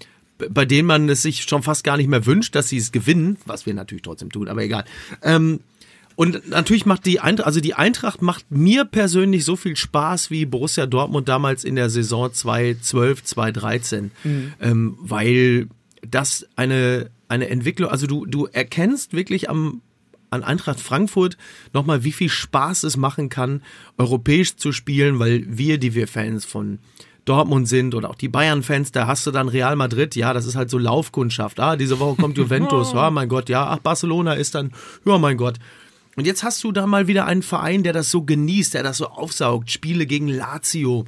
bei 0.50 0.66
denen 0.66 0.88
man 0.88 1.10
es 1.10 1.22
sich 1.22 1.44
schon 1.44 1.64
fast 1.64 1.84
gar 1.84 1.98
nicht 1.98 2.08
mehr 2.08 2.26
wünscht, 2.26 2.56
dass 2.56 2.70
sie 2.70 2.78
es 2.78 2.92
gewinnen, 2.92 3.38
was 3.46 3.66
wir 3.66 3.74
natürlich 3.74 4.04
trotzdem 4.04 4.32
tun, 4.32 4.48
aber 4.48 4.64
egal. 4.64 4.86
Ähm, 5.22 5.60
und 6.16 6.50
natürlich 6.50 6.86
macht 6.86 7.06
die 7.06 7.22
Eintracht, 7.22 7.48
also 7.48 7.62
die 7.62 7.76
Eintracht 7.76 8.22
macht 8.22 8.52
mir 8.52 8.84
persönlich 8.84 9.46
so 9.46 9.56
viel 9.56 9.78
Spaß 9.78 10.30
wie 10.32 10.46
Borussia 10.46 10.86
Dortmund 10.86 11.30
damals 11.30 11.64
in 11.64 11.76
der 11.76 11.90
Saison 11.90 12.34
2012, 12.34 13.24
2013, 13.24 14.12
mhm. 14.26 14.54
ähm, 14.60 14.98
weil 15.00 15.68
das 16.06 16.46
eine, 16.58 17.10
eine 17.30 17.50
Entwicklung, 17.50 17.90
also 17.90 18.06
du, 18.06 18.26
du 18.26 18.48
erkennst 18.48 19.14
wirklich 19.14 19.50
am, 19.50 19.82
an 20.30 20.44
Eintracht 20.44 20.82
Frankfurt 20.82 21.38
nochmal, 21.74 22.04
wie 22.04 22.12
viel 22.12 22.30
Spaß 22.30 22.84
es 22.84 22.98
machen 22.98 23.30
kann, 23.30 23.62
europäisch 23.98 24.58
zu 24.58 24.74
spielen, 24.74 25.20
weil 25.20 25.46
wir, 25.48 25.78
die 25.78 25.96
wir 25.96 26.10
Fans 26.10 26.44
von 26.44 26.80
Dortmund 27.26 27.68
sind 27.68 27.96
oder 27.96 28.10
auch 28.10 28.16
die 28.16 28.30
Bayern-Fans, 28.30 28.92
da 28.92 29.08
hast 29.08 29.26
du 29.28 29.32
dann 29.32 29.50
Real 29.50 29.76
Madrid, 29.76 30.16
ja, 30.16 30.34
das 30.34 30.46
ist 30.46 30.56
halt 30.56 30.70
so 30.70 30.78
Laufkundschaft. 30.78 31.60
Ah, 31.60 31.76
diese 31.76 32.00
Woche 32.00 32.16
kommt 32.22 32.38
Juventus, 32.38 32.94
ja, 32.94 33.10
mein 33.12 33.30
Gott, 33.30 33.50
ja, 33.50 33.68
ach, 33.68 33.80
Barcelona 33.80 34.34
ist 34.34 34.56
dann, 34.56 34.72
ja, 35.06 35.18
mein 35.18 35.38
Gott. 35.38 35.58
Und 36.16 36.26
jetzt 36.26 36.44
hast 36.44 36.64
du 36.64 36.72
da 36.72 36.86
mal 36.86 37.08
wieder 37.08 37.26
einen 37.26 37.44
Verein, 37.44 37.84
der 37.84 37.94
das 37.94 38.12
so 38.12 38.24
genießt, 38.24 38.74
der 38.74 38.84
das 38.84 38.98
so 38.98 39.08
aufsaugt. 39.08 39.72
Spiele 39.72 40.06
gegen 40.06 40.28
Lazio, 40.28 41.06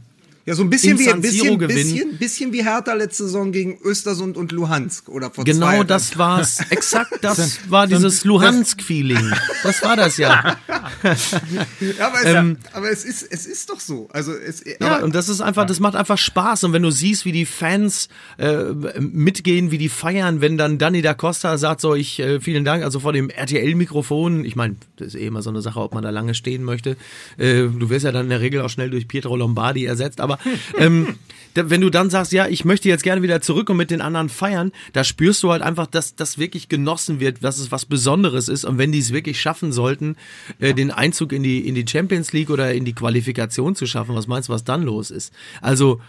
ja, 0.52 0.56
so 0.56 0.64
ein 0.64 0.70
bisschen 0.70 1.00
wie, 1.00 1.10
ein 1.10 1.22
bisschen, 1.22 1.58
bisschen, 1.60 2.18
bisschen 2.18 2.52
wie 2.52 2.62
Hertha 2.62 2.94
letzte 2.94 3.24
Saison 3.24 3.54
gegen 3.54 3.80
Östersund 3.86 4.36
und 4.36 4.52
Luhansk 4.52 5.08
oder 5.08 5.32
vor 5.32 5.46
Genau, 5.46 5.68
zwei 5.68 5.84
das 5.86 6.18
war's. 6.18 6.60
Exakt, 6.70 7.20
das 7.22 7.60
war 7.70 7.88
dieses 7.88 8.26
Luhansk-Feeling. 8.26 9.32
Das 9.64 9.82
war 9.82 9.96
das 9.96 10.18
ja. 10.18 10.58
ja, 11.04 12.06
aber, 12.06 12.20
es, 12.22 12.26
ähm, 12.26 12.58
aber 12.74 12.92
es, 12.92 13.06
ist, 13.06 13.24
es 13.32 13.46
ist 13.46 13.70
doch 13.70 13.80
so. 13.80 14.10
Also 14.12 14.34
es, 14.34 14.62
ja, 14.82 14.98
und 14.98 15.16
das 15.16 15.30
ist 15.30 15.40
einfach, 15.40 15.66
das 15.66 15.80
macht 15.80 15.96
einfach 15.96 16.18
Spaß. 16.18 16.66
Und 16.66 16.74
wenn 16.74 16.84
du 16.84 16.92
siehst, 16.92 17.24
wie 17.24 17.32
die 17.32 17.46
Fans 17.46 18.10
äh, 18.38 18.74
mitgehen, 19.00 19.72
wie 19.72 19.78
die 19.78 19.88
feiern, 19.88 20.42
wenn 20.42 20.58
dann 20.58 20.78
Danny 20.80 21.02
da 21.02 21.14
Costa 21.14 21.58
sagt, 21.58 21.80
so 21.80 21.96
ich 21.96 22.20
äh, 22.20 22.42
vielen 22.42 22.66
Dank, 22.66 22.84
also 22.84 23.00
vor 23.00 23.14
dem 23.14 23.30
RTL-Mikrofon, 23.30 24.44
ich 24.44 24.58
meine, 24.58 24.76
das 24.98 25.10
ist 25.10 25.16
eh 25.16 25.28
immer 25.28 25.44
so 25.44 25.50
eine 25.50 25.62
Sache, 25.62 25.80
ob 25.80 25.94
man 25.94 26.04
da 26.04 26.10
lange 26.10 26.34
stehen 26.34 26.66
möchte. 26.66 26.98
Äh, 27.38 27.68
du 27.68 27.90
wirst 27.90 28.04
ja 28.04 28.12
dann 28.12 28.24
in 28.24 28.32
der 28.32 28.42
Regel 28.42 28.60
auch 28.60 28.70
schnell 28.70 28.90
durch 28.90 29.08
Pietro 29.08 29.38
Lombardi 29.38 29.86
ersetzt, 29.86 30.20
aber 30.20 30.38
ähm, 30.78 31.16
wenn 31.54 31.82
du 31.82 31.90
dann 31.90 32.10
sagst, 32.10 32.32
ja, 32.32 32.48
ich 32.48 32.66
möchte 32.66 32.88
jetzt 32.88 33.04
gerne 33.04 33.22
wieder 33.22 33.42
zurück 33.42 33.70
und 33.70 33.78
mit 33.78 33.92
den 33.92 34.02
anderen 34.02 34.30
feiern, 34.30 34.72
da 34.94 35.04
spürst 35.04 35.44
du 35.44 35.52
halt 35.52 35.62
einfach, 35.62 35.88
dass 35.88 36.16
das 36.16 36.38
wirklich 36.38 36.70
genossen 36.70 37.20
wird, 37.20 37.44
dass 37.44 37.60
es 37.60 37.72
was 37.72 37.86
Besonderes 37.86 38.48
ist. 38.48 38.64
Und 38.64 38.78
wenn 38.78 38.92
die 38.92 39.00
es 39.00 39.12
wirklich 39.12 39.42
schaffen 39.42 39.72
sollten, 39.72 40.16
äh, 40.60 40.74
den 40.74 40.92
Einzug 40.92 41.34
in 41.34 41.44
die, 41.44 41.68
in 41.68 41.76
die 41.76 41.86
Champions 41.88 42.32
League 42.32 42.50
oder 42.50 42.74
in 42.74 42.86
die 42.86 42.94
Qualifikation 42.94 43.76
zu 43.76 43.86
schaffen, 43.86 44.16
was 44.16 44.28
meinst 44.28 44.50
du, 44.50 44.54
was 44.54 44.64
dann 44.64 44.84
los 44.84 45.12
ist? 45.12 45.34
Also, 45.62 46.00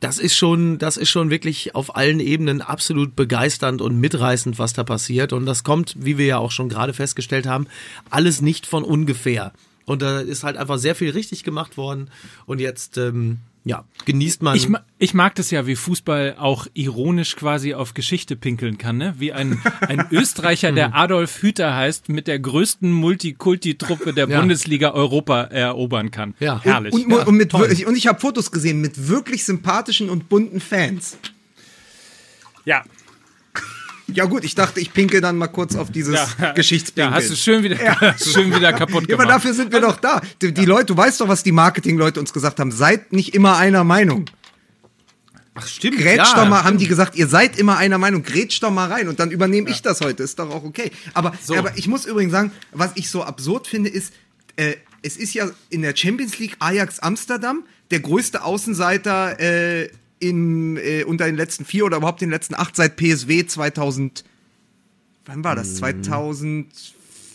das 0.00 0.18
ist 0.18 0.34
schon, 0.34 0.78
das 0.78 0.96
ist 0.96 1.10
schon 1.10 1.28
wirklich 1.28 1.74
auf 1.74 1.94
allen 1.94 2.20
Ebenen 2.20 2.62
absolut 2.62 3.14
begeisternd 3.16 3.82
und 3.82 4.00
mitreißend, 4.00 4.58
was 4.58 4.72
da 4.72 4.82
passiert. 4.82 5.34
Und 5.34 5.44
das 5.44 5.62
kommt, 5.62 5.94
wie 5.98 6.16
wir 6.16 6.26
ja 6.26 6.38
auch 6.38 6.50
schon 6.50 6.70
gerade 6.70 6.94
festgestellt 6.94 7.46
haben, 7.46 7.66
alles 8.08 8.40
nicht 8.40 8.66
von 8.66 8.82
ungefähr. 8.82 9.52
Und 9.84 10.00
da 10.02 10.20
ist 10.20 10.42
halt 10.42 10.56
einfach 10.56 10.78
sehr 10.78 10.94
viel 10.94 11.10
richtig 11.10 11.44
gemacht 11.44 11.76
worden. 11.76 12.10
Und 12.46 12.60
jetzt, 12.60 12.96
ähm, 12.96 13.38
ja, 13.64 13.84
genießt 14.06 14.42
man. 14.42 14.56
Ich, 14.56 14.68
ich, 14.98 15.12
mag 15.12 15.34
das 15.34 15.50
ja, 15.50 15.66
wie 15.66 15.76
Fußball 15.76 16.36
auch 16.38 16.66
ironisch 16.72 17.36
quasi 17.36 17.74
auf 17.74 17.92
Geschichte 17.92 18.34
pinkeln 18.34 18.78
kann, 18.78 18.96
ne? 18.96 19.14
Wie 19.18 19.32
ein, 19.34 19.60
ein 19.80 20.06
Österreicher, 20.10 20.72
der 20.72 20.94
Adolf 20.94 21.42
Hüter 21.42 21.76
heißt, 21.76 22.08
mit 22.08 22.26
der 22.26 22.38
größten 22.38 22.90
Multikulti-Truppe 22.90 24.14
der 24.14 24.28
ja. 24.28 24.40
Bundesliga 24.40 24.92
Europa 24.92 25.42
erobern 25.42 26.10
kann. 26.10 26.34
Ja. 26.40 26.60
Herrlich. 26.62 26.94
Und, 26.94 27.04
und, 27.04 27.10
ja, 27.10 27.24
und, 27.24 27.36
mit, 27.36 27.54
und 27.54 27.96
ich 27.96 28.06
habe 28.06 28.18
Fotos 28.18 28.50
gesehen 28.50 28.80
mit 28.80 29.08
wirklich 29.08 29.44
sympathischen 29.44 30.08
und 30.08 30.30
bunten 30.30 30.60
Fans. 30.60 31.18
Ja, 32.64 32.84
ja 34.14 34.24
gut, 34.24 34.44
ich 34.44 34.54
dachte, 34.54 34.80
ich 34.80 34.92
pinkel 34.92 35.20
dann 35.20 35.36
mal 35.36 35.48
kurz 35.48 35.76
auf 35.76 35.90
dieses 35.90 36.14
ja, 36.38 36.52
Geschichtspinkeln. 36.52 37.12
Ja, 37.12 37.16
hast 37.16 37.30
du 37.30 37.36
schön 37.36 37.62
wieder, 37.62 37.82
ja. 37.82 38.14
schön 38.18 38.54
wieder 38.54 38.72
kaputt 38.72 39.06
gemacht. 39.06 39.10
Ja, 39.10 39.14
aber 39.16 39.26
dafür 39.26 39.54
sind 39.54 39.72
wir 39.72 39.80
doch 39.80 39.96
da. 39.96 40.20
Die, 40.40 40.52
die 40.52 40.64
Leute, 40.64 40.86
du 40.86 40.96
weißt 40.96 41.20
doch, 41.20 41.28
was 41.28 41.42
die 41.42 41.52
Marketingleute 41.52 42.20
uns 42.20 42.32
gesagt 42.32 42.60
haben. 42.60 42.72
Seid 42.72 43.12
nicht 43.12 43.34
immer 43.34 43.56
einer 43.56 43.84
Meinung. 43.84 44.26
Ach 45.54 45.66
stimmt. 45.66 45.98
Grätsch 45.98 46.16
ja, 46.16 46.34
doch 46.34 46.48
mal, 46.48 46.58
stimmt. 46.58 46.64
haben 46.64 46.78
die 46.78 46.86
gesagt, 46.86 47.16
ihr 47.16 47.26
seid 47.26 47.58
immer 47.58 47.76
einer 47.76 47.98
Meinung, 47.98 48.22
grätsch 48.22 48.62
doch 48.62 48.70
mal 48.70 48.90
rein 48.90 49.08
und 49.08 49.20
dann 49.20 49.30
übernehme 49.30 49.68
ich 49.70 49.82
das 49.82 50.00
heute, 50.00 50.22
ist 50.22 50.38
doch 50.38 50.50
auch 50.50 50.64
okay. 50.64 50.90
Aber, 51.12 51.32
so. 51.42 51.56
aber 51.56 51.76
ich 51.76 51.88
muss 51.88 52.06
übrigens 52.06 52.32
sagen, 52.32 52.52
was 52.72 52.92
ich 52.94 53.10
so 53.10 53.24
absurd 53.24 53.66
finde, 53.66 53.90
ist, 53.90 54.12
äh, 54.56 54.74
es 55.02 55.16
ist 55.16 55.34
ja 55.34 55.50
in 55.68 55.82
der 55.82 55.96
Champions 55.96 56.38
League 56.38 56.56
Ajax 56.60 57.00
Amsterdam 57.00 57.64
der 57.90 58.00
größte 58.00 58.44
Außenseiter 58.44 59.40
äh, 59.40 59.90
in, 60.20 60.76
äh, 60.76 61.02
unter 61.04 61.24
den 61.24 61.36
letzten 61.36 61.64
vier 61.64 61.84
oder 61.86 61.96
überhaupt 61.96 62.20
den 62.20 62.30
letzten 62.30 62.54
acht 62.54 62.76
seit 62.76 62.96
PSW 62.96 63.46
2000. 63.46 64.24
Wann 65.26 65.42
war 65.42 65.56
das? 65.56 65.76
2000. 65.76 66.68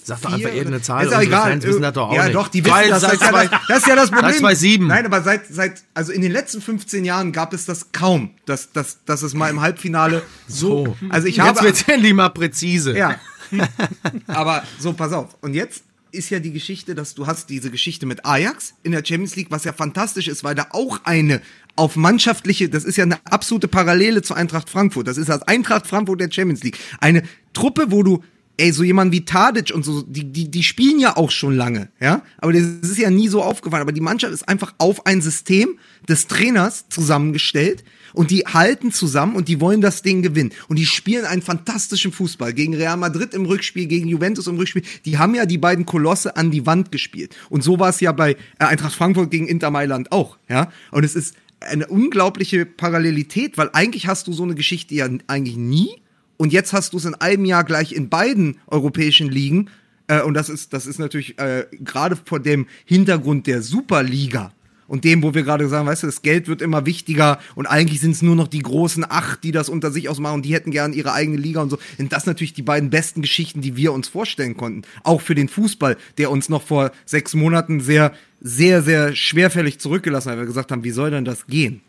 Sag 0.04 0.21
doch 0.21 0.34
einfach 0.34 0.50
irgendeine 0.50 0.84
Zahl. 0.84 1.06
Ist 1.06 1.12
ja 1.12 1.21
egal. 1.21 1.50
Fans 1.50 1.65
wissen 1.65 1.82
das 1.82 1.93
doch 1.93 2.10
auch 2.10 2.13
ja, 2.13 2.26
nicht. 2.26 2.36
doch, 2.36 2.48
die 2.48 2.63
wissen 2.63 2.89
das. 2.89 3.02
Das 3.02 3.13
ist, 3.13 3.21
ja 3.21 3.32
das, 3.32 3.50
das 3.67 3.78
ist 3.80 3.88
ja 3.88 3.95
das 3.95 4.12
Problem. 4.12 4.32
Seit 4.34 4.39
2007. 4.39 4.88
Nein, 4.88 5.06
aber 5.08 5.21
seit, 5.24 5.48
seit, 5.48 5.84
also 5.95 6.12
in 6.12 6.21
den 6.21 6.32
letzten 6.32 6.62
15 6.62 7.04
Jahren 7.04 7.32
gab 7.32 7.54
es 7.54 7.65
das 7.65 7.91
kaum, 7.91 8.30
dass, 8.45 8.71
dass, 8.71 9.04
dass 9.06 9.24
es 9.24 9.34
mal 9.34 9.50
im 9.50 9.62
Halbfinale 9.62 10.21
so. 10.48 10.86
so. 10.86 10.98
Also 11.10 11.28
ich 11.28 11.38
jetzt 11.38 11.45
habe. 11.48 11.65
Jetzt 11.65 11.88
wird 11.88 11.98
endlich 11.98 12.13
mal 12.13 12.30
präzise. 12.30 12.95
Ja. 12.95 13.15
aber 14.28 14.63
so, 14.78 14.93
pass 14.93 15.12
auf. 15.12 15.36
Und 15.41 15.56
jetzt 15.56 15.84
ist 16.15 16.30
ja 16.30 16.39
die 16.39 16.51
Geschichte, 16.51 16.95
dass 16.95 17.13
du 17.13 17.28
hast 17.28 17.49
diese 17.49 17.69
Geschichte 17.69 18.06
mit 18.06 18.25
Ajax 18.25 18.73
in 18.84 18.91
der 18.91 19.04
Champions 19.06 19.36
League, 19.36 19.51
was 19.51 19.63
ja 19.63 19.73
fantastisch 19.73 20.28
ist, 20.28 20.43
weil 20.43 20.56
da 20.56 20.67
auch 20.71 21.01
eine 21.04 21.41
auf 21.75 21.95
mannschaftliche, 21.95 22.69
das 22.69 22.86
ist 22.86 22.95
ja 22.95 23.04
eine 23.04 23.19
absolute 23.25 23.67
Parallele 23.67 24.21
zur 24.21 24.38
Eintracht 24.38 24.69
Frankfurt. 24.69 25.08
Das 25.08 25.17
ist 25.17 25.30
das 25.30 25.41
Eintracht 25.43 25.88
Frankfurt 25.88 26.21
der 26.21 26.32
Champions 26.32 26.63
League. 26.63 26.78
Eine 26.99 27.23
Truppe, 27.54 27.88
wo 27.89 28.01
du 28.01 28.23
ey, 28.58 28.71
so 28.71 28.84
jemand 28.84 29.12
wie 29.12 29.25
Tadic 29.25 29.73
und 29.73 29.84
so, 29.84 30.01
die, 30.01 30.32
die, 30.32 30.49
die 30.49 30.63
spielen 30.63 30.99
ja 30.99 31.17
auch 31.17 31.32
schon 31.32 31.56
lange, 31.56 31.89
ja. 31.99 32.23
Aber 32.38 32.54
das 32.54 32.62
ist 32.62 32.97
ja 32.97 33.10
nie 33.10 33.28
so 33.28 33.41
aufgefallen. 33.43 33.82
Aber 33.82 33.91
die 33.91 34.01
Mannschaft 34.01 34.34
ist 34.34 34.47
einfach 34.47 34.73
auf 34.78 35.06
ein 35.06 35.21
System 35.21 35.78
des 36.08 36.28
Trainers 36.28 36.86
zusammengestellt 36.89 37.84
und 38.15 38.32
die 38.32 38.45
halten 38.45 38.91
zusammen 38.91 39.36
und 39.36 39.47
die 39.47 39.62
wollen 39.62 39.82
das 39.82 40.01
Ding 40.01 40.21
gewinnen. 40.21 40.51
Und 40.67 40.80
die 40.80 40.86
spielen 40.86 41.25
einen 41.25 41.41
fantastischen 41.41 42.12
Fußball 42.12 42.54
gegen 42.54 42.73
Real 42.73 42.97
Madrid 42.97 43.34
im 43.34 43.45
Rückspiel, 43.45 43.88
gegen 43.88 44.08
Juventus 44.08 44.47
im 44.47 44.58
Rückspiel. 44.58 44.84
Die 45.06 45.17
haben 45.17 45.36
ja 45.36 45.45
die 45.45 45.58
beiden 45.58 45.86
Kolosse 45.86 46.36
an 46.36 46.51
die 46.51 46.65
Wand 46.65 46.91
gespielt. 46.91 47.36
Und 47.49 47.63
so 47.63 47.80
war 47.80 47.89
es 47.89 47.99
ja 47.99 48.12
bei 48.12 48.32
äh, 48.32 48.38
Eintracht 48.60 48.95
Frankfurt 48.95 49.32
gegen 49.32 49.47
Inter 49.47 49.69
Mailand 49.69 50.12
auch, 50.12 50.38
ja. 50.49 50.71
Und 50.91 51.04
es 51.04 51.15
ist 51.15 51.36
eine 51.60 51.88
unglaubliche 51.88 52.65
Parallelität, 52.65 53.58
weil 53.58 53.69
eigentlich 53.73 54.08
hast 54.08 54.28
du 54.28 54.34
so 54.34 54.43
eine 54.43 54.56
Geschichte 54.56 54.95
ja 54.95 55.08
eigentlich 55.28 55.58
nie 55.58 56.01
und 56.38 56.54
jetzt 56.54 56.73
hast 56.73 56.93
du 56.93 56.97
es 56.97 57.06
in 57.06 57.15
einem 57.15 57.45
Jahr 57.45 57.63
gleich 57.63 57.93
in 57.93 58.10
beiden 58.10 58.58
europäischen 58.67 59.30
Ligen 59.30 59.69
äh, 60.08 60.21
und 60.21 60.34
das 60.34 60.49
ist, 60.49 60.73
das 60.73 60.86
ist 60.86 60.99
natürlich 60.99 61.39
äh, 61.39 61.65
gerade 61.71 62.15
vor 62.15 62.39
dem 62.39 62.67
Hintergrund 62.86 63.47
der 63.47 63.62
Superliga 63.62 64.54
und 64.88 65.04
dem, 65.04 65.24
wo 65.24 65.34
wir 65.34 65.43
gerade 65.43 65.67
sagen, 65.67 65.88
weißt 65.88 66.04
du, 66.04 66.08
das 66.08 66.21
Geld 66.21 66.48
wird 66.48 66.62
immer 66.62 66.86
wichtiger 66.86 67.39
und 67.56 67.65
eigentlich 67.65 68.00
sind 68.00 68.12
es 68.12 68.21
nur 68.21 68.36
noch 68.36 68.48
die 68.48 68.62
großen 68.62 69.06
acht, 69.08 69.43
die 69.43 69.52
das 69.52 69.69
unter 69.69 69.91
sich 69.91 70.10
ausmachen 70.10 70.36
und 70.36 70.45
die 70.45 70.54
hätten 70.54 70.71
gerne 70.71 70.95
ihre 70.95 71.13
eigene 71.13 71.38
Liga 71.38 71.62
und 71.62 71.69
so. 71.69 71.78
Sind 71.98 72.13
das 72.13 72.26
natürlich 72.26 72.54
die 72.54 72.62
beiden 72.62 72.89
besten 72.89 73.21
Geschichten, 73.21 73.62
die 73.62 73.76
wir 73.76 73.93
uns 73.93 74.08
vorstellen 74.08 74.58
konnten. 74.58 74.84
Auch 75.04 75.21
für 75.21 75.36
den 75.36 75.50
Fußball, 75.50 75.98
der 76.17 76.32
uns 76.32 76.50
noch 76.50 76.62
vor 76.62 76.91
sechs 77.06 77.34
Monaten 77.34 77.80
sehr, 77.80 78.13
sehr, 78.41 78.82
sehr 78.82 79.15
schwerfällig 79.15 79.80
zurückgelassen 79.80 80.30
hat, 80.30 80.38
weil 80.38 80.43
wir 80.43 80.48
gesagt 80.48 80.71
haben, 80.71 80.84
wie 80.84 80.91
soll 80.91 81.12
denn 81.12 81.26
das 81.26 81.48
gehen? 81.48 81.82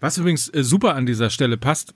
Was 0.00 0.18
übrigens 0.18 0.48
äh, 0.48 0.62
super 0.62 0.94
an 0.94 1.06
dieser 1.06 1.30
Stelle 1.30 1.56
passt, 1.56 1.94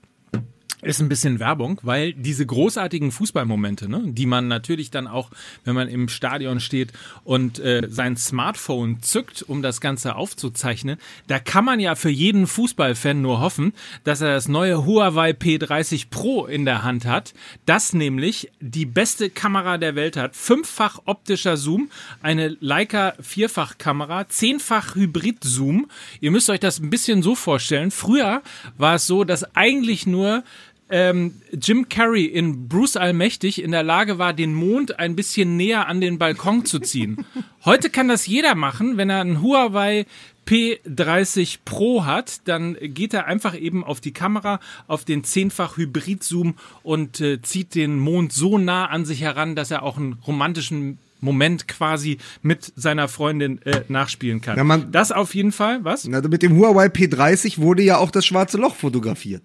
ist 0.81 0.99
ein 0.99 1.09
bisschen 1.09 1.39
Werbung, 1.39 1.79
weil 1.83 2.13
diese 2.13 2.45
großartigen 2.45 3.11
Fußballmomente, 3.11 3.89
ne, 3.89 4.03
die 4.05 4.25
man 4.25 4.47
natürlich 4.47 4.91
dann 4.91 5.07
auch, 5.07 5.29
wenn 5.63 5.75
man 5.75 5.87
im 5.87 6.07
Stadion 6.09 6.59
steht 6.59 6.91
und 7.23 7.59
äh, 7.59 7.87
sein 7.89 8.17
Smartphone 8.17 9.01
zückt, 9.01 9.43
um 9.43 9.61
das 9.61 9.81
Ganze 9.81 10.15
aufzuzeichnen, 10.15 10.97
da 11.27 11.39
kann 11.39 11.65
man 11.65 11.79
ja 11.79 11.95
für 11.95 12.09
jeden 12.09 12.47
Fußballfan 12.47 13.21
nur 13.21 13.39
hoffen, 13.39 13.73
dass 14.03 14.21
er 14.21 14.33
das 14.33 14.47
neue 14.47 14.85
Huawei 14.85 15.31
P30 15.31 16.07
Pro 16.09 16.45
in 16.45 16.65
der 16.65 16.83
Hand 16.83 17.05
hat, 17.05 17.33
das 17.65 17.93
nämlich 17.93 18.49
die 18.59 18.85
beste 18.85 19.29
Kamera 19.29 19.77
der 19.77 19.95
Welt 19.95 20.17
hat, 20.17 20.35
fünffach 20.35 20.99
optischer 21.05 21.57
Zoom, 21.57 21.89
eine 22.21 22.57
Leica 22.59 23.13
Vierfachkamera, 23.19 24.27
zehnfach 24.29 24.95
Hybrid-Zoom. 24.95 25.87
Ihr 26.19 26.31
müsst 26.31 26.49
euch 26.49 26.59
das 26.59 26.79
ein 26.79 26.89
bisschen 26.89 27.21
so 27.21 27.35
vorstellen. 27.35 27.91
Früher 27.91 28.41
war 28.77 28.95
es 28.95 29.07
so, 29.07 29.23
dass 29.23 29.55
eigentlich 29.55 30.07
nur 30.07 30.43
ähm, 30.91 31.33
Jim 31.53 31.89
Carrey 31.89 32.25
in 32.25 32.67
Bruce 32.67 32.95
Allmächtig 32.97 33.61
in 33.63 33.71
der 33.71 33.83
Lage 33.83 34.17
war, 34.19 34.33
den 34.33 34.53
Mond 34.53 34.99
ein 34.99 35.15
bisschen 35.15 35.57
näher 35.57 35.87
an 35.87 36.01
den 36.01 36.17
Balkon 36.19 36.65
zu 36.65 36.79
ziehen. 36.79 37.25
Heute 37.65 37.89
kann 37.89 38.07
das 38.07 38.27
jeder 38.27 38.55
machen, 38.55 38.97
wenn 38.97 39.09
er 39.09 39.21
einen 39.21 39.41
Huawei 39.41 40.05
P30 40.47 41.59
Pro 41.65 42.05
hat, 42.05 42.41
dann 42.47 42.75
geht 42.81 43.13
er 43.13 43.25
einfach 43.25 43.57
eben 43.57 43.83
auf 43.83 44.01
die 44.01 44.11
Kamera, 44.11 44.59
auf 44.87 45.05
den 45.05 45.23
zehnfach 45.23 45.77
Hybrid-Zoom 45.77 46.55
und 46.83 47.21
äh, 47.21 47.41
zieht 47.41 47.75
den 47.75 47.99
Mond 47.99 48.33
so 48.33 48.57
nah 48.57 48.87
an 48.87 49.05
sich 49.05 49.21
heran, 49.21 49.55
dass 49.55 49.71
er 49.71 49.83
auch 49.83 49.97
einen 49.97 50.13
romantischen 50.25 50.97
Moment 51.19 51.67
quasi 51.67 52.17
mit 52.41 52.73
seiner 52.75 53.07
Freundin 53.07 53.61
äh, 53.63 53.81
nachspielen 53.87 54.41
kann. 54.41 54.55
Na, 54.57 54.63
man- 54.63 54.91
das 54.91 55.11
auf 55.11 55.35
jeden 55.35 55.51
Fall, 55.51 55.83
was? 55.85 56.07
Na, 56.07 56.19
mit 56.21 56.41
dem 56.41 56.57
Huawei 56.57 56.87
P30 56.87 57.59
wurde 57.59 57.83
ja 57.83 57.97
auch 57.97 58.09
das 58.11 58.25
schwarze 58.25 58.57
Loch 58.57 58.75
fotografiert. 58.75 59.43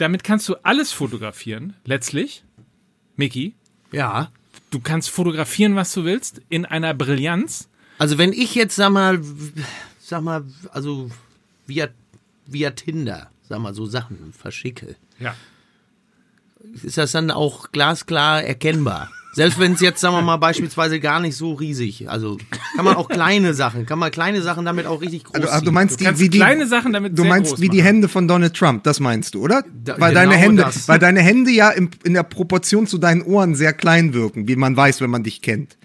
Damit 0.00 0.24
kannst 0.24 0.48
du 0.48 0.54
alles 0.62 0.92
fotografieren, 0.92 1.74
letztlich. 1.84 2.42
Mickey, 3.16 3.54
Ja. 3.92 4.30
du 4.70 4.80
kannst 4.80 5.10
fotografieren, 5.10 5.76
was 5.76 5.92
du 5.92 6.04
willst, 6.04 6.40
in 6.48 6.64
einer 6.64 6.94
Brillanz. 6.94 7.68
Also 7.98 8.16
wenn 8.16 8.32
ich 8.32 8.54
jetzt, 8.54 8.76
sag 8.76 8.90
mal, 8.90 9.20
sag 10.00 10.22
mal, 10.22 10.44
also 10.72 11.10
via, 11.66 11.88
via 12.46 12.70
Tinder, 12.70 13.30
sag 13.46 13.58
mal, 13.60 13.74
so 13.74 13.84
Sachen 13.84 14.32
verschicke, 14.32 14.96
Ja. 15.18 15.34
ist 16.82 16.96
das 16.96 17.12
dann 17.12 17.30
auch 17.30 17.70
glasklar 17.70 18.42
erkennbar? 18.42 19.10
Selbst 19.32 19.60
wenn 19.60 19.74
es 19.74 19.80
jetzt, 19.80 20.00
sagen 20.00 20.14
wir 20.16 20.22
mal, 20.22 20.38
beispielsweise 20.38 20.98
gar 20.98 21.20
nicht 21.20 21.36
so 21.36 21.52
riesig, 21.52 22.10
also 22.10 22.36
kann 22.74 22.84
man 22.84 22.96
auch 22.96 23.08
kleine 23.08 23.54
Sachen, 23.54 23.86
kann 23.86 23.98
man 24.00 24.10
kleine 24.10 24.42
Sachen 24.42 24.64
damit 24.64 24.86
auch 24.86 25.00
richtig 25.00 25.22
groß 25.24 25.36
Also, 25.36 25.48
ach, 25.50 25.58
du 25.60 25.66
ziehen. 25.66 25.74
meinst 25.74 26.00
die, 26.00 26.18
wie 26.18 26.28
die 26.28 26.38
kleine 26.38 26.66
Sachen 26.66 26.92
damit 26.92 27.16
Du 27.16 27.22
sehr 27.22 27.30
meinst 27.30 27.50
groß 27.52 27.60
wie 27.60 27.68
die 27.68 27.78
machen. 27.78 27.86
Hände 27.86 28.08
von 28.08 28.26
Donald 28.26 28.54
Trump, 28.56 28.82
das 28.82 28.98
meinst 28.98 29.34
du, 29.34 29.42
oder? 29.42 29.62
Da- 29.84 30.00
weil 30.00 30.12
deine 30.14 30.32
genau 30.32 30.42
Hände, 30.42 30.62
das. 30.64 30.88
weil 30.88 30.98
deine 30.98 31.20
Hände 31.20 31.50
ja 31.52 31.70
im, 31.70 31.90
in 32.02 32.14
der 32.14 32.24
Proportion 32.24 32.86
zu 32.88 32.98
deinen 32.98 33.22
Ohren 33.22 33.54
sehr 33.54 33.72
klein 33.72 34.14
wirken, 34.14 34.48
wie 34.48 34.56
man 34.56 34.76
weiß, 34.76 35.00
wenn 35.00 35.10
man 35.10 35.22
dich 35.22 35.42
kennt. 35.42 35.76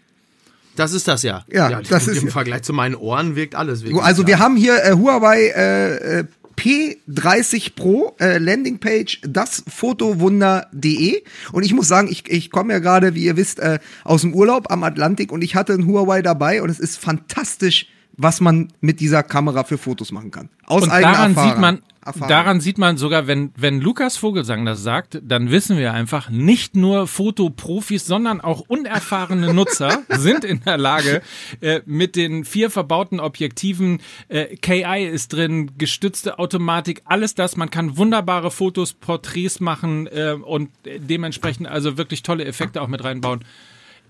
Das 0.76 0.92
ist 0.94 1.08
das 1.08 1.22
ja. 1.24 1.46
Ja, 1.52 1.82
das 1.82 2.06
gut, 2.06 2.16
ist- 2.16 2.24
im 2.24 2.30
Vergleich 2.30 2.64
zu 2.64 2.74
meinen 2.74 2.96
Ohren 2.96 3.36
wirkt 3.36 3.54
alles 3.56 3.84
wirklich. 3.84 4.02
Also 4.04 4.26
wir 4.26 4.36
klar. 4.36 4.40
haben 4.46 4.58
hier 4.58 4.84
äh, 4.84 4.92
Huawei 4.94 5.46
äh, 5.56 6.20
äh, 6.20 6.24
P30 6.58 7.76
Pro 7.76 8.16
äh, 8.20 8.38
Landingpage 8.38 9.22
dasfotowunder.de 9.24 11.24
und 11.52 11.64
ich 11.64 11.74
muss 11.74 11.88
sagen, 11.88 12.08
ich, 12.10 12.30
ich 12.30 12.52
komme 12.52 12.74
ja 12.74 12.80
gerade, 12.80 13.16
wie 13.16 13.26
ihr 13.26 13.38
wisst, 13.38 13.60
äh, 13.60 13.80
aus 14.04 14.22
dem 14.22 14.34
Urlaub 14.34 14.72
am 14.72 14.84
Atlantik 14.84 15.32
und 15.32 15.44
ich 15.44 15.56
hatte 15.56 15.74
ein 15.74 15.88
Huawei 15.88 16.22
dabei 16.22 16.62
und 16.62 16.70
es 16.70 16.80
ist 16.80 16.98
fantastisch, 16.98 17.88
was 18.18 18.42
man 18.42 18.70
mit 18.80 19.00
dieser 19.00 19.24
Kamera 19.24 19.64
für 19.64 19.78
Fotos 19.78 20.12
machen 20.12 20.32
kann. 20.32 20.50
Aus 20.66 20.84
Und 20.84 20.92
eigener 20.92 21.14
daran 21.14 21.32
Erfahrung. 21.32 21.52
sieht 21.52 21.60
man, 21.60 21.82
Erfahrung. 22.06 22.30
daran 22.30 22.62
sieht 22.62 22.78
man 22.78 22.98
sogar, 22.98 23.28
wenn, 23.28 23.52
wenn 23.58 23.82
Lukas 23.82 24.16
Vogelsang 24.18 24.64
das 24.66 24.84
sagt, 24.84 25.20
dann 25.24 25.50
wissen 25.50 25.78
wir 25.78 25.94
einfach, 25.94 26.30
nicht 26.30 26.76
nur 26.76 27.08
Fotoprofis, 27.08 28.06
sondern 28.06 28.42
auch 28.42 28.62
unerfahrene 28.68 29.54
Nutzer 29.54 30.04
sind 30.10 30.44
in 30.46 30.62
der 30.62 30.78
Lage, 30.78 31.22
äh, 31.62 31.82
mit 31.86 32.16
den 32.16 32.46
vier 32.46 32.70
verbauten 32.70 33.20
Objektiven, 33.20 34.02
äh, 34.28 34.56
KI 34.58 35.06
ist 35.06 35.34
drin, 35.34 35.72
gestützte 35.78 36.38
Automatik, 36.38 37.02
alles 37.06 37.34
das, 37.34 37.58
man 37.58 37.72
kann 37.72 37.98
wunderbare 37.98 38.52
Fotos, 38.52 38.94
Porträts 38.94 39.60
machen 39.60 40.08
äh, 40.08 40.34
und 40.34 40.70
dementsprechend 40.86 41.68
also 41.68 41.98
wirklich 41.98 42.22
tolle 42.22 42.46
Effekte 42.46 42.82
auch 42.82 42.88
mit 42.88 43.04
reinbauen. 43.04 43.44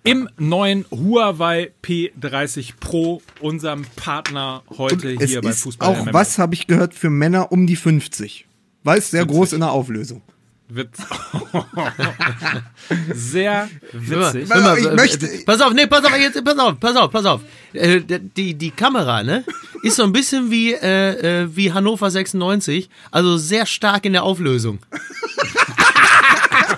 Im 0.05 0.29
neuen 0.37 0.85
Huawei 0.91 1.71
P30 1.83 2.73
Pro, 2.79 3.21
unserem 3.39 3.85
Partner 3.95 4.63
heute 4.77 5.13
es 5.19 5.31
hier 5.31 5.41
bei 5.41 5.49
ist 5.49 5.63
Fußball. 5.63 5.89
auch 5.89 6.03
MML. 6.05 6.13
was, 6.13 6.37
habe 6.37 6.53
ich 6.53 6.67
gehört, 6.67 6.93
für 6.93 7.09
Männer 7.09 7.51
um 7.51 7.65
die 7.67 7.75
50. 7.75 8.45
Weil 8.83 8.99
es 8.99 9.09
sehr 9.11 9.25
groß 9.25 9.53
in 9.53 9.61
der 9.61 9.71
Auflösung. 9.71 10.21
Wird 10.67 10.89
sehr 13.13 13.69
witzig. 13.93 14.49
Hör 14.49 14.61
mal, 14.61 14.77
Ich 14.77 14.91
möchte- 14.91 15.27
äh, 15.27 15.43
Pass 15.43 15.61
auf, 15.61 15.73
nee, 15.73 15.87
pass 15.87 16.05
auf, 16.05 16.15
jetzt, 16.17 16.43
pass 16.43 16.57
auf, 16.57 16.79
pass 16.79 16.95
auf, 16.95 17.11
pass 17.11 17.25
auf. 17.25 17.41
Äh, 17.73 18.01
die, 18.01 18.53
die 18.55 18.71
Kamera, 18.71 19.23
ne, 19.23 19.43
ist 19.83 19.95
so 19.97 20.03
ein 20.03 20.11
bisschen 20.13 20.49
wie, 20.51 20.73
äh, 20.73 21.43
äh, 21.43 21.55
wie 21.55 21.71
Hannover 21.73 22.09
96, 22.11 22.89
also 23.11 23.37
sehr 23.37 23.65
stark 23.65 24.05
in 24.05 24.13
der 24.13 24.23
Auflösung. 24.23 24.79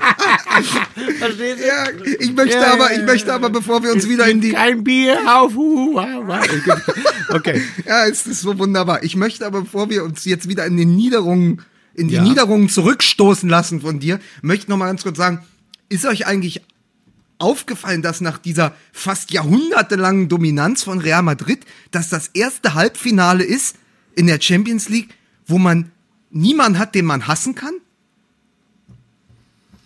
Verstehst 1.20 1.60
du? 1.60 1.68
Ja, 1.68 1.86
ich 2.20 2.34
möchte 2.34 2.58
Ja, 2.58 2.74
aber, 2.74 2.94
ich 2.94 3.04
möchte 3.04 3.34
aber, 3.34 3.50
bevor 3.50 3.84
wir 3.84 3.92
uns 3.92 4.08
wieder 4.08 4.28
in 4.28 4.42
die, 4.42 4.52
Kein 4.52 4.84
Bier 4.84 5.20
auf. 5.28 5.54
Okay. 7.30 7.62
ja, 7.86 8.06
es 8.06 8.26
ist 8.26 8.42
so 8.42 8.58
wunderbar. 8.58 9.04
Ich 9.04 9.16
möchte 9.16 9.46
aber, 9.46 9.62
bevor 9.62 9.90
wir 9.90 10.04
uns 10.04 10.24
jetzt 10.26 10.48
wieder 10.48 10.66
in 10.66 10.78
den 10.78 10.96
Niederungen, 10.96 11.62
in 11.94 12.08
die 12.08 12.16
Ja. 12.16 12.24
Niederungen 12.24 12.70
zurückstoßen 12.70 13.50
lassen 13.50 13.82
von 13.82 14.00
dir, 14.00 14.20
möchte 14.42 14.64
ich 14.64 14.68
noch 14.70 14.78
mal 14.78 14.88
ganz 14.88 15.04
kurz 15.04 15.18
sagen, 15.18 15.44
ist 15.90 16.06
euch 16.06 16.26
eigentlich 16.26 16.62
aufgefallen, 17.40 18.02
dass 18.02 18.22
nach 18.22 18.38
dieser 18.38 18.74
fast 18.92 19.32
jahrhundertelangen 19.32 20.30
Dominanz 20.30 20.84
von 20.84 21.00
Real 21.00 21.22
Madrid, 21.22 21.60
dass 21.92 22.10
das 22.10 22.30
erste 22.34 22.74
Halbfinale 22.74 23.44
ist 23.44 23.76
in 24.16 24.28
der 24.28 24.42
Champions 24.42 24.90
League, 24.90 25.10
wo 25.46 25.58
man 25.58 25.92
niemanden 26.32 26.80
hat, 26.80 26.96
den 26.96 27.06
man 27.06 27.28
hassen 27.28 27.56
kann? 27.56 27.74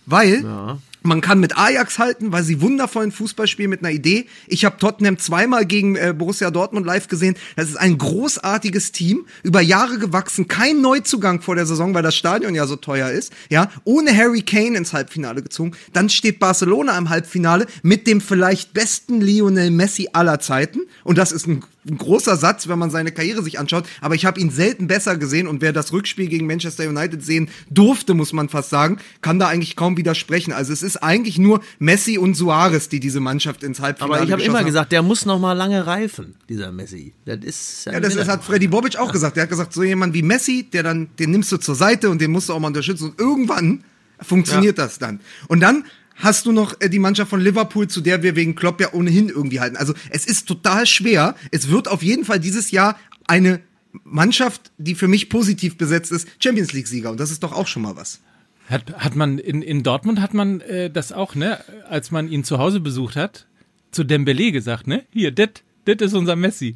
Weil 0.05 0.43
man 1.03 1.21
kann 1.21 1.39
mit 1.39 1.57
Ajax 1.57 1.97
halten, 1.97 2.31
weil 2.31 2.43
sie 2.43 2.61
wundervollen 2.61 3.11
Fußball 3.11 3.47
spielen 3.47 3.71
mit 3.71 3.79
einer 3.79 3.91
Idee. 3.91 4.27
Ich 4.47 4.65
habe 4.65 4.77
Tottenham 4.77 5.17
zweimal 5.17 5.65
gegen 5.65 5.95
äh, 5.95 6.13
Borussia 6.15 6.51
Dortmund 6.51 6.85
live 6.85 7.07
gesehen. 7.07 7.35
Das 7.55 7.69
ist 7.69 7.77
ein 7.77 7.97
großartiges 7.97 8.91
Team, 8.91 9.25
über 9.41 9.61
Jahre 9.61 9.97
gewachsen, 9.97 10.47
kein 10.47 10.81
Neuzugang 10.81 11.41
vor 11.41 11.55
der 11.55 11.65
Saison, 11.65 11.95
weil 11.95 12.03
das 12.03 12.15
Stadion 12.15 12.53
ja 12.53 12.67
so 12.67 12.75
teuer 12.75 13.09
ist. 13.09 13.33
Ja, 13.49 13.71
ohne 13.83 14.15
Harry 14.15 14.43
Kane 14.43 14.77
ins 14.77 14.93
Halbfinale 14.93 15.41
gezogen. 15.41 15.71
Dann 15.91 16.09
steht 16.09 16.39
Barcelona 16.39 16.95
im 16.97 17.09
Halbfinale 17.09 17.65
mit 17.81 18.05
dem 18.05 18.21
vielleicht 18.21 18.73
besten 18.73 19.21
Lionel 19.21 19.71
Messi 19.71 20.09
aller 20.13 20.39
Zeiten. 20.39 20.81
Und 21.03 21.17
das 21.17 21.31
ist 21.31 21.47
ein, 21.47 21.63
ein 21.87 21.97
großer 21.97 22.37
Satz, 22.37 22.67
wenn 22.67 22.77
man 22.77 22.91
seine 22.91 23.11
Karriere 23.11 23.41
sich 23.43 23.59
anschaut. 23.59 23.85
Aber 24.01 24.15
ich 24.15 24.25
habe 24.25 24.39
ihn 24.39 24.51
selten 24.51 24.87
besser 24.87 25.17
gesehen. 25.17 25.47
Und 25.47 25.61
wer 25.61 25.73
das 25.73 25.91
Rückspiel 25.93 26.27
gegen 26.27 26.45
Manchester 26.45 26.87
United 26.87 27.23
sehen 27.23 27.49
durfte, 27.69 28.13
muss 28.13 28.33
man 28.33 28.49
fast 28.49 28.69
sagen, 28.69 28.97
kann 29.21 29.39
da 29.39 29.47
eigentlich 29.47 29.75
kaum 29.75 29.97
widersprechen. 29.97 30.53
Also 30.53 30.73
es 30.73 30.83
ist 30.83 30.97
eigentlich 30.97 31.39
nur 31.39 31.61
Messi 31.79 32.17
und 32.17 32.35
Suarez, 32.35 32.89
die 32.89 32.99
diese 32.99 33.19
Mannschaft 33.19 33.63
ins 33.63 33.79
Halbfinale 33.79 34.15
Aber 34.15 34.25
ich 34.25 34.31
habe 34.31 34.41
immer 34.43 34.59
haben. 34.59 34.65
gesagt, 34.65 34.91
der 34.91 35.01
muss 35.01 35.25
noch 35.25 35.39
mal 35.39 35.53
lange 35.53 35.87
reifen, 35.87 36.35
dieser 36.49 36.71
Messi. 36.71 37.13
Das 37.25 37.39
ist 37.43 37.85
Ja, 37.85 37.99
das 37.99 38.15
ist, 38.15 38.27
hat 38.27 38.43
Freddy 38.43 38.67
Bobic 38.67 38.97
auch 38.97 39.11
gesagt. 39.11 39.35
Der 39.35 39.43
hat 39.43 39.49
gesagt, 39.49 39.73
so 39.73 39.83
jemand 39.83 40.13
wie 40.13 40.21
Messi, 40.21 40.67
der 40.71 40.83
dann, 40.83 41.09
den 41.17 41.31
nimmst 41.31 41.51
du 41.51 41.57
zur 41.57 41.75
Seite 41.75 42.09
und 42.09 42.21
den 42.21 42.31
musst 42.31 42.49
du 42.49 42.53
auch 42.53 42.59
mal 42.59 42.67
unterstützen. 42.67 43.09
Und 43.09 43.19
irgendwann 43.19 43.83
funktioniert 44.21 44.77
das 44.77 44.99
dann. 44.99 45.19
Und 45.47 45.61
dann 45.61 45.83
hast 46.21 46.45
du 46.45 46.51
noch 46.51 46.79
äh, 46.79 46.89
die 46.89 46.99
Mannschaft 46.99 47.29
von 47.29 47.41
Liverpool, 47.41 47.87
zu 47.87 48.01
der 48.01 48.23
wir 48.23 48.35
wegen 48.35 48.55
Klopp 48.55 48.79
ja 48.81 48.93
ohnehin 48.93 49.29
irgendwie 49.29 49.59
halten. 49.59 49.77
Also 49.77 49.93
es 50.09 50.25
ist 50.25 50.47
total 50.47 50.85
schwer. 50.85 51.35
Es 51.51 51.69
wird 51.69 51.87
auf 51.87 52.03
jeden 52.03 52.25
Fall 52.25 52.39
dieses 52.39 52.71
Jahr 52.71 52.97
eine 53.27 53.61
Mannschaft, 54.03 54.71
die 54.77 54.95
für 54.95 55.07
mich 55.07 55.29
positiv 55.29 55.77
besetzt 55.77 56.11
ist, 56.11 56.27
Champions 56.39 56.71
League-Sieger. 56.73 57.11
Und 57.11 57.19
das 57.19 57.31
ist 57.31 57.43
doch 57.43 57.51
auch 57.51 57.67
schon 57.67 57.81
mal 57.81 57.95
was. 57.97 58.21
Hat, 58.69 58.93
hat 58.97 59.15
man 59.15 59.37
in, 59.37 59.61
in 59.61 59.83
Dortmund 59.83 60.21
hat 60.21 60.33
man 60.33 60.61
äh, 60.61 60.89
das 60.89 61.11
auch, 61.11 61.35
ne? 61.35 61.59
Als 61.89 62.09
man 62.11 62.29
ihn 62.29 62.43
zu 62.45 62.57
Hause 62.57 62.79
besucht 62.79 63.17
hat, 63.17 63.47
zu 63.91 64.05
Dembele 64.05 64.53
gesagt, 64.53 64.87
ne? 64.87 65.03
Hier, 65.11 65.31
das 65.31 65.49
ist 65.85 66.13
unser 66.13 66.37
Messi. 66.37 66.75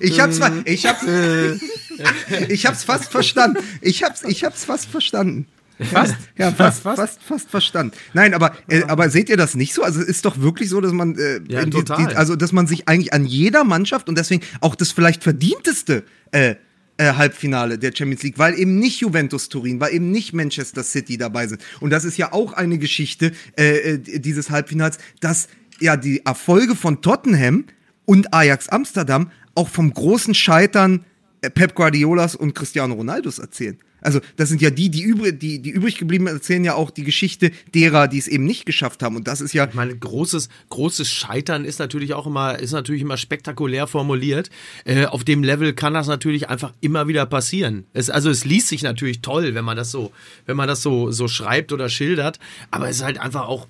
Ich 0.00 0.18
hab's, 0.18 0.38
fa- 0.38 0.52
ich 0.64 0.86
hab's, 0.86 1.04
ich 2.48 2.66
hab's 2.66 2.82
fast 2.82 3.10
verstanden. 3.12 3.58
Ich 3.80 4.02
hab's, 4.02 4.24
ich 4.24 4.42
hab's 4.44 4.64
fast 4.64 4.86
verstanden. 4.86 5.46
Fast? 5.80 6.14
Ja, 6.36 6.50
fast, 6.50 6.82
fast, 6.82 7.22
fast, 7.22 7.48
verstanden. 7.48 7.96
Nein, 8.12 8.34
aber, 8.34 8.56
äh, 8.68 8.82
aber 8.84 9.08
seht 9.08 9.28
ihr 9.28 9.36
das 9.36 9.54
nicht 9.54 9.72
so? 9.72 9.82
Also 9.82 10.00
es 10.00 10.08
ist 10.08 10.24
doch 10.24 10.40
wirklich 10.40 10.68
so, 10.68 10.80
dass 10.80 10.92
man, 10.92 11.16
äh, 11.16 11.40
Ja, 11.48 11.64
die. 11.64 11.84
Die, 11.84 11.92
also 11.92 12.36
dass 12.36 12.52
man 12.52 12.66
sich 12.66 12.88
eigentlich 12.88 13.12
an 13.12 13.24
jeder 13.24 13.64
Mannschaft 13.64 14.08
und 14.08 14.18
deswegen 14.18 14.42
auch 14.60 14.74
das 14.74 14.92
vielleicht 14.92 15.22
verdienteste 15.22 16.04
äh, 16.32 16.56
äh, 16.96 17.12
Halbfinale 17.14 17.78
der 17.78 17.92
Champions 17.94 18.22
League, 18.22 18.38
weil 18.38 18.58
eben 18.58 18.78
nicht 18.78 19.00
Juventus 19.00 19.48
Turin, 19.48 19.80
weil 19.80 19.94
eben 19.94 20.10
nicht 20.10 20.32
Manchester 20.32 20.84
City 20.84 21.18
dabei 21.18 21.46
sind. 21.46 21.60
Und 21.80 21.90
das 21.90 22.04
ist 22.04 22.16
ja 22.18 22.32
auch 22.32 22.52
eine 22.52 22.78
Geschichte 22.78 23.32
äh, 23.56 23.94
äh, 23.94 23.98
dieses 23.98 24.50
Halbfinals, 24.50 24.98
dass 25.20 25.48
ja 25.80 25.96
die 25.96 26.24
Erfolge 26.24 26.76
von 26.76 27.02
Tottenham 27.02 27.64
und 28.04 28.32
Ajax 28.32 28.68
Amsterdam 28.68 29.30
auch 29.54 29.68
vom 29.68 29.92
großen 29.92 30.34
Scheitern 30.34 31.04
äh, 31.40 31.50
Pep 31.50 31.74
Guardiolas 31.74 32.36
und 32.36 32.54
Cristiano 32.54 32.94
Ronaldos 32.94 33.38
erzählen. 33.38 33.78
Also 34.04 34.20
das 34.36 34.50
sind 34.50 34.60
ja 34.60 34.70
die, 34.70 34.90
die, 34.90 35.02
übrig, 35.02 35.40
die, 35.40 35.60
die 35.60 35.70
übrig 35.70 35.96
geblieben 35.96 36.26
erzählen 36.26 36.62
ja 36.62 36.74
auch 36.74 36.90
die 36.90 37.04
Geschichte 37.04 37.50
derer, 37.74 38.06
die 38.06 38.18
es 38.18 38.28
eben 38.28 38.44
nicht 38.44 38.66
geschafft 38.66 39.02
haben. 39.02 39.16
Und 39.16 39.26
das 39.26 39.40
ist 39.40 39.54
ja. 39.54 39.64
Ich 39.66 39.74
meine, 39.74 39.96
großes, 39.96 40.50
großes 40.68 41.08
Scheitern 41.08 41.64
ist 41.64 41.78
natürlich 41.78 42.12
auch 42.12 42.26
immer, 42.26 42.58
ist 42.58 42.72
natürlich 42.72 43.00
immer 43.00 43.16
spektakulär 43.16 43.86
formuliert. 43.86 44.50
Äh, 44.84 45.06
auf 45.06 45.24
dem 45.24 45.42
Level 45.42 45.72
kann 45.72 45.94
das 45.94 46.06
natürlich 46.06 46.50
einfach 46.50 46.74
immer 46.82 47.08
wieder 47.08 47.24
passieren. 47.24 47.86
Es, 47.94 48.10
also 48.10 48.28
es 48.28 48.44
liest 48.44 48.68
sich 48.68 48.82
natürlich 48.82 49.22
toll, 49.22 49.54
wenn 49.54 49.64
man 49.64 49.76
das 49.76 49.90
so, 49.90 50.12
wenn 50.44 50.56
man 50.56 50.68
das 50.68 50.82
so, 50.82 51.10
so 51.10 51.26
schreibt 51.26 51.72
oder 51.72 51.88
schildert. 51.88 52.38
Aber 52.70 52.90
es 52.90 52.96
ist 52.96 53.04
halt 53.04 53.18
einfach 53.18 53.48
auch, 53.48 53.66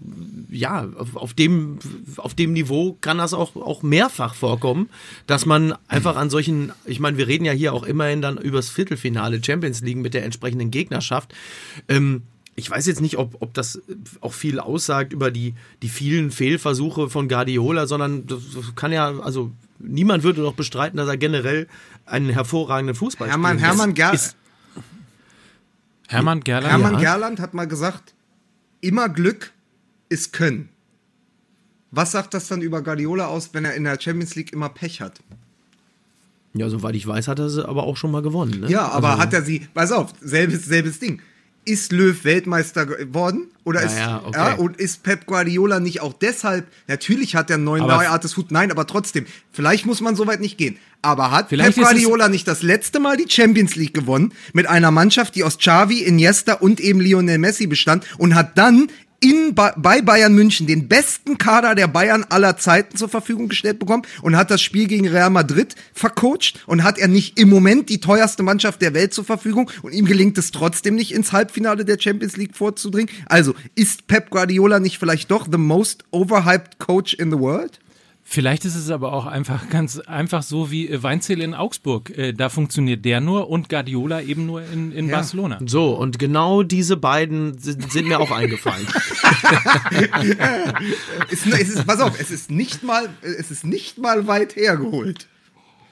ja, 0.50 0.88
auf, 0.98 1.14
auf 1.14 1.34
dem, 1.34 1.78
auf 2.16 2.34
dem 2.34 2.52
Niveau 2.52 2.98
kann 3.00 3.18
das 3.18 3.34
auch, 3.34 3.54
auch 3.54 3.84
mehrfach 3.84 4.34
vorkommen, 4.34 4.90
dass 5.28 5.46
man 5.46 5.74
einfach 5.86 6.16
an 6.16 6.28
solchen, 6.28 6.72
ich 6.86 6.98
meine, 6.98 7.18
wir 7.18 7.28
reden 7.28 7.44
ja 7.44 7.52
hier 7.52 7.72
auch 7.72 7.84
immerhin 7.84 8.20
dann 8.20 8.36
übers 8.36 8.68
Viertelfinale 8.68 9.40
Champions 9.44 9.80
League 9.80 9.98
mit 9.98 10.12
der 10.12 10.23
entsprechenden 10.24 10.70
Gegnerschaft. 10.70 11.34
Ähm, 11.88 12.22
ich 12.56 12.70
weiß 12.70 12.86
jetzt 12.86 13.00
nicht, 13.00 13.18
ob, 13.18 13.36
ob 13.42 13.52
das 13.54 13.80
auch 14.20 14.32
viel 14.32 14.60
aussagt 14.60 15.12
über 15.12 15.30
die, 15.30 15.54
die 15.82 15.88
vielen 15.88 16.30
Fehlversuche 16.30 17.10
von 17.10 17.28
Guardiola, 17.28 17.86
sondern 17.86 18.26
das 18.28 18.42
kann 18.76 18.92
ja, 18.92 19.18
also 19.20 19.50
niemand 19.80 20.22
würde 20.22 20.42
doch 20.42 20.54
bestreiten, 20.54 20.96
dass 20.96 21.08
er 21.08 21.16
generell 21.16 21.66
einen 22.06 22.28
hervorragenden 22.30 22.94
Fußball 22.94 23.28
Hermann, 23.28 23.58
spielt. 23.58 23.66
Hermann, 23.70 23.94
Ger 23.94 24.12
Ist- 24.12 24.36
Hermann 26.08 26.40
Gerland. 26.44 26.66
Hermann 26.70 27.00
Ja. 27.00 27.14
Gerland 27.14 27.40
hat 27.40 27.54
mal 27.54 27.66
gesagt, 27.66 28.14
immer 28.80 29.08
Glück 29.08 29.52
ist 30.08 30.32
Können. 30.32 30.68
Was 31.90 32.12
sagt 32.12 32.34
das 32.34 32.48
dann 32.48 32.60
über 32.60 32.82
Guardiola 32.82 33.26
aus, 33.26 33.50
wenn 33.52 33.64
er 33.64 33.74
in 33.74 33.84
der 33.84 33.98
Champions 34.00 34.34
League 34.34 34.52
immer 34.52 34.68
Pech 34.68 35.00
hat? 35.00 35.20
Ja, 36.54 36.68
soweit 36.68 36.94
ich 36.94 37.06
weiß, 37.06 37.28
hat 37.28 37.40
er 37.40 37.50
sie 37.50 37.68
aber 37.68 37.82
auch 37.82 37.96
schon 37.96 38.12
mal 38.12 38.22
gewonnen. 38.22 38.60
Ne? 38.60 38.70
Ja, 38.70 38.88
aber 38.88 39.10
also, 39.10 39.22
hat 39.22 39.34
er 39.34 39.42
sie, 39.42 39.66
pass 39.74 39.90
auf, 39.90 40.12
selbes, 40.20 40.64
selbes 40.64 41.00
Ding. 41.00 41.20
Ist 41.66 41.92
Löw 41.92 42.24
Weltmeister 42.24 42.86
geworden? 42.86 43.48
Oder 43.64 43.80
Ja, 43.80 43.86
ist, 43.86 43.98
ja, 43.98 44.22
okay. 44.24 44.38
ja, 44.38 44.54
und 44.54 44.76
ist 44.76 45.02
Pep 45.02 45.26
Guardiola 45.26 45.80
nicht 45.80 46.00
auch 46.00 46.12
deshalb, 46.12 46.66
natürlich 46.86 47.34
hat 47.34 47.50
er 47.50 47.56
einen 47.56 47.64
neuen 47.64 47.86
neuartes 47.86 48.36
Hut, 48.36 48.52
nein, 48.52 48.70
aber 48.70 48.86
trotzdem, 48.86 49.24
vielleicht 49.50 49.86
muss 49.86 50.02
man 50.02 50.14
so 50.14 50.26
weit 50.26 50.40
nicht 50.40 50.58
gehen. 50.58 50.76
Aber 51.00 51.30
hat 51.30 51.48
Pep 51.48 51.74
Guardiola 51.74 52.28
nicht 52.28 52.46
das 52.46 52.62
letzte 52.62 53.00
Mal 53.00 53.16
die 53.16 53.28
Champions 53.28 53.74
League 53.76 53.94
gewonnen 53.94 54.32
mit 54.52 54.66
einer 54.68 54.90
Mannschaft, 54.90 55.34
die 55.34 55.42
aus 55.42 55.58
Xavi, 55.58 56.02
Iniesta 56.02 56.54
und 56.54 56.80
eben 56.80 57.00
Lionel 57.00 57.38
Messi 57.38 57.66
bestand 57.66 58.04
und 58.18 58.34
hat 58.34 58.56
dann 58.56 58.88
in, 59.24 59.54
bei 59.54 60.02
Bayern 60.02 60.34
München 60.34 60.66
den 60.66 60.86
besten 60.86 61.38
Kader 61.38 61.74
der 61.74 61.88
Bayern 61.88 62.26
aller 62.28 62.58
Zeiten 62.58 62.98
zur 62.98 63.08
Verfügung 63.08 63.48
gestellt 63.48 63.78
bekommen 63.78 64.02
und 64.20 64.36
hat 64.36 64.50
das 64.50 64.60
Spiel 64.60 64.86
gegen 64.86 65.08
Real 65.08 65.30
Madrid 65.30 65.74
vercoacht 65.94 66.62
und 66.66 66.84
hat 66.84 66.98
er 66.98 67.08
nicht 67.08 67.38
im 67.38 67.48
Moment 67.48 67.88
die 67.88 68.00
teuerste 68.00 68.42
Mannschaft 68.42 68.82
der 68.82 68.92
Welt 68.92 69.14
zur 69.14 69.24
Verfügung 69.24 69.70
und 69.80 69.94
ihm 69.94 70.04
gelingt 70.04 70.36
es 70.36 70.50
trotzdem 70.50 70.94
nicht 70.94 71.12
ins 71.14 71.32
Halbfinale 71.32 71.86
der 71.86 71.98
Champions 71.98 72.36
League 72.36 72.54
vorzudringen. 72.54 73.08
Also 73.24 73.54
ist 73.74 74.06
Pep 74.08 74.28
Guardiola 74.28 74.78
nicht 74.78 74.98
vielleicht 74.98 75.30
doch 75.30 75.48
the 75.50 75.56
most 75.56 76.04
overhyped 76.10 76.78
coach 76.78 77.14
in 77.14 77.30
the 77.30 77.38
world? 77.38 77.80
Vielleicht 78.26 78.64
ist 78.64 78.74
es 78.74 78.90
aber 78.90 79.12
auch 79.12 79.26
einfach 79.26 79.68
ganz 79.70 79.98
einfach 80.00 80.42
so 80.42 80.70
wie 80.70 80.88
äh, 80.88 81.02
Weinzel 81.02 81.40
in 81.42 81.52
Augsburg. 81.54 82.10
Äh, 82.16 82.32
Da 82.32 82.48
funktioniert 82.48 83.04
der 83.04 83.20
nur 83.20 83.50
und 83.50 83.68
Guardiola 83.68 84.22
eben 84.22 84.46
nur 84.46 84.62
in, 84.62 84.92
in 84.92 85.08
Ja. 85.08 85.16
Barcelona. 85.16 85.58
So, 85.66 85.94
und 85.94 86.18
genau 86.18 86.62
diese 86.62 86.96
beiden 86.96 87.58
sind, 87.58 87.92
sind 87.92 88.08
mir 88.08 88.18
auch 88.20 88.30
eingefallen. 88.30 88.86
Es, 91.30 91.46
es 91.46 91.68
ist, 91.68 91.86
pass 91.86 92.00
auf, 92.00 92.18
es 92.20 92.30
ist 92.30 92.50
nicht 92.50 92.82
mal, 92.82 93.08
es 93.22 93.50
ist 93.50 93.64
nicht 93.64 93.98
mal 93.98 94.26
weit 94.26 94.56
hergeholt. 94.56 95.28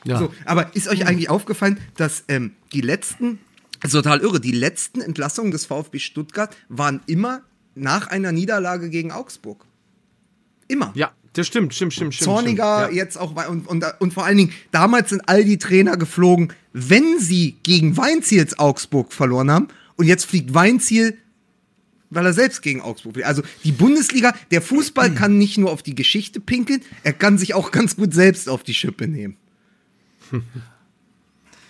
Ja. 0.04 0.18
So, 0.18 0.32
aber 0.44 0.74
ist 0.74 0.88
euch 0.88 1.06
eigentlich 1.06 1.30
aufgefallen, 1.30 1.78
dass 1.96 2.24
ähm, 2.28 2.52
die 2.72 2.80
letzten, 2.80 3.38
also 3.80 3.98
total 4.02 4.20
irre, 4.20 4.40
die 4.40 4.52
letzten 4.52 5.00
Entlassungen 5.00 5.52
des 5.52 5.66
VfB 5.66 5.98
Stuttgart 5.98 6.56
waren 6.68 7.00
immer 7.06 7.42
nach 7.74 8.08
einer 8.08 8.32
Niederlage 8.32 8.90
gegen 8.90 9.12
Augsburg. 9.12 9.64
Immer. 10.68 10.92
ja, 10.94 11.12
das 11.34 11.46
stimmt, 11.46 11.74
stimmt, 11.74 11.94
stimmt, 11.94 12.14
stimmt. 12.14 12.26
Zorniger 12.26 12.82
stimmt. 12.84 12.96
Ja. 12.96 13.02
jetzt 13.04 13.16
auch 13.16 13.48
und, 13.48 13.66
und, 13.66 13.84
und 14.00 14.12
vor 14.12 14.24
allen 14.24 14.36
Dingen, 14.36 14.52
damals 14.70 15.10
sind 15.10 15.22
all 15.28 15.44
die 15.44 15.58
Trainer 15.58 15.96
geflogen, 15.96 16.52
wenn 16.72 17.18
sie 17.18 17.56
gegen 17.62 17.96
Weinziels 17.96 18.58
Augsburg 18.58 19.12
verloren 19.12 19.50
haben 19.50 19.68
und 19.96 20.06
jetzt 20.06 20.26
fliegt 20.26 20.52
Weinziel, 20.52 21.16
weil 22.10 22.26
er 22.26 22.34
selbst 22.34 22.60
gegen 22.60 22.82
Augsburg 22.82 23.14
fliegt. 23.14 23.26
Also 23.26 23.42
die 23.64 23.72
Bundesliga, 23.72 24.34
der 24.50 24.60
Fußball 24.60 25.10
kann 25.14 25.38
nicht 25.38 25.56
nur 25.56 25.70
auf 25.70 25.82
die 25.82 25.94
Geschichte 25.94 26.40
pinkeln, 26.40 26.82
er 27.02 27.14
kann 27.14 27.38
sich 27.38 27.54
auch 27.54 27.70
ganz 27.70 27.96
gut 27.96 28.12
selbst 28.12 28.48
auf 28.48 28.62
die 28.62 28.74
Schippe 28.74 29.08
nehmen. 29.08 29.36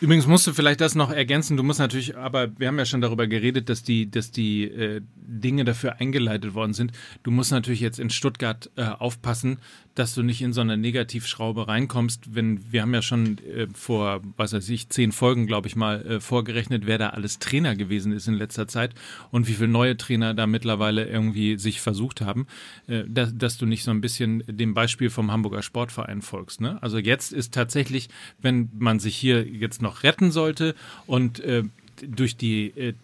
Übrigens 0.03 0.27
musst 0.27 0.49
du 0.49 0.53
vielleicht 0.53 0.81
das 0.81 0.97
noch 0.97 1.13
ergänzen. 1.13 1.57
Du 1.57 1.63
musst 1.63 1.79
natürlich, 1.79 2.17
aber 2.17 2.59
wir 2.59 2.67
haben 2.67 2.77
ja 2.77 2.85
schon 2.85 3.01
darüber 3.01 3.29
geredet, 3.29 3.69
dass 3.69 3.85
die, 3.85 4.11
dass 4.11 4.33
die 4.33 4.65
äh, 4.65 5.01
Dinge 5.15 5.65
dafür 5.65 6.01
eingeleitet 6.01 6.55
worden 6.55 6.73
sind. 6.73 6.91
Du 7.23 7.31
musst 7.31 7.53
natürlich 7.53 7.79
jetzt 7.79 8.01
in 8.01 8.11
Stuttgart 8.11 8.69
äh, 8.75 8.83
aufpassen, 8.83 9.61
dass 9.95 10.15
du 10.15 10.23
nicht 10.23 10.41
in 10.41 10.53
so 10.53 10.61
eine 10.61 10.77
Negativschraube 10.77 11.69
reinkommst. 11.69 12.35
Wenn 12.35 12.73
wir 12.73 12.83
haben 12.83 12.95
ja 12.95 13.03
schon 13.03 13.39
äh, 13.39 13.67
vor, 13.75 14.23
was 14.37 14.53
weiß 14.53 14.69
ich, 14.71 14.89
zehn 14.89 15.13
Folgen, 15.13 15.47
glaube 15.47 15.69
ich 15.69 15.77
mal, 15.77 16.05
äh, 16.07 16.21
vorgerechnet, 16.21 16.87
wer 16.87 16.99
da 16.99 17.11
alles 17.11 17.39
Trainer 17.39 17.77
gewesen 17.77 18.13
ist 18.13 18.27
in 18.27 18.35
letzter 18.35 18.69
Zeit 18.69 18.95
und 19.31 19.49
wie 19.49 19.55
viele 19.55 19.69
neue 19.69 19.97
Trainer 19.97 20.35
da 20.35 20.47
mittlerweile 20.47 21.07
irgendwie 21.07 21.59
sich 21.59 21.81
versucht 21.81 22.21
haben, 22.21 22.47
äh, 22.87 23.05
dass, 23.07 23.37
dass 23.37 23.59
du 23.59 23.67
nicht 23.67 23.85
so 23.85 23.91
ein 23.91 24.01
bisschen 24.01 24.43
dem 24.47 24.75
Beispiel 24.75 25.11
vom 25.11 25.31
Hamburger 25.31 25.63
Sportverein 25.63 26.23
folgst. 26.23 26.61
Ne? 26.61 26.83
Also 26.83 26.99
jetzt 26.99 27.33
ist 27.33 27.53
tatsächlich, 27.53 28.09
wenn 28.41 28.71
man 28.79 28.99
sich 28.99 29.17
hier 29.17 29.47
jetzt 29.47 29.83
noch 29.83 30.03
retten 30.03 30.31
sollte 30.31 30.75
und 31.07 31.41
äh, 31.41 31.65
durch 32.07 32.37
die 32.37 32.69
äh, 32.77 32.95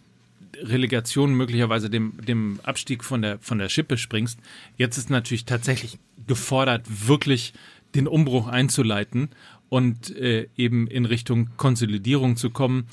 Relegation 0.57 1.33
möglicherweise 1.33 1.89
dem, 1.89 2.13
dem 2.25 2.59
Abstieg 2.63 3.03
von 3.03 3.21
der, 3.21 3.39
von 3.39 3.59
der 3.59 3.69
Schippe 3.69 3.97
springst. 3.97 4.39
Jetzt 4.77 4.97
ist 4.97 5.09
natürlich 5.09 5.45
tatsächlich 5.45 5.99
gefordert, 6.27 7.07
wirklich 7.07 7.53
den 7.95 8.07
Umbruch 8.07 8.47
einzuleiten 8.47 9.29
und 9.69 10.15
äh, 10.15 10.47
eben 10.55 10.87
in 10.87 11.05
Richtung 11.05 11.49
Konsolidierung 11.57 12.35
zu 12.35 12.49
kommen, 12.49 12.87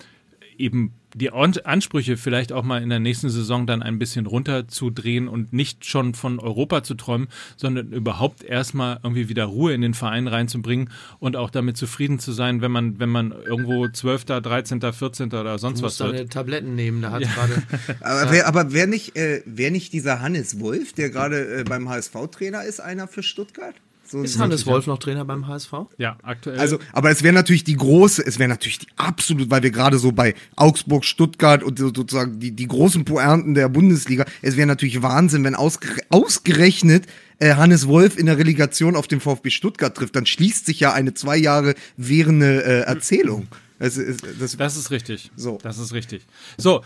eben 0.59 0.93
die 1.15 1.31
An- 1.33 1.55
Ansprüche 1.65 2.17
vielleicht 2.19 2.53
auch 2.53 2.63
mal 2.63 2.83
in 2.83 2.91
der 2.91 2.99
nächsten 2.99 3.31
Saison 3.31 3.67
dann 3.67 3.83
ein 3.83 3.99
bisschen 3.99 4.27
runterzudrehen 4.27 5.29
und 5.29 5.53
nicht 5.53 5.87
schon 5.87 6.13
von 6.15 6.39
Europa 6.39 6.83
zu 6.83 6.95
träumen, 6.95 7.29
sondern 7.57 7.93
überhaupt 7.93 8.43
erstmal 8.45 9.01
irgendwie 9.03 9.29
wieder 9.31 9.45
Ruhe 9.45 9.73
in 9.73 9.81
den 9.81 9.95
Verein 9.95 10.29
reinzubringen 10.29 10.91
und 11.19 11.37
auch 11.37 11.49
damit 11.51 11.77
zufrieden 11.79 12.19
zu 12.19 12.33
sein, 12.33 12.61
wenn 12.61 12.71
man, 12.71 12.99
wenn 13.01 13.09
man 13.09 13.33
irgendwo 13.33 13.89
12., 13.89 14.25
13., 14.27 14.81
14. 14.93 15.27
oder 15.29 15.59
sonst 15.59 15.81
Du 15.81 15.85
was 15.87 15.99
wird. 16.01 16.13
deine 16.15 16.29
Tabletten 16.29 16.75
nehmen, 16.75 17.01
da 17.01 17.13
hat 17.13 17.23
gerade. 17.23 17.63
Aber 18.01 18.31
wer, 18.33 18.47
aber 18.47 18.73
wer 18.73 18.87
nicht, 18.87 19.17
äh, 19.17 19.43
wer 19.47 19.71
nicht 19.71 19.93
dieser 19.93 20.21
Hannes 20.21 20.61
Wolf, 20.61 20.93
der 20.93 21.11
gerade 21.11 21.61
äh, 21.61 21.65
beim 21.65 21.89
HSV-Trainer 21.89 22.65
ist, 22.65 22.81
einer 22.81 23.09
für 23.09 23.23
Stuttgart? 23.23 23.75
So 24.09 24.23
Ist 24.23 24.39
Hannes 24.39 24.67
Wolf 24.67 24.87
noch 24.87 24.99
Trainer 24.99 25.25
beim 25.25 25.49
HSV? 25.49 25.73
Ja, 25.99 26.17
aktuell. 26.23 26.59
Also, 26.59 26.79
aber 26.93 27.11
es 27.11 27.23
wäre 27.23 27.35
natürlich 27.35 27.65
die 27.65 27.75
große, 27.75 28.25
es 28.25 28.39
wäre 28.39 28.49
natürlich 28.49 28.79
die 28.79 28.87
absolut, 28.97 29.51
weil 29.51 29.63
wir 29.63 29.71
gerade 29.71 29.99
so 29.99 30.13
bei 30.13 30.35
Augsburg, 30.55 31.05
Stuttgart 31.05 31.63
und 31.63 31.79
so 31.79 31.87
sozusagen 31.87 32.39
die, 32.39 32.53
die 32.53 32.69
großen 32.69 33.05
Pointen 33.05 33.55
der 33.55 33.69
Bundesliga, 33.69 34.25
es 34.43 34.57
wäre 34.57 34.67
natürlich 34.67 35.03
Wahnsinn, 35.03 35.43
wenn 35.45 35.55
ausgere 35.57 36.01
ausgerechnet 36.11 37.07
äh, 37.39 37.55
Hannes 37.55 37.89
Wolf 37.89 38.17
in 38.17 38.27
der 38.27 38.39
Relegation 38.39 38.95
auf 38.97 39.09
den 39.09 39.21
VfB 39.21 39.51
Stuttgart 39.51 39.97
trifft, 39.97 40.15
dann 40.15 40.27
schließt 40.27 40.67
sich 40.67 40.81
ja 40.81 40.93
eine 40.93 41.15
zwei 41.15 41.37
Jahre 41.37 41.75
währende 41.97 42.65
äh, 42.65 42.81
Erzählung. 42.83 43.49
Das 43.79 43.97
ist, 43.97 44.23
das, 44.41 44.57
Das 44.57 44.77
ist 44.77 44.91
richtig. 44.91 45.31
So. 45.37 45.59
Das 45.63 45.79
ist 45.79 45.93
richtig. 45.93 46.23
So, 46.57 46.83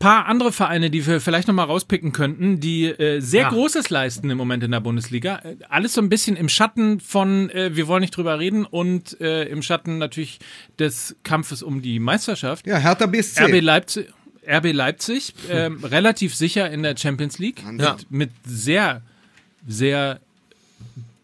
paar 0.00 0.26
andere 0.26 0.50
Vereine, 0.50 0.90
die 0.90 1.06
wir 1.06 1.20
vielleicht 1.20 1.46
noch 1.46 1.54
mal 1.54 1.62
rauspicken 1.64 2.10
könnten, 2.12 2.58
die 2.58 2.86
äh, 2.86 3.20
sehr 3.20 3.42
Ja. 3.42 3.48
Großes 3.50 3.90
leisten 3.90 4.28
im 4.30 4.36
Moment 4.38 4.64
in 4.64 4.72
der 4.72 4.80
Bundesliga. 4.80 5.36
Äh, 5.44 5.56
alles 5.68 5.92
so 5.92 6.00
ein 6.00 6.08
bisschen 6.08 6.36
im 6.36 6.48
Schatten 6.48 6.98
von, 6.98 7.48
äh, 7.50 7.76
wir 7.76 7.86
wollen 7.86 8.00
nicht 8.00 8.16
drüber 8.16 8.38
reden 8.40 8.64
und 8.64 9.20
äh, 9.20 9.44
im 9.44 9.62
Schatten 9.62 9.98
natürlich 9.98 10.40
des 10.78 11.14
Kampfes 11.22 11.62
um 11.62 11.82
die 11.82 12.00
Meisterschaft. 12.00 12.66
ja, 12.66 12.78
Hertha 12.78 13.06
BSC. 13.06 13.44
RB 13.44 13.60
Leipzig, 13.62 14.06
RB 14.48 14.72
Leipzig 14.72 15.34
ähm, 15.50 15.84
relativ 15.84 16.34
sicher 16.34 16.70
in 16.70 16.82
der 16.82 16.96
Champions 16.96 17.38
League 17.38 17.62
Ja. 17.78 17.96
mit 18.08 18.30
sehr, 18.46 19.02
sehr 19.68 20.18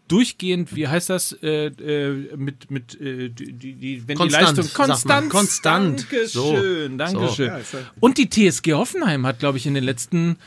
durchgehend, 0.07 0.75
wie 0.75 0.87
heißt 0.87 1.09
das, 1.09 1.37
äh, 1.41 1.67
äh, 1.67 2.35
mit, 2.35 2.71
mit 2.71 2.99
äh, 2.99 3.29
die, 3.29 3.53
die, 3.53 3.73
die, 3.73 4.07
wenn 4.07 4.17
Konstant, 4.17 4.57
die 4.57 4.61
Leistung 4.61 4.73
konstant, 4.73 5.29
Konstant. 5.29 6.07
Dankeschön, 6.11 6.91
So. 6.91 6.97
Dankeschön. 6.97 7.51
So. 7.71 7.77
Und 7.99 8.17
die 8.17 8.29
TSG 8.29 8.73
Hoffenheim 8.73 9.25
hat, 9.25 9.39
glaube 9.39 9.57
ich, 9.57 9.65
in 9.65 9.73
den 9.73 9.83
letzten 9.83 10.37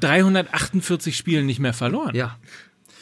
348 0.00 1.16
Spielen 1.16 1.46
nicht 1.46 1.60
mehr 1.60 1.74
verloren. 1.74 2.14
Ja. 2.14 2.38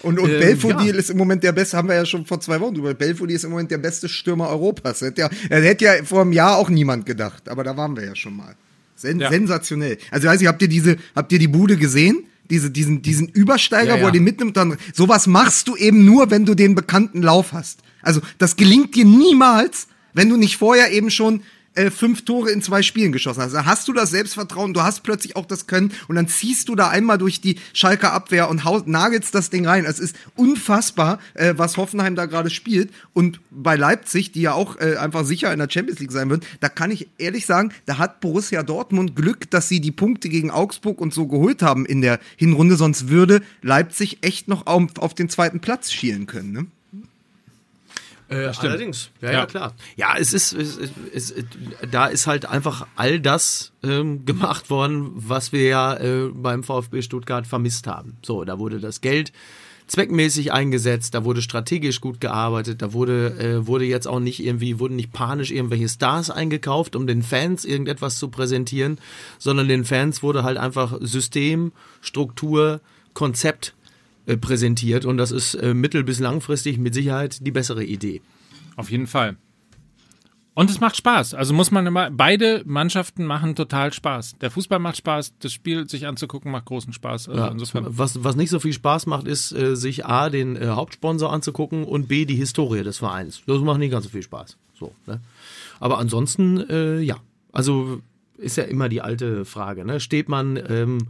Und, 0.03 0.19
und 0.19 0.31
Ähm, 0.31 0.41
Belfodil 0.41 0.93
ja. 0.93 0.95
ist 0.95 1.11
im 1.11 1.17
Moment 1.17 1.43
der 1.43 1.53
beste, 1.53 1.77
haben 1.77 1.89
wir 1.89 1.95
ja 1.95 2.07
schon 2.07 2.27
vor 2.27 2.41
zwei 2.41 2.61
Wochen 2.61 2.75
drüber. 2.75 2.95
Belfodil 2.95 3.35
ist 3.35 3.45
im 3.45 3.51
Moment 3.51 3.71
der 3.71 3.79
beste 3.79 4.09
Stürmer 4.09 4.49
Europas. 4.49 5.01
Hätte 5.01 5.23
ja, 5.23 5.31
er 5.49 5.62
hätte 5.62 5.85
ja 5.85 6.05
vor 6.05 6.23
einem 6.23 6.33
Jahr 6.33 6.57
auch 6.57 6.69
niemand 6.69 7.07
gedacht, 7.07 7.49
aber 7.49 7.64
da 7.64 7.77
waren 7.77 7.97
wir 7.97 8.05
ja 8.05 8.14
schon 8.14 8.37
mal. 8.37 8.55
Sen 8.95 9.21
Ja. 9.21 9.31
Sensationell. 9.31 9.99
Also 10.11 10.29
weiß 10.29 10.41
ich, 10.41 10.47
habt 10.47 10.62
ihr 10.62 10.69
diese, 10.69 10.97
habt 11.14 11.33
ihr 11.33 11.39
die 11.39 11.49
Bude 11.49 11.77
gesehen? 11.77 12.25
Diese, 12.51 12.70
diesen, 12.70 13.03
diesen 13.03 13.28
Übersteiger, 13.28 13.90
Ja, 13.90 13.97
ja. 13.97 14.03
wo 14.03 14.07
er 14.07 14.12
den 14.12 14.24
mitnimmt, 14.24 14.57
dann, 14.57 14.76
sowas 14.94 15.26
machst 15.26 15.68
du 15.68 15.76
eben 15.76 16.05
nur, 16.05 16.30
wenn 16.30 16.44
du 16.44 16.55
den 16.55 16.74
bekannten 16.74 17.22
Lauf 17.22 17.53
hast. 17.53 17.80
Also, 18.03 18.20
das 18.38 18.57
gelingt 18.57 18.94
dir 18.94 19.05
niemals, 19.05 19.88
wenn 20.14 20.28
du 20.28 20.36
nicht 20.36 20.57
vorher 20.57 20.92
eben 20.92 21.11
schon 21.11 21.42
äh, 21.77 21.91
fünf 21.91 22.24
Tore 22.24 22.51
in 22.51 22.62
zwei 22.62 22.83
Spielen 22.83 23.12
geschossen 23.12 23.43
hast. 23.43 23.53
Da 23.53 23.64
hast 23.64 23.87
du 23.89 23.93
das 23.93 24.11
Selbstvertrauen, 24.11 24.74
du 24.74 24.83
hast 24.83 25.03
plötzlich 25.03 25.37
auch 25.37 25.47
das 25.47 25.66
Können 25.66 25.93
und 26.09 26.16
dann 26.16 26.29
ziehst 26.29 26.68
du 26.68 26.74
da 26.74 26.89
einmal 26.89 27.18
durch 27.18 27.41
die 27.41 27.59
Schalker 27.72 28.12
Abwehr 28.12 28.51
und 28.51 28.64
haust, 28.64 28.87
nagelst 28.87 29.35
das 29.35 29.51
Ding 29.51 29.66
rein. 29.66 29.85
Es 29.85 29.99
ist 29.99 30.16
unfassbar, 30.35 31.18
äh, 31.35 31.55
was 31.57 31.77
Hoffenheim 31.77 32.14
da 32.14 32.27
gerade 32.27 32.51
spielt. 32.51 32.91
Und 33.12 33.41
bei 33.51 33.77
Leipzig, 33.77 34.33
die 34.33 34.43
ja 34.43 34.53
auch 34.53 34.81
äh, 34.81 34.97
einfach 34.97 35.24
sicher 35.24 35.53
in 35.53 35.59
der 35.59 35.70
Champions 35.70 36.01
League 36.01 36.12
sein 36.12 36.31
wird, 36.31 36.47
da 36.61 36.68
kann 36.68 36.91
ich 36.91 37.09
ehrlich 37.18 37.47
sagen, 37.47 37.72
da 37.85 37.99
hat 37.99 38.20
Borussia 38.20 38.62
Dortmund 38.62 39.14
Glück, 39.16 39.51
dass 39.51 39.68
sie 39.68 39.81
die 39.81 39.93
Punkte 39.93 40.29
gegen 40.29 40.51
Augsburg 40.51 41.01
und 41.01 41.14
so 41.14 41.27
geholt 41.27 41.62
haben 41.62 41.87
in 41.87 42.01
der 42.01 42.18
Hinrunde, 42.37 42.77
sonst 42.77 43.09
würde 43.09 43.43
Leipzig 43.62 44.18
echt 44.22 44.49
noch 44.49 44.66
auf, 44.66 44.99
auf 44.99 45.14
den 45.14 45.29
zweiten 45.29 45.61
Platz 45.61 45.93
schielen 45.93 46.27
können. 46.27 46.53
Ne? 46.53 46.66
Äh, 48.29 48.51
allerdings, 48.59 49.11
ja, 49.20 49.31
ja, 49.31 49.39
ja, 49.39 49.47
klar. 49.47 49.74
Ja, 49.97 50.16
es 50.18 50.33
ist, 50.33 50.53
es, 50.53 50.79
es, 50.79 51.31
es, 51.31 51.35
da 51.91 52.07
ist 52.07 52.27
halt 52.27 52.47
einfach 52.47 52.87
all 52.97 53.20
das 53.20 53.72
ähm, 53.85 54.24
gemacht 54.24 54.68
worden, 54.68 55.12
was 55.14 55.53
wir 55.53 55.64
ja 55.64 55.97
äh, 55.97 56.29
beim 56.33 56.64
VfB 56.64 57.03
Stuttgart 57.03 57.47
vermisst 57.47 57.87
haben. 57.87 58.16
So, 58.22 58.45
da 58.45 58.59
wurde 58.59 58.81
das 58.81 59.01
Geld 59.01 59.33
zweckmäßig 59.87 60.53
eingesetzt, 60.53 61.14
da 61.14 61.24
wurde 61.24 61.43
strategisch 61.43 62.01
gut 62.01 62.20
gearbeitet, 62.20 62.83
da 62.83 62.93
wurde, 62.93 63.39
äh, 63.39 63.66
wurde 63.66 63.85
jetzt 63.85 64.09
auch 64.09 64.18
nicht 64.18 64.45
irgendwie, 64.45 64.81
wurden 64.81 64.97
nicht 64.97 65.12
panisch 65.12 65.53
irgendwelche 65.53 65.89
Stars 65.89 66.31
eingekauft, 66.31 66.97
um 66.97 67.07
den 67.07 67.22
Fans 67.22 67.64
irgendetwas 67.64 68.18
zu 68.18 68.29
präsentieren, 68.29 68.99
sondern 69.39 69.68
den 69.68 69.85
Fans 69.85 70.22
wurde 70.24 70.43
halt 70.43 70.59
einfach 70.59 70.99
System, 71.01 71.70
Struktur, 72.01 72.81
Konzept 73.14 73.76
äh, 74.27 74.37
präsentiert 74.37 75.05
und 75.05 75.16
das 75.16 75.31
ist 75.31 75.55
äh, 75.55 75.74
mittel- 75.74 76.05
bis 76.05 76.18
langfristig 76.18 76.79
mit 76.79 76.95
Sicherheit 76.95 77.47
die 77.47 77.51
bessere 77.51 77.85
Idee. 77.85 78.20
Auf 78.77 78.91
jeden 78.91 79.07
Fall. 79.07 79.37
Und 80.55 80.70
es 80.70 80.81
macht 80.81 80.97
Spaß. 80.97 81.35
Also 81.35 81.53
muss 81.53 81.70
man 81.70 81.87
immer, 81.87 82.11
beide 82.11 82.62
Mannschaften 82.64 83.27
machen 83.27 83.55
total 83.55 83.93
Spaß. 83.93 84.37
Der 84.41 84.51
Fußball 84.51 84.79
macht 84.79 84.97
Spaß, 84.97 85.35
das 85.39 85.53
Spiel 85.53 85.87
sich 85.87 86.07
anzugucken 86.07 86.51
macht 86.51 86.64
großen 86.64 86.95
Spaß. 86.95 87.29
Also 87.29 87.43
ja, 87.43 87.83
was, 87.89 88.24
was 88.24 88.37
nicht 88.37 88.49
so 88.49 88.59
viel 88.59 88.72
Spaß 88.72 89.05
macht, 89.05 89.27
ist, 89.27 89.53
äh, 89.53 89.77
sich 89.77 90.07
A, 90.07 90.31
den 90.31 90.57
äh, 90.57 90.68
Hauptsponsor 90.68 91.31
anzugucken 91.31 91.85
und 91.85 92.09
B, 92.09 92.24
die 92.24 92.37
Historie 92.37 92.83
des 92.83 92.97
Vereins. 92.97 93.43
Das 93.47 93.61
macht 93.61 93.81
nicht 93.81 93.91
ganz 93.91 94.05
so 94.07 94.11
viel 94.11 94.22
Spaß. 94.22 94.57
So, 94.79 94.93
ne? 95.07 95.20
Aber 95.79 95.99
ansonsten, 95.99 96.59
äh, 96.70 97.01
ja. 97.01 97.16
Also 97.53 98.01
ist 98.39 98.57
ja 98.57 98.64
immer 98.64 98.89
die 98.89 99.03
alte 99.03 99.45
Frage. 99.45 99.85
Ne? 99.85 100.01
Steht 100.01 100.31
man 100.31 100.59
ähm, 100.68 101.09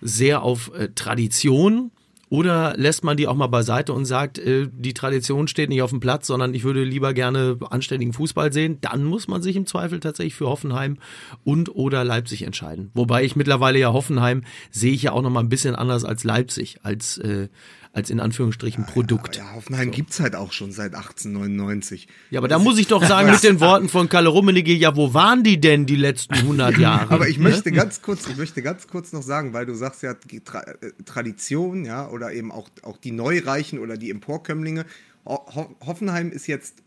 sehr 0.00 0.42
auf 0.42 0.72
äh, 0.74 0.88
Tradition 0.94 1.92
oder 2.30 2.74
lässt 2.76 3.04
man 3.04 3.16
die 3.16 3.26
auch 3.26 3.34
mal 3.34 3.46
beiseite 3.46 3.92
und 3.92 4.04
sagt, 4.04 4.38
äh, 4.38 4.68
die 4.70 4.94
Tradition 4.94 5.48
steht 5.48 5.70
nicht 5.70 5.82
auf 5.82 5.90
dem 5.90 6.00
Platz, 6.00 6.26
sondern 6.26 6.54
ich 6.54 6.64
würde 6.64 6.84
lieber 6.84 7.14
gerne 7.14 7.58
anständigen 7.70 8.12
Fußball 8.12 8.52
sehen. 8.52 8.78
Dann 8.80 9.04
muss 9.04 9.28
man 9.28 9.42
sich 9.42 9.56
im 9.56 9.66
Zweifel 9.66 10.00
tatsächlich 10.00 10.34
für 10.34 10.48
Hoffenheim 10.48 10.98
und 11.44 11.74
oder 11.74 12.04
Leipzig 12.04 12.42
entscheiden. 12.42 12.90
Wobei 12.94 13.24
ich 13.24 13.36
mittlerweile 13.36 13.78
ja 13.78 13.92
Hoffenheim 13.92 14.44
sehe 14.70 14.92
ich 14.92 15.02
ja 15.02 15.12
auch 15.12 15.22
noch 15.22 15.30
mal 15.30 15.40
ein 15.40 15.48
bisschen 15.48 15.74
anders 15.74 16.04
als 16.04 16.24
Leipzig, 16.24 16.78
als 16.82 17.18
äh, 17.18 17.48
als 17.92 18.10
in 18.10 18.20
Anführungsstrichen 18.20 18.86
Produkt. 18.86 19.36
Ja, 19.36 19.44
ja 19.44 19.54
Hoffenheim 19.54 19.88
so. 19.88 19.94
gibt's 19.94 20.20
halt 20.20 20.34
auch 20.34 20.52
schon 20.52 20.72
seit 20.72 20.94
1899. 20.94 22.08
Ja, 22.30 22.40
aber 22.40 22.48
da 22.48 22.58
muss 22.58 22.78
ich 22.78 22.86
doch 22.86 23.04
sagen, 23.04 23.30
mit 23.32 23.42
den 23.42 23.60
Worten 23.60 23.88
von 23.88 24.08
Kalle 24.08 24.28
Rummenigge, 24.28 24.72
ja, 24.72 24.96
wo 24.96 25.14
waren 25.14 25.42
die 25.42 25.60
denn 25.60 25.86
die 25.86 25.96
letzten 25.96 26.34
100 26.34 26.78
Jahre? 26.78 27.12
aber 27.12 27.28
ich 27.28 27.38
möchte 27.38 27.72
ganz 27.72 28.02
kurz, 28.02 28.26
ich 28.28 28.36
möchte 28.36 28.62
ganz 28.62 28.86
kurz 28.86 29.12
noch 29.12 29.22
sagen, 29.22 29.52
weil 29.52 29.66
du 29.66 29.74
sagst 29.74 30.02
ja 30.02 30.14
Tra 30.44 30.62
äh, 30.62 30.92
Tradition, 31.04 31.84
ja, 31.84 32.08
oder 32.08 32.32
eben 32.32 32.52
auch, 32.52 32.68
auch 32.82 32.98
die 32.98 33.12
Neureichen 33.12 33.78
oder 33.78 33.96
die 33.96 34.10
Emporkömmlinge. 34.10 34.84
Ho 35.24 35.76
Hoffenheim 35.84 36.30
ist 36.30 36.46
jetzt 36.46 36.82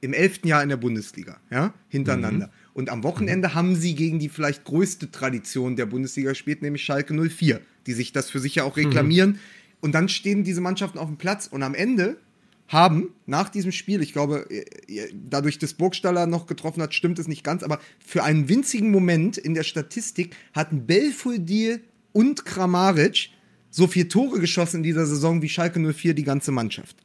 im 0.00 0.12
elften 0.12 0.46
Jahr 0.46 0.62
in 0.62 0.68
der 0.68 0.76
Bundesliga, 0.76 1.38
ja, 1.50 1.74
hintereinander. 1.88 2.46
Mhm. 2.46 2.52
Und 2.72 2.90
am 2.90 3.02
Wochenende 3.02 3.48
mhm. 3.48 3.54
haben 3.54 3.74
sie 3.76 3.94
gegen 3.94 4.18
die 4.18 4.28
vielleicht 4.28 4.64
größte 4.64 5.10
Tradition 5.10 5.76
der 5.76 5.86
Bundesliga 5.86 6.30
gespielt, 6.30 6.62
nämlich 6.62 6.84
Schalke 6.84 7.14
04, 7.14 7.60
die 7.86 7.92
sich 7.92 8.12
das 8.12 8.30
für 8.30 8.38
sich 8.38 8.56
ja 8.56 8.64
auch 8.64 8.76
reklamieren. 8.76 9.30
Mhm. 9.30 9.38
Und 9.80 9.92
dann 9.92 10.08
stehen 10.08 10.44
diese 10.44 10.60
Mannschaften 10.60 10.98
auf 10.98 11.06
dem 11.06 11.16
Platz 11.16 11.46
und 11.46 11.62
am 11.62 11.74
Ende 11.74 12.16
haben 12.68 13.14
nach 13.26 13.48
diesem 13.48 13.72
Spiel, 13.72 14.02
ich 14.02 14.12
glaube, 14.12 14.46
äh, 14.50 14.64
äh, 14.92 15.12
dadurch, 15.12 15.58
dass 15.58 15.72
Burgstaller 15.72 16.26
noch 16.26 16.46
getroffen 16.46 16.82
hat, 16.82 16.92
stimmt 16.92 17.18
es 17.18 17.26
nicht 17.26 17.42
ganz, 17.42 17.62
aber 17.62 17.80
für 18.04 18.24
einen 18.24 18.48
winzigen 18.48 18.90
Moment 18.90 19.38
in 19.38 19.54
der 19.54 19.62
Statistik 19.62 20.36
hatten 20.52 20.86
Belfodil 20.86 21.80
und 22.12 22.44
Kramaric 22.44 23.30
so 23.70 23.86
vier 23.86 24.08
Tore 24.08 24.38
geschossen 24.38 24.78
in 24.78 24.82
dieser 24.82 25.06
Saison 25.06 25.40
wie 25.40 25.48
Schalke 25.48 25.80
04 25.80 26.14
die 26.14 26.24
ganze 26.24 26.52
Mannschaft. 26.52 26.96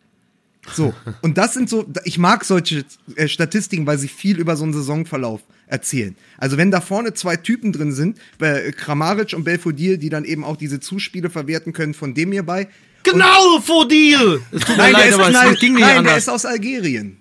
So, 0.74 0.94
und 1.22 1.38
das 1.38 1.54
sind 1.54 1.70
so, 1.70 1.86
ich 2.04 2.18
mag 2.18 2.44
solche 2.44 2.86
äh, 3.16 3.28
Statistiken, 3.28 3.88
weil 3.88 3.98
sie 3.98 4.10
viel 4.10 4.40
über 4.40 4.58
so 4.58 4.64
einen 4.64 4.74
Saisonverlauf 4.74 5.42
erzählen. 5.68 6.16
Also 6.38 6.58
wenn 6.58 6.72
da 6.72 6.82
vorne 6.82 7.14
zwei 7.14 7.36
Typen 7.36 7.72
drin 7.72 7.92
sind, 7.92 8.18
bei 8.38 8.72
Kramaric 8.72 9.34
und 9.34 9.44
Belfodil, 9.44 9.98
die 9.98 10.10
dann 10.10 10.26
eben 10.26 10.44
auch 10.44 10.58
diese 10.58 10.80
Zuspiele 10.80 11.30
verwerten 11.30 11.74
können 11.74 11.94
von 11.94 12.14
dem 12.14 12.32
hierbei. 12.32 12.68
Genau, 13.04 13.60
Fodil! 13.60 14.42
Nein, 14.52 14.92
leid, 14.92 14.96
der, 14.96 15.10
ist, 15.10 15.18
nein, 15.18 15.74
nein 15.74 16.04
der 16.04 16.18
ist 16.18 16.30
aus 16.30 16.46
Algerien. 16.46 17.18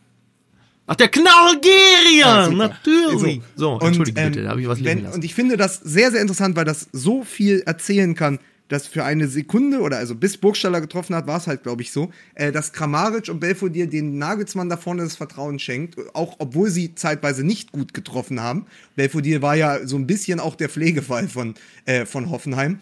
Ach, 0.87 0.97
der 0.97 1.09
Knallgerien! 1.09 2.19
Ja, 2.19 2.49
natürlich! 2.51 3.41
So, 3.57 3.79
so 3.79 3.87
entschuldige 3.87 4.21
und, 4.21 4.27
ähm, 4.27 4.33
bitte, 4.33 4.45
da 4.45 4.51
habe 4.51 4.61
ich 4.61 4.69
was 4.69 4.83
wenn, 4.85 5.07
Und 5.07 5.25
ich 5.25 5.35
finde 5.35 5.57
das 5.57 5.77
sehr, 5.77 6.11
sehr 6.11 6.21
interessant, 6.21 6.57
weil 6.57 6.65
das 6.65 6.89
so 6.93 7.25
viel 7.25 7.63
erzählen 7.67 8.15
kann 8.15 8.39
dass 8.73 8.87
für 8.87 9.05
eine 9.05 9.29
Sekunde 9.29 9.81
oder 9.81 9.99
also 9.99 10.15
bis 10.15 10.39
Burgstaller 10.39 10.81
getroffen 10.81 11.15
hat, 11.15 11.27
war 11.27 11.37
es 11.37 11.47
halt, 11.47 11.63
glaube 11.63 11.83
ich, 11.83 11.93
so, 11.93 12.11
äh, 12.35 12.53
dass 12.53 12.73
Kramaric 12.73 13.29
und 13.29 13.39
Belfodil 13.39 13.87
den 13.87 14.17
Nagelsmann 14.17 14.71
da 14.71 14.79
vorne 14.79 15.03
das 15.03 15.15
Vertrauen 15.15 15.59
schenkt, 15.59 15.97
auch 16.15 16.37
obwohl 16.39 16.71
sie 16.71 16.95
zeitweise 16.95 17.45
nicht 17.45 17.71
gut 17.71 17.93
getroffen 17.93 18.41
haben. 18.41 18.65
Belfodil 18.97 19.43
war 19.43 19.57
ja 19.57 19.87
so 19.87 19.97
ein 19.97 20.07
bisschen 20.07 20.41
auch 20.41 20.55
der 20.55 20.71
Pflegefall 20.71 21.29
von, 21.29 21.53
äh, 21.85 22.07
von 22.07 22.31
Hoffenheim. 22.31 22.79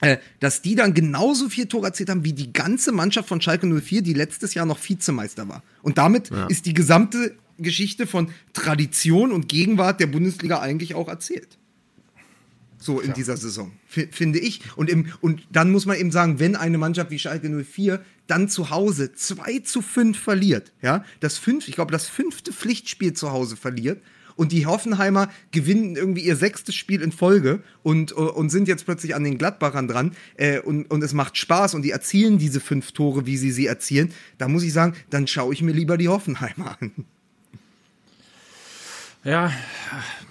Äh, 0.00 0.18
dass 0.38 0.62
die 0.62 0.76
dann 0.76 0.94
genauso 0.94 1.48
viel 1.48 1.66
Tore 1.66 1.86
erzielt 1.86 2.10
haben 2.10 2.24
wie 2.24 2.32
die 2.32 2.52
ganze 2.52 2.92
Mannschaft 2.92 3.28
von 3.28 3.40
Schalke 3.40 3.66
04, 3.66 4.02
die 4.02 4.12
letztes 4.12 4.54
Jahr 4.54 4.66
noch 4.66 4.78
Vizemeister 4.78 5.48
war. 5.48 5.64
Und 5.82 5.98
damit 5.98 6.30
ja. 6.30 6.46
ist 6.46 6.66
die 6.66 6.74
gesamte 6.74 7.34
Geschichte 7.58 8.06
von 8.06 8.28
Tradition 8.52 9.32
und 9.32 9.48
Gegenwart 9.48 9.98
der 9.98 10.06
Bundesliga 10.06 10.60
eigentlich 10.60 10.94
auch 10.94 11.08
erzählt 11.08 11.58
so 12.84 13.00
in 13.00 13.08
ja. 13.08 13.14
dieser 13.14 13.36
Saison, 13.36 13.72
finde 13.86 14.38
ich. 14.38 14.60
Und, 14.76 14.90
im, 14.90 15.06
und 15.20 15.42
dann 15.50 15.70
muss 15.70 15.86
man 15.86 15.96
eben 15.96 16.10
sagen, 16.10 16.38
wenn 16.38 16.56
eine 16.56 16.78
Mannschaft 16.78 17.10
wie 17.10 17.18
Schalke 17.18 17.48
04 17.48 18.00
dann 18.26 18.48
zu 18.48 18.70
Hause 18.70 19.12
2 19.12 19.60
zu 19.60 19.82
5 19.82 20.18
verliert, 20.18 20.72
ja, 20.82 21.04
das 21.20 21.38
fünf, 21.38 21.68
ich 21.68 21.74
glaube, 21.74 21.92
das 21.92 22.08
fünfte 22.08 22.52
Pflichtspiel 22.52 23.12
zu 23.12 23.32
Hause 23.32 23.56
verliert 23.56 24.00
und 24.36 24.52
die 24.52 24.66
Hoffenheimer 24.66 25.30
gewinnen 25.50 25.96
irgendwie 25.96 26.22
ihr 26.22 26.36
sechstes 26.36 26.74
Spiel 26.74 27.02
in 27.02 27.12
Folge 27.12 27.62
und, 27.82 28.12
und 28.12 28.50
sind 28.50 28.68
jetzt 28.68 28.84
plötzlich 28.84 29.14
an 29.14 29.24
den 29.24 29.38
Gladbachern 29.38 29.88
dran 29.88 30.12
äh, 30.36 30.60
und, 30.60 30.90
und 30.90 31.02
es 31.02 31.12
macht 31.12 31.36
Spaß 31.36 31.74
und 31.74 31.82
die 31.82 31.90
erzielen 31.90 32.38
diese 32.38 32.60
fünf 32.60 32.92
Tore, 32.92 33.26
wie 33.26 33.36
sie 33.36 33.52
sie 33.52 33.66
erzielen, 33.66 34.12
da 34.38 34.48
muss 34.48 34.62
ich 34.62 34.72
sagen, 34.72 34.94
dann 35.10 35.26
schaue 35.26 35.52
ich 35.52 35.62
mir 35.62 35.72
lieber 35.72 35.96
die 35.96 36.08
Hoffenheimer 36.08 36.76
an. 36.80 37.06
Ja, 39.24 39.50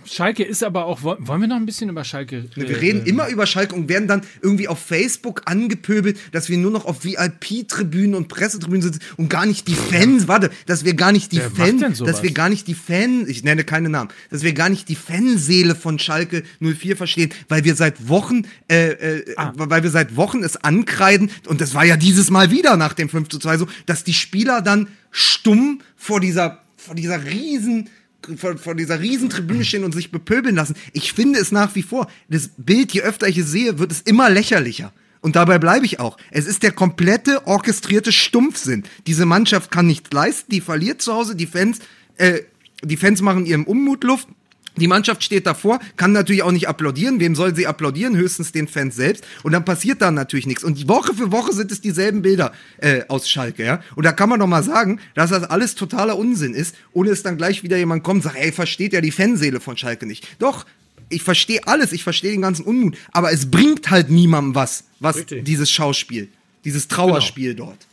Schalke 0.05 0.43
ist 0.43 0.63
aber 0.63 0.85
auch. 0.85 1.01
Wollen 1.01 1.41
wir 1.41 1.47
noch 1.47 1.55
ein 1.55 1.65
bisschen 1.65 1.89
über 1.89 2.03
Schalke 2.03 2.45
reden? 2.55 2.69
Wir 2.69 2.81
reden 2.81 3.05
immer 3.05 3.27
über 3.29 3.45
Schalke 3.45 3.73
und 3.73 3.89
werden 3.89 4.07
dann 4.07 4.21
irgendwie 4.41 4.67
auf 4.67 4.79
Facebook 4.79 5.41
angepöbelt, 5.45 6.19
dass 6.31 6.49
wir 6.49 6.57
nur 6.57 6.71
noch 6.71 6.85
auf 6.85 7.03
VIP-Tribünen 7.03 8.13
und 8.13 8.27
Pressetribünen 8.27 8.81
sitzen 8.81 9.01
und 9.17 9.29
gar 9.29 9.45
nicht 9.45 9.67
die 9.67 9.75
Fans. 9.75 10.27
Warte, 10.27 10.51
dass 10.65 10.85
wir 10.85 10.93
gar 10.93 11.11
nicht 11.11 11.31
die 11.31 11.39
Fans. 11.39 11.99
Dass 11.99 12.21
wir 12.21 12.31
gar 12.31 12.49
nicht 12.49 12.67
die 12.67 12.75
Fans. 12.75 13.27
Ich 13.29 13.43
nenne 13.43 13.63
keine 13.63 13.89
Namen. 13.89 14.09
Dass 14.29 14.43
wir 14.43 14.53
gar 14.53 14.69
nicht 14.69 14.89
die 14.89 14.95
Fanseele 14.95 15.75
von 15.75 15.99
Schalke 15.99 16.43
04 16.59 16.95
verstehen, 16.95 17.31
weil 17.49 17.63
wir 17.63 17.75
seit 17.75 18.07
Wochen, 18.07 18.43
äh, 18.69 18.91
äh, 18.91 19.35
ah. 19.37 19.53
weil 19.55 19.83
wir 19.83 19.89
seit 19.89 20.15
Wochen 20.15 20.43
es 20.43 20.57
ankreiden 20.57 21.31
und 21.47 21.61
das 21.61 21.73
war 21.73 21.85
ja 21.85 21.97
dieses 21.97 22.29
Mal 22.29 22.51
wieder 22.51 22.77
nach 22.77 22.93
dem 22.93 23.09
5 23.09 23.29
zu 23.29 23.39
2 23.39 23.57
so, 23.57 23.67
dass 23.85 24.03
die 24.03 24.13
Spieler 24.13 24.61
dann 24.61 24.87
stumm 25.11 25.81
vor 25.95 26.19
dieser, 26.19 26.61
vor 26.77 26.95
dieser 26.95 27.25
riesen 27.25 27.89
vor, 28.37 28.57
vor 28.57 28.75
dieser 28.75 28.99
Riesentribüne 28.99 29.63
stehen 29.63 29.83
und 29.83 29.93
sich 29.93 30.11
bepöbeln 30.11 30.55
lassen. 30.55 30.75
Ich 30.93 31.13
finde 31.13 31.39
es 31.39 31.51
nach 31.51 31.75
wie 31.75 31.83
vor, 31.83 32.07
das 32.29 32.49
Bild, 32.57 32.91
je 32.93 33.01
öfter 33.01 33.27
ich 33.27 33.37
es 33.37 33.51
sehe, 33.51 33.79
wird 33.79 33.91
es 33.91 34.01
immer 34.01 34.29
lächerlicher. 34.29 34.93
Und 35.21 35.37
dabei 35.37 35.57
bleibe 35.57 35.85
ich 35.85 35.99
auch. 36.01 36.17
Es 36.31 36.45
ist 36.45 36.63
der 36.63 36.73
komplette 36.73 37.47
orchestrierte 37.47 38.11
Stumpfsinn. 38.11 38.83
Diese 39.07 39.25
Mannschaft 39.25 39.71
kann 39.71 39.87
nichts 39.87 40.11
leisten, 40.11 40.51
die 40.51 40.59
verliert 40.59 41.01
zu 41.01 41.13
Hause, 41.13 41.35
die 41.35 41.47
Fans, 41.47 41.79
äh, 42.17 42.41
die 42.83 42.97
Fans 42.97 43.21
machen 43.21 43.45
ihrem 43.45 43.63
Unmut 43.63 44.03
Luft 44.03 44.27
die 44.75 44.87
Mannschaft 44.87 45.23
steht 45.23 45.45
davor, 45.45 45.79
kann 45.97 46.11
natürlich 46.11 46.43
auch 46.43 46.51
nicht 46.51 46.67
applaudieren. 46.67 47.19
Wem 47.19 47.35
soll 47.35 47.55
sie 47.55 47.67
applaudieren? 47.67 48.15
Höchstens 48.15 48.51
den 48.51 48.67
Fans 48.67 48.95
selbst. 48.95 49.23
Und 49.43 49.51
dann 49.51 49.65
passiert 49.65 50.01
da 50.01 50.09
natürlich 50.09 50.47
nichts. 50.47 50.63
Und 50.63 50.87
Woche 50.87 51.13
für 51.13 51.31
Woche 51.31 51.53
sind 51.53 51.71
es 51.71 51.81
dieselben 51.81 52.21
Bilder 52.21 52.53
äh, 52.77 53.01
aus 53.07 53.29
Schalke, 53.29 53.63
ja. 53.63 53.81
Und 53.95 54.05
da 54.05 54.11
kann 54.11 54.29
man 54.29 54.39
doch 54.39 54.47
mal 54.47 54.63
sagen, 54.63 54.99
dass 55.13 55.29
das 55.29 55.43
alles 55.43 55.75
totaler 55.75 56.17
Unsinn 56.17 56.53
ist, 56.53 56.75
ohne 56.91 57.11
es 57.11 57.23
dann 57.23 57.37
gleich 57.37 57.63
wieder 57.63 57.77
jemand 57.77 58.03
kommt 58.03 58.17
und 58.17 58.31
sagt, 58.31 58.37
ey, 58.37 58.51
versteht 58.51 58.93
ja 58.93 59.01
die 59.01 59.11
Fanseele 59.11 59.59
von 59.59 59.77
Schalke 59.77 60.05
nicht. 60.05 60.27
Doch, 60.39 60.65
ich 61.09 61.21
verstehe 61.21 61.65
alles, 61.67 61.91
ich 61.91 62.03
verstehe 62.03 62.31
den 62.31 62.41
ganzen 62.41 62.65
Unmut, 62.65 62.97
aber 63.11 63.31
es 63.31 63.49
bringt 63.49 63.91
halt 63.91 64.09
niemandem 64.09 64.55
was, 64.55 64.85
was 64.99 65.17
Richtig. 65.17 65.45
dieses 65.45 65.69
Schauspiel, 65.69 66.29
dieses 66.65 66.87
Trauerspiel 66.87 67.53
genau. 67.53 67.67
dort. 67.67 67.87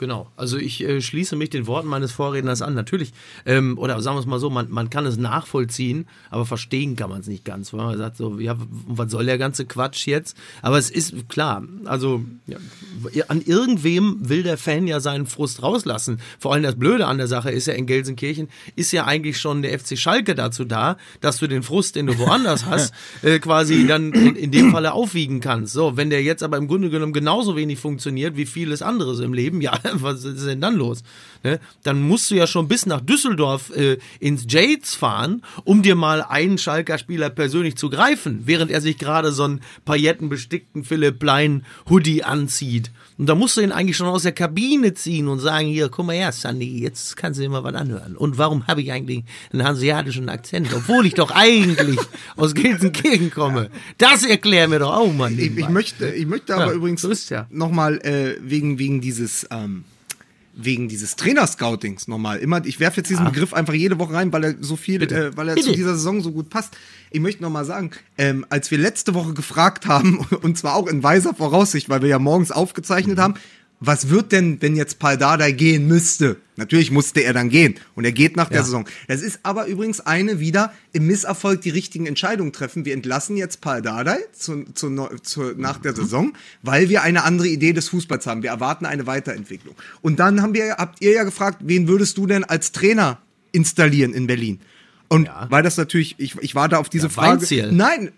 Genau. 0.00 0.32
Also 0.36 0.56
ich 0.56 0.82
äh, 0.82 1.00
schließe 1.00 1.36
mich 1.36 1.50
den 1.50 1.68
Worten 1.68 1.86
meines 1.86 2.10
Vorredners 2.10 2.62
an. 2.62 2.74
Natürlich, 2.74 3.12
ähm, 3.46 3.78
oder 3.78 4.00
sagen 4.02 4.16
wir 4.16 4.20
es 4.20 4.26
mal 4.26 4.40
so, 4.40 4.50
man, 4.50 4.68
man 4.70 4.90
kann 4.90 5.06
es 5.06 5.16
nachvollziehen, 5.16 6.08
aber 6.30 6.46
verstehen 6.46 6.96
kann 6.96 7.10
man 7.10 7.20
es 7.20 7.28
nicht 7.28 7.44
ganz. 7.44 7.72
Weil 7.72 7.84
man 7.84 7.98
sagt 7.98 8.16
so, 8.16 8.40
ja, 8.40 8.56
was 8.88 9.12
soll 9.12 9.26
der 9.26 9.38
ganze 9.38 9.66
Quatsch 9.66 10.06
jetzt? 10.08 10.36
Aber 10.62 10.78
es 10.78 10.90
ist 10.90 11.28
klar, 11.28 11.62
also 11.84 12.24
ja, 12.46 12.56
an 13.28 13.42
irgendwem 13.42 14.28
will 14.28 14.42
der 14.42 14.56
Fan 14.56 14.86
ja 14.86 15.00
seinen 15.00 15.26
Frust 15.26 15.62
rauslassen. 15.62 16.18
Vor 16.38 16.54
allem 16.54 16.62
das 16.62 16.76
Blöde 16.76 17.06
an 17.06 17.18
der 17.18 17.28
Sache 17.28 17.50
ist 17.50 17.66
ja, 17.66 17.74
in 17.74 17.86
Gelsenkirchen 17.86 18.48
ist 18.74 18.92
ja 18.92 19.04
eigentlich 19.04 19.38
schon 19.38 19.62
der 19.62 19.78
FC 19.78 19.98
Schalke 19.98 20.34
dazu 20.34 20.64
da, 20.64 20.96
dass 21.20 21.38
du 21.38 21.46
den 21.46 21.62
Frust, 21.62 21.94
den 21.94 22.06
du 22.06 22.18
woanders 22.18 22.64
hast, 22.64 22.94
äh, 23.22 23.38
quasi 23.38 23.86
dann 23.86 24.12
in, 24.12 24.34
in 24.34 24.50
dem 24.50 24.72
Falle 24.72 24.94
aufwiegen 24.94 25.40
kannst. 25.40 25.74
So, 25.74 25.98
wenn 25.98 26.08
der 26.08 26.22
jetzt 26.22 26.42
aber 26.42 26.56
im 26.56 26.68
Grunde 26.68 26.88
genommen 26.88 27.12
genauso 27.12 27.54
wenig 27.54 27.78
funktioniert 27.78 28.36
wie 28.36 28.46
vieles 28.46 28.80
anderes 28.80 29.20
im 29.20 29.34
Leben, 29.34 29.60
ja, 29.60 29.78
was 30.02 30.24
ist 30.24 30.46
denn 30.46 30.60
dann 30.60 30.76
los? 30.76 31.02
Ne? 31.42 31.60
Dann 31.82 32.02
musst 32.02 32.30
du 32.30 32.34
ja 32.34 32.46
schon 32.46 32.68
bis 32.68 32.86
nach 32.86 33.00
Düsseldorf 33.00 33.70
äh, 33.70 33.98
ins 34.18 34.46
Jades 34.48 34.94
fahren, 34.94 35.42
um 35.64 35.82
dir 35.82 35.94
mal 35.94 36.22
einen 36.22 36.58
Schalker 36.58 36.98
Spieler 36.98 37.30
persönlich 37.30 37.76
zu 37.76 37.90
greifen, 37.90 38.42
während 38.44 38.70
er 38.70 38.80
sich 38.80 38.98
gerade 38.98 39.32
so 39.32 39.44
einen 39.44 39.60
paillettenbestickten 39.84 40.84
Philipp 40.84 41.22
Lein 41.22 41.64
Hoodie 41.88 42.24
anzieht. 42.24 42.90
Und 43.20 43.26
da 43.26 43.34
musst 43.34 43.58
du 43.58 43.60
ihn 43.60 43.70
eigentlich 43.70 43.98
schon 43.98 44.06
aus 44.06 44.22
der 44.22 44.32
Kabine 44.32 44.94
ziehen 44.94 45.28
und 45.28 45.40
sagen, 45.40 45.66
hier, 45.66 45.90
guck 45.90 46.06
mal 46.06 46.16
her, 46.16 46.32
Sandy, 46.32 46.80
jetzt 46.80 47.18
kannst 47.18 47.38
du 47.38 47.42
dir 47.42 47.50
mal 47.50 47.62
was 47.62 47.74
anhören. 47.74 48.16
Und 48.16 48.38
warum 48.38 48.66
habe 48.66 48.80
ich 48.80 48.92
eigentlich 48.92 49.24
einen 49.52 49.62
hanseatischen 49.62 50.30
Akzent, 50.30 50.72
obwohl 50.74 51.04
ich 51.04 51.12
doch 51.12 51.30
eigentlich 51.30 51.98
aus 52.36 52.54
Gelsenkirchen 52.54 53.30
komme? 53.30 53.68
Das 53.98 54.24
erklär 54.24 54.68
mir 54.68 54.78
doch 54.78 54.96
auch 54.96 55.12
mal. 55.12 55.38
Ich, 55.38 55.54
ich 55.54 55.68
möchte, 55.68 56.08
ich 56.08 56.24
möchte 56.24 56.54
aber 56.54 56.68
Ja, 56.68 56.72
übrigens 56.72 57.28
ja. 57.28 57.46
nochmal 57.50 57.98
äh, 57.98 58.38
wegen, 58.40 58.78
wegen 58.78 59.02
dieses 59.02 59.46
ähm, 59.50 59.84
wegen 60.64 60.88
dieses 60.88 61.16
Trainerscoutings 61.16 62.08
nochmal 62.08 62.38
immer, 62.38 62.64
ich 62.64 62.80
werfe 62.80 62.98
jetzt 62.98 63.10
diesen 63.10 63.24
Begriff 63.24 63.54
einfach 63.54 63.74
jede 63.74 63.98
Woche 63.98 64.14
rein, 64.14 64.32
weil 64.32 64.44
er 64.44 64.54
so 64.60 64.76
viel, 64.76 65.02
äh, 65.02 65.36
weil 65.36 65.48
er 65.48 65.56
zu 65.56 65.62
Bitte. 65.62 65.76
dieser 65.76 65.94
Saison 65.94 66.20
so 66.20 66.32
gut 66.32 66.50
passt. 66.50 66.76
Ich 67.10 67.20
möchte 67.20 67.42
nochmal 67.42 67.64
sagen, 67.64 67.90
ähm, 68.18 68.46
als 68.50 68.70
wir 68.70 68.78
letzte 68.78 69.14
Woche 69.14 69.34
gefragt 69.34 69.86
haben, 69.86 70.18
und 70.42 70.58
zwar 70.58 70.74
auch 70.74 70.86
in 70.86 71.02
weiser 71.02 71.34
Voraussicht, 71.34 71.88
weil 71.88 72.02
wir 72.02 72.08
ja 72.08 72.18
morgens 72.18 72.50
aufgezeichnet 72.52 73.18
haben, 73.18 73.34
was 73.80 74.10
wird 74.10 74.32
denn, 74.32 74.60
wenn 74.60 74.76
jetzt 74.76 74.98
Paldada 74.98 75.50
gehen 75.50 75.88
müsste? 75.88 76.36
Natürlich 76.56 76.90
musste 76.90 77.20
er 77.20 77.32
dann 77.32 77.48
gehen 77.48 77.76
und 77.94 78.04
er 78.04 78.12
geht 78.12 78.36
nach 78.36 78.50
der 78.50 78.58
Ja. 78.58 78.64
Saison. 78.64 78.86
Das 79.08 79.22
ist 79.22 79.40
aber 79.42 79.66
übrigens 79.66 80.00
eine 80.00 80.38
wieder 80.38 80.74
im 80.92 81.06
Misserfolg 81.06 81.62
die 81.62 81.70
richtigen 81.70 82.04
Entscheidungen 82.06 82.52
treffen. 82.52 82.84
Wir 82.84 82.92
entlassen 82.92 83.38
jetzt 83.38 83.62
Paldada 83.62 84.18
zu, 84.32 84.64
zu, 84.74 85.08
zu, 85.22 85.54
nach 85.56 85.78
der 85.78 85.94
Saison, 85.96 86.34
weil 86.62 86.90
wir 86.90 87.02
eine 87.02 87.24
andere 87.24 87.48
Idee 87.48 87.72
des 87.72 87.88
Fußballs 87.88 88.26
haben. 88.26 88.42
Wir 88.42 88.50
erwarten 88.50 88.84
eine 88.84 89.06
Weiterentwicklung. 89.06 89.74
Und 90.02 90.20
dann 90.20 90.42
haben 90.42 90.52
wir, 90.52 90.76
habt 90.76 91.02
ihr 91.02 91.12
ja 91.12 91.24
gefragt, 91.24 91.62
wen 91.64 91.88
würdest 91.88 92.18
du 92.18 92.26
denn 92.26 92.44
als 92.44 92.72
Trainer 92.72 93.18
installieren 93.52 94.12
in 94.12 94.26
Berlin? 94.26 94.60
Und 95.08 95.30
weil 95.48 95.62
das 95.62 95.78
natürlich, 95.78 96.16
ich, 96.18 96.36
ich 96.40 96.54
war 96.54 96.68
da 96.68 96.76
auf 96.76 96.90
diese 96.90 97.06
Ja, 97.06 97.10
Frage. 97.10 97.40
Weinzierl. 97.40 97.72
Nein, 97.72 98.12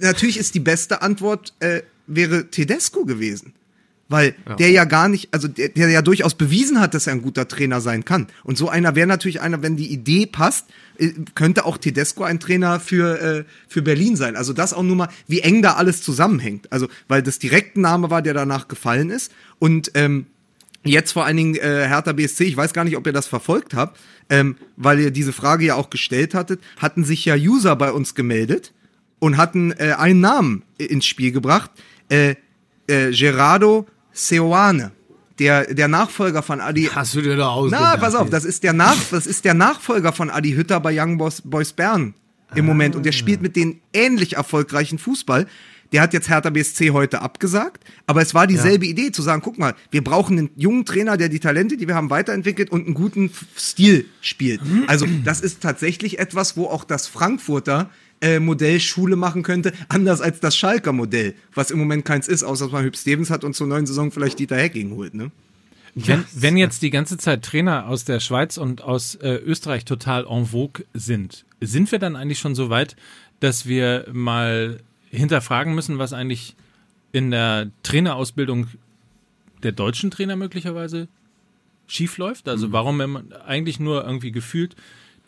natürlich 0.00 0.36
ist 0.36 0.54
die 0.54 0.60
beste 0.60 1.00
Antwort 1.00 1.54
äh, 1.60 1.80
wäre 2.06 2.50
Tedesco 2.50 3.04
gewesen. 3.06 3.54
Weil 4.10 4.34
der 4.58 4.70
ja 4.70 4.84
gar 4.84 5.08
nicht, 5.08 5.28
also 5.32 5.48
der, 5.48 5.68
der 5.68 5.90
ja 5.90 6.00
durchaus 6.00 6.34
bewiesen 6.34 6.80
hat, 6.80 6.94
dass 6.94 7.06
er 7.06 7.12
ein 7.12 7.20
guter 7.20 7.46
Trainer 7.46 7.82
sein 7.82 8.06
kann. 8.06 8.28
Und 8.42 8.56
so 8.56 8.70
einer 8.70 8.94
wäre 8.94 9.06
natürlich 9.06 9.42
einer, 9.42 9.62
wenn 9.62 9.76
die 9.76 9.92
Idee 9.92 10.24
passt, 10.24 10.66
äh, 10.98 11.10
könnte 11.34 11.66
auch 11.66 11.76
Tedesco 11.76 12.24
ein 12.24 12.40
Trainer 12.40 12.80
für, 12.80 13.20
äh, 13.20 13.44
für 13.68 13.82
Berlin 13.82 14.16
sein. 14.16 14.34
Also 14.34 14.54
das 14.54 14.72
auch 14.72 14.82
nur 14.82 14.96
mal, 14.96 15.08
wie 15.26 15.40
eng 15.40 15.60
da 15.60 15.74
alles 15.74 16.00
zusammenhängt. 16.00 16.72
Also, 16.72 16.88
weil 17.06 17.22
das 17.22 17.38
direkt 17.38 17.76
ein 17.76 17.82
Name 17.82 18.10
war, 18.10 18.22
der 18.22 18.32
danach 18.32 18.66
gefallen 18.66 19.10
ist. 19.10 19.30
Und 19.58 19.90
ähm, 19.92 20.24
jetzt 20.84 21.12
vor 21.12 21.26
allen 21.26 21.36
Dingen 21.36 21.54
äh, 21.56 21.86
Hertha 21.86 22.12
BSC, 22.12 22.44
ich 22.44 22.56
weiß 22.56 22.72
gar 22.72 22.84
nicht, 22.84 22.96
ob 22.96 23.06
ihr 23.06 23.12
das 23.12 23.26
verfolgt 23.26 23.74
habt, 23.74 24.00
ähm, 24.30 24.56
weil 24.76 25.00
ihr 25.00 25.10
diese 25.10 25.34
Frage 25.34 25.66
ja 25.66 25.74
auch 25.74 25.90
gestellt 25.90 26.32
hattet, 26.32 26.60
hatten 26.78 27.04
sich 27.04 27.26
ja 27.26 27.34
User 27.34 27.76
bei 27.76 27.92
uns 27.92 28.14
gemeldet 28.14 28.72
und 29.18 29.36
hatten 29.36 29.72
äh, 29.72 29.94
einen 29.98 30.20
Namen 30.20 30.62
ins 30.78 31.04
Spiel 31.04 31.32
gebracht. 31.32 31.70
Äh, 32.08 32.36
äh, 32.86 33.10
Gerardo 33.10 33.86
Seoane, 34.18 34.90
der, 35.38 35.72
der 35.72 35.86
Nachfolger 35.86 36.42
von 36.42 36.60
Adi. 36.60 36.90
Hast 36.94 37.14
du 37.14 37.22
dir 37.22 37.36
da 37.36 37.48
ausgedacht? 37.48 37.94
Na, 37.94 37.96
pass 37.96 38.14
auf, 38.14 38.28
das 38.28 38.44
ist 38.44 38.64
der, 38.64 38.72
Nach 38.72 38.96
das 39.10 39.26
ist 39.26 39.44
der 39.44 39.54
Nachfolger 39.54 40.12
von 40.12 40.28
Adi 40.28 40.52
Hütter 40.52 40.80
bei 40.80 41.00
Young 41.00 41.18
Boys, 41.18 41.40
Boys 41.42 41.72
Bern 41.72 42.14
im 42.54 42.66
Moment. 42.66 42.96
Und 42.96 43.06
der 43.06 43.12
spielt 43.12 43.42
mit 43.42 43.54
den 43.54 43.80
ähnlich 43.92 44.36
erfolgreichen 44.36 44.98
Fußball. 44.98 45.46
Der 45.92 46.02
hat 46.02 46.12
jetzt 46.12 46.28
Hertha 46.28 46.50
BSC 46.50 46.90
heute 46.90 47.22
abgesagt, 47.22 47.82
aber 48.06 48.20
es 48.20 48.34
war 48.34 48.46
dieselbe 48.46 48.84
Idee 48.84 49.10
zu 49.10 49.22
sagen, 49.22 49.40
guck 49.42 49.58
mal, 49.58 49.74
wir 49.90 50.04
brauchen 50.04 50.38
einen 50.38 50.50
jungen 50.54 50.84
Trainer, 50.84 51.16
der 51.16 51.30
die 51.30 51.40
Talente, 51.40 51.78
die 51.78 51.88
wir 51.88 51.94
haben, 51.94 52.10
weiterentwickelt 52.10 52.70
und 52.70 52.84
einen 52.84 52.94
guten 52.94 53.30
Stil 53.56 54.04
spielt. 54.20 54.60
Also 54.86 55.06
das 55.24 55.40
ist 55.40 55.62
tatsächlich 55.62 56.18
etwas, 56.18 56.58
wo 56.58 56.66
auch 56.66 56.84
das 56.84 57.06
Frankfurter 57.06 57.88
äh, 58.20 58.40
Modell 58.40 58.80
Schule 58.80 59.16
machen 59.16 59.42
könnte, 59.42 59.72
anders 59.88 60.20
als 60.20 60.40
das 60.40 60.56
Schalker 60.56 60.92
Modell, 60.92 61.34
was 61.54 61.70
im 61.70 61.78
Moment 61.78 62.04
keins 62.04 62.28
ist, 62.28 62.42
außer 62.42 62.66
dass 62.66 62.72
man 62.72 62.84
Hüb 62.84 62.96
Stevens 62.96 63.30
hat 63.30 63.44
und 63.44 63.54
zur 63.54 63.66
neuen 63.66 63.86
Saison 63.86 64.10
vielleicht 64.10 64.38
Dieter 64.38 64.56
Hecking 64.56 64.90
holt, 64.90 65.14
ne? 65.14 65.30
Wenn, 65.94 66.24
wenn 66.34 66.56
jetzt 66.56 66.82
die 66.82 66.90
ganze 66.90 67.16
Zeit 67.18 67.44
Trainer 67.44 67.88
aus 67.88 68.04
der 68.04 68.20
Schweiz 68.20 68.56
und 68.56 68.82
aus 68.82 69.16
äh, 69.16 69.34
Österreich 69.34 69.84
total 69.84 70.26
en 70.28 70.46
vogue 70.46 70.84
sind, 70.94 71.44
sind 71.60 71.90
wir 71.90 71.98
dann 71.98 72.14
eigentlich 72.14 72.38
schon 72.38 72.54
so 72.54 72.70
weit, 72.70 72.94
dass 73.40 73.66
wir 73.66 74.06
mal 74.12 74.80
hinterfragen 75.10 75.74
müssen, 75.74 75.98
was 75.98 76.12
eigentlich 76.12 76.54
in 77.10 77.30
der 77.30 77.70
Trainerausbildung 77.82 78.68
der 79.62 79.72
deutschen 79.72 80.10
Trainer 80.10 80.36
möglicherweise 80.36 81.08
schief 81.86 82.18
läuft? 82.18 82.46
Mhm. 82.46 82.52
Also 82.52 82.72
warum 82.72 82.98
wenn 82.98 83.10
man 83.10 83.32
eigentlich 83.32 83.80
nur 83.80 84.04
irgendwie 84.04 84.30
gefühlt 84.30 84.76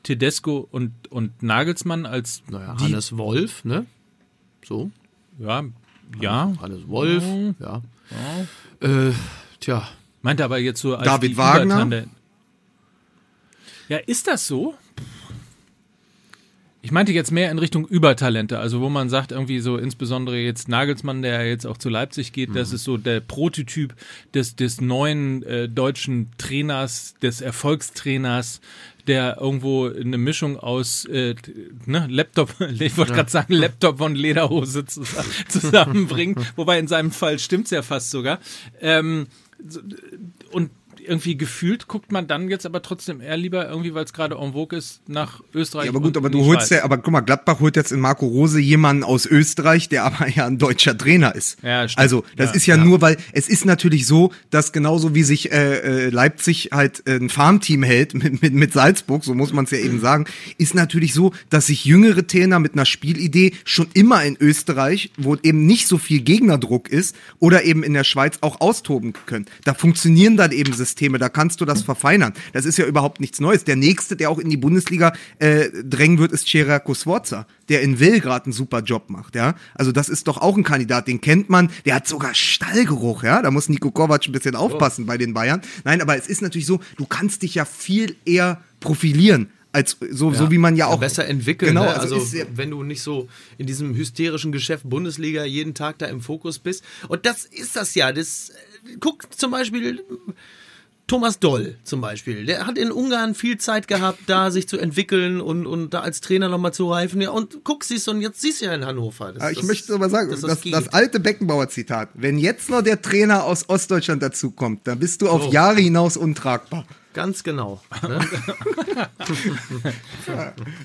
Tedesco 0.03 0.67
und, 0.71 1.11
und 1.11 1.43
Nagelsmann 1.43 2.07
als 2.07 2.43
Naja, 2.49 2.75
die, 2.79 2.85
Hannes 2.85 3.17
Wolf, 3.17 3.65
ne? 3.65 3.87
So. 4.65 4.91
ja, 5.39 5.65
ja, 6.21 6.53
Hannes 6.61 6.89
Wolf, 6.89 7.23
Oh. 7.25 7.55
ja. 7.61 7.83
Äh, 8.81 9.13
tja. 9.61 9.87
meinte 10.23 10.45
aber 10.45 10.59
jetzt 10.59 10.81
so 10.81 10.97
als 10.97 11.05
David 11.05 11.37
Wagner? 11.37 12.05
Ja, 13.89 13.99
ist 13.99 14.27
das 14.27 14.47
so? 14.47 14.75
Ich 16.83 16.93
meinte 16.93 17.13
jetzt 17.13 17.31
mehr 17.31 17.51
in 17.51 17.59
Richtung 17.59 17.87
Übertalente, 17.87 18.59
also 18.59 18.81
wo 18.81 18.89
man 18.89 19.11
sagt, 19.11 19.33
irgendwie 19.33 19.61
so 19.61 19.77
insbesondere 19.77 20.39
jetzt 20.39 20.69
Nagelsmann, 20.69 21.21
der 21.21 21.47
jetzt 21.47 21.67
auch 21.67 21.77
zu 21.77 21.91
Leipzig 21.91 22.33
geht, 22.33 22.57
das 22.57 22.73
ist 22.73 22.85
so 22.85 22.97
der 22.97 23.21
Prototyp 23.21 23.95
des, 24.33 24.57
des 24.57 24.81
neuen 24.81 25.43
äh, 25.43 25.69
deutschen 25.69 26.31
Trainers, 26.39 27.17
des 27.21 27.43
Erfolgstrainers, 27.43 28.63
der 29.07 29.39
irgendwo 29.41 29.89
eine 29.89 30.17
Mischung 30.17 30.59
aus 30.59 31.05
äh, 31.05 31.35
ne, 31.85 32.07
Laptop, 32.09 32.55
ich 32.79 32.97
wollte 32.97 33.13
gerade 33.13 33.31
sagen, 33.31 33.53
Laptop 33.53 34.01
und 34.01 34.15
Lederhose 34.15 34.87
zusammen, 34.87 35.31
zusammenbringt, 35.49 36.39
wobei 36.57 36.79
in 36.79 36.89
seinem 36.89 37.11
Fall 37.11 37.39
stimmt's 37.39 37.71
ja 37.71 37.83
fast 37.83 38.11
sogar. 38.11 38.39
Ähm, 38.81 39.27
irgendwie 41.07 41.37
gefühlt 41.37 41.89
guckt 41.89 42.13
man 42.13 42.27
dann 42.27 42.49
jetzt 42.49 42.67
aber 42.67 42.83
trotzdem 42.83 43.21
eher 43.21 43.37
lieber 43.37 43.69
irgendwie, 43.69 43.95
weil 43.95 44.05
es 44.05 44.13
gerade 44.13 44.37
en 44.37 44.53
vogue 44.53 44.79
ist, 44.79 45.09
nach 45.09 45.43
Österreich. 45.55 45.87
Ja, 45.87 45.91
aber 45.91 46.01
gut, 46.01 46.17
aber 46.17 46.31
du 46.31 46.45
holst 46.45 46.69
Schweiz. 46.69 46.79
ja, 46.79 46.85
aber 46.85 46.99
guck 46.99 47.13
mal, 47.13 47.21
Gladbach 47.21 47.61
holt 47.61 47.77
jetzt 47.77 47.93
in 47.93 48.01
Marco 48.01 48.27
Rose 48.27 48.61
jemanden 48.61 49.05
aus 49.05 49.27
Österreich, 49.27 49.89
der 49.89 50.05
aber 50.05 50.29
ja 50.29 50.47
ein 50.47 50.59
deutscher 50.59 50.97
Trainer 50.97 51.35
ist. 51.35 51.59
Ja, 51.63 51.89
stimmt. 51.89 51.99
Also, 51.99 52.25
das 52.37 52.51
Ja, 52.51 52.57
ist 52.57 52.67
ja, 52.67 52.77
ja. 52.77 52.85
nur, 52.85 53.01
weil 53.01 53.17
es 53.33 53.49
ist 53.49 53.65
natürlich 53.65 54.07
so, 54.07 54.33
dass 54.51 54.73
genauso 54.73 55.15
wie 55.15 55.23
sich 55.23 55.53
äh, 55.53 56.07
äh, 56.07 56.11
Leipzig 56.11 56.71
halt 56.73 57.07
äh, 57.07 57.17
ein 57.17 57.29
Farmteam 57.29 57.83
hält 57.83 58.15
mit, 58.15 58.43
mit, 58.43 58.53
mit 58.53 58.73
Salzburg, 58.73 59.25
so 59.25 59.35
muss 59.35 59.53
man 59.53 59.65
es 59.65 59.71
ja 59.71 59.79
eben 59.79 60.01
sagen, 60.01 60.27
ist 60.59 60.75
natürlich 60.75 61.15
so, 61.15 61.33
dass 61.49 61.67
sich 61.67 61.85
jüngere 61.85 62.27
Trainer 62.27 62.59
mit 62.59 62.75
einer 62.75 62.87
Spielidee 62.87 63.53
schon 63.65 63.89
immer 63.95 64.23
in 64.25 64.37
Österreich, 64.41 65.11
wo 65.17 65.37
eben 65.37 65.67
nicht 65.67 65.87
so 65.87 65.99
viel 65.99 66.21
Gegnerdruck 66.21 66.89
ist, 66.89 67.17
oder 67.39 67.65
eben 67.65 67.83
in 67.83 67.95
der 67.95 68.05
Schweiz 68.05 68.39
auch 68.41 68.61
austoben 68.61 69.13
können. 69.27 69.47
Da 69.65 69.75
funktionieren 69.75 70.37
dann 70.37 70.53
eben 70.53 70.73
Systeme, 70.73 70.90
da 70.97 71.29
kannst 71.29 71.61
du 71.61 71.65
das 71.65 71.83
verfeinern. 71.83 72.33
Das 72.53 72.65
ist 72.65 72.79
ja 72.79 72.87
überhaupt 72.87 73.21
nichts 73.21 73.41
Neues. 73.41 73.65
Der 73.65 73.77
nächste, 73.77 74.17
der 74.17 74.31
auch 74.31 74.39
in 74.39 74.51
die 74.51 74.57
Bundesliga 74.57 75.13
äh, 75.39 75.69
drängen 75.83 76.19
wird, 76.19 76.33
ist 76.33 76.49
Cerako 76.49 76.95
Sforza, 76.95 77.47
der 77.69 77.83
in 77.83 78.01
Will 78.01 78.21
gerade 78.21 78.47
einen 78.47 78.53
super 78.53 78.81
Job 78.81 79.11
macht, 79.11 79.35
ja. 79.35 79.55
Also 79.75 79.93
das 79.93 80.09
ist 80.09 80.29
doch 80.29 80.39
auch 80.39 80.57
ein 80.57 80.65
Kandidat, 80.65 81.09
den 81.09 81.21
kennt 81.21 81.51
man, 81.51 81.71
der 81.85 81.95
hat 81.97 82.07
sogar 82.07 82.35
Stallgeruch, 82.35 83.23
ja. 83.23 83.43
Da 83.43 83.51
muss 83.51 83.69
Nico 83.69 83.91
Kovac 83.91 84.27
ein 84.27 84.33
bisschen 84.33 84.57
aufpassen 84.57 85.07
bei 85.07 85.19
den 85.19 85.35
Bayern. 85.35 85.61
Nein, 85.85 86.01
aber 86.01 86.17
es 86.17 86.27
ist 86.27 86.43
natürlich 86.43 86.67
so, 86.67 86.81
du 86.97 87.07
kannst 87.07 87.43
dich 87.43 87.55
ja 87.55 87.65
viel 87.65 88.17
eher 88.25 88.61
profilieren. 88.81 89.51
Als 89.73 89.97
so, 90.11 90.33
so 90.33 90.51
wie 90.51 90.59
man 90.59 90.75
ja 90.75 90.89
auch 90.89 90.99
besser 90.99 91.29
entwickeln. 91.29 91.69
Genau, 91.69 91.85
ne? 91.85 91.95
also, 91.95 92.17
also, 92.17 92.27
ist 92.27 92.35
ja, 92.35 92.45
wenn 92.55 92.71
du 92.71 92.83
nicht 92.83 93.03
so 93.03 93.29
in 93.57 93.69
diesem 93.69 93.95
hysterischen 93.95 94.51
Geschäft 94.51 94.89
Bundesliga 94.89 95.45
jeden 95.45 95.75
Tag 95.75 95.99
da 95.99 96.07
im 96.07 96.21
Fokus 96.21 96.59
bist. 96.59 96.83
Und 97.07 97.25
das 97.25 97.45
ist 97.45 97.77
das 97.77 97.95
ja. 97.95 98.13
Das 98.13 98.51
äh, 98.51 98.97
guck 98.99 99.33
zum 99.33 99.53
Beispiel 99.53 100.03
Thomas 101.11 101.41
Doll 101.41 101.77
zum 101.83 102.01
Beispiel, 102.01 102.47
der 102.47 102.67
hat 102.69 102.79
in 102.79 102.93
Ungarn 102.93 103.35
viel 103.35 103.59
Zeit 103.59 103.89
gehabt, 103.89 104.21
da 104.29 104.53
sich 104.53 104.69
zu 104.69 104.79
entwickeln 104.79 105.41
und, 105.41 105.67
und 105.67 105.93
da 105.93 106.01
als 106.03 106.21
Trainer 106.21 106.49
nochmal 106.49 106.73
zu 106.73 106.89
reifen. 106.89 107.21
Ja, 107.21 107.31
und 107.31 107.65
guck, 107.65 107.83
siehst 107.83 108.07
du, 108.07 108.13
und 108.13 108.21
jetzt 108.21 108.41
siehst 108.41 108.61
du 108.61 108.67
ja 108.67 108.75
in 108.75 108.85
Hannover. 108.87 109.33
Das, 109.33 109.43
Aber 109.43 109.51
ich 109.51 109.59
das- 109.59 109.67
möchte 109.67 109.93
aber 109.93 110.09
sagen, 110.09 110.31
das, 110.31 110.41
das 110.43 110.61
das, 110.63 110.89
alte 110.93 111.19
Beckenbauer-Zitat. 111.19 112.11
Wenn 112.15 112.39
jetzt 112.39 112.71
noch 112.71 112.83
der 112.83 113.03
Trainer 113.03 113.43
aus 113.43 113.69
Ostdeutschland 113.69 114.23
dazukommt, 114.23 114.87
dann 114.87 115.01
bist 115.01 115.21
du 115.23 115.29
auf 115.29 115.53
Jahre 115.53 115.81
hinaus 115.81 116.17
untragbar. 116.17 116.87
Ganz 117.13 117.43
genau. 117.43 117.83
Ne? 118.03 118.21